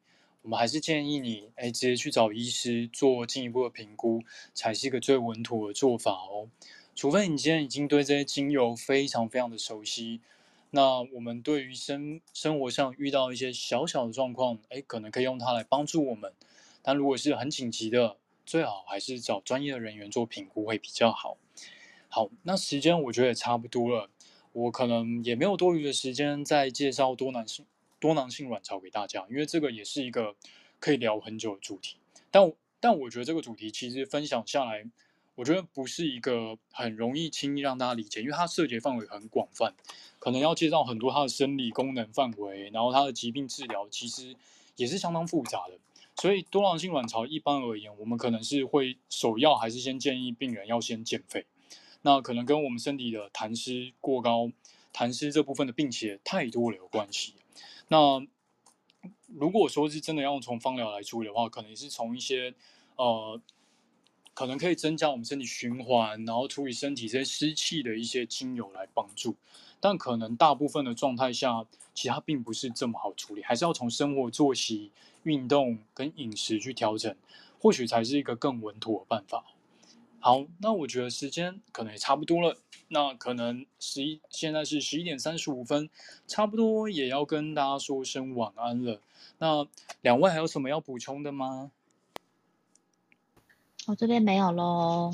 [0.48, 4.22] 我们还是建议你，哎，直接去找医师做进一步的评估，
[4.54, 6.48] 才是一个最稳妥的做法哦。
[6.94, 10.22] 除非你今天已经对这些精油非常非常的熟悉，
[10.70, 16.32] 那我们对于生生活上遇到一些小小的状况，哎，可能可以用它来帮助我们。
[16.80, 18.16] 但如果是很紧急的，
[18.46, 21.36] 最好还是找专业的人员做评估会比较好。
[22.08, 24.08] 好，那时间我觉得也差不多了，
[24.54, 27.66] 我可能也没有多余的时间再介绍多囊性。
[28.00, 30.34] 多囊性卵巢给大家，因为这个也是一个
[30.80, 31.96] 可以聊很久的主题。
[32.30, 34.84] 但但我觉得这个主题其实分享下来，
[35.34, 39.74] 我觉得不是一个很容易轻易让大家理解，因为它涉及范围很广泛，
[40.18, 44.36] 可能要介绍很多它的生理功能范围，然后它的疾病治疗其实
[44.76, 45.78] 也是相当复杂的。
[46.16, 51.46] 所以多囊性卵巢一般而言，我们可能是会首要还是先建议病人要先减肥，
[52.02, 54.50] 那可能跟我们身体的痰湿过高、
[54.92, 57.34] 痰湿这部分的病邪太多了有关系。
[57.88, 58.26] 那
[59.26, 62.54] 如果说是真的要从芳疗来处理的话，可能是从一些
[62.96, 63.40] 呃
[64.34, 69.34] 可能可以增加我们身体循环，然后处理身体这些湿气的一些精油来帮助。
[69.80, 74.90] 但可能大部分的状态下，其他并不是这么好处理，还是要从生活作息、
[75.22, 77.14] 运动跟饮食去调整，
[77.60, 79.44] 或许才是一个更稳妥的办法。
[80.20, 82.56] 好，那我觉得时间可能也差不多了，
[82.88, 85.88] 那可能十一现在是十一点三十五分，
[86.26, 89.00] 差不多也要跟大家说声晚安了。
[89.38, 89.66] 那
[90.00, 91.70] 两位还有什么要补充的吗？
[93.86, 95.12] 我这边没有喽。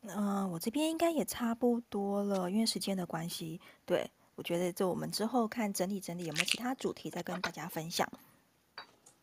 [0.00, 3.60] 嗯、呃，我这边应该也差不多了，因为时间的关系。
[3.84, 8.10] 对，我觉得就我们之后看整理整理有没有其他主题再跟大家分享。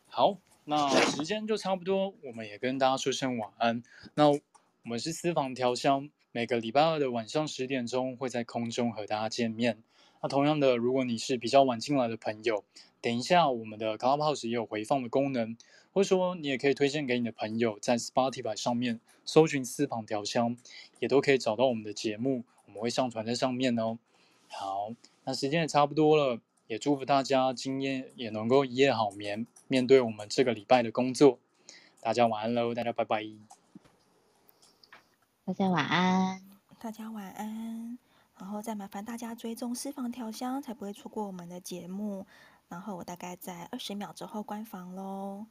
[0.08, 3.84] 好，那时间就差不多，我们也跟大家说声晚安。
[4.14, 4.32] 那
[4.84, 9.84] 我们是私房调香，每个礼拜二的晚上十点钟会在空中和大家见面。
[10.22, 12.64] 那同样的，如果你是比较晚进来的朋友，
[13.02, 15.58] 等一下我们的 Clubhouse 也有回放的功能。
[15.92, 20.56] 或者说，你也可以推荐给你的朋友，在 Spotify 上面搜寻“私房调香”，
[21.00, 23.98] 也都可以找到我们的节目，我们会上传在上面哦。
[24.48, 24.94] 好，
[25.26, 31.40] 那时间也差不多了，也祝福大家今夜也能够一夜好眠，面对我们这个礼拜的工作。
[32.00, 33.59] 大家晚安喽，大家拜拜。
[35.50, 36.40] 大家晚安，
[36.78, 37.98] 大家晚安。
[38.38, 42.28] 然后再麻烦大家追踪“私房调香”，才不会错过我们的节目。
[42.68, 45.48] 然后我大概在二十秒之后关房喽。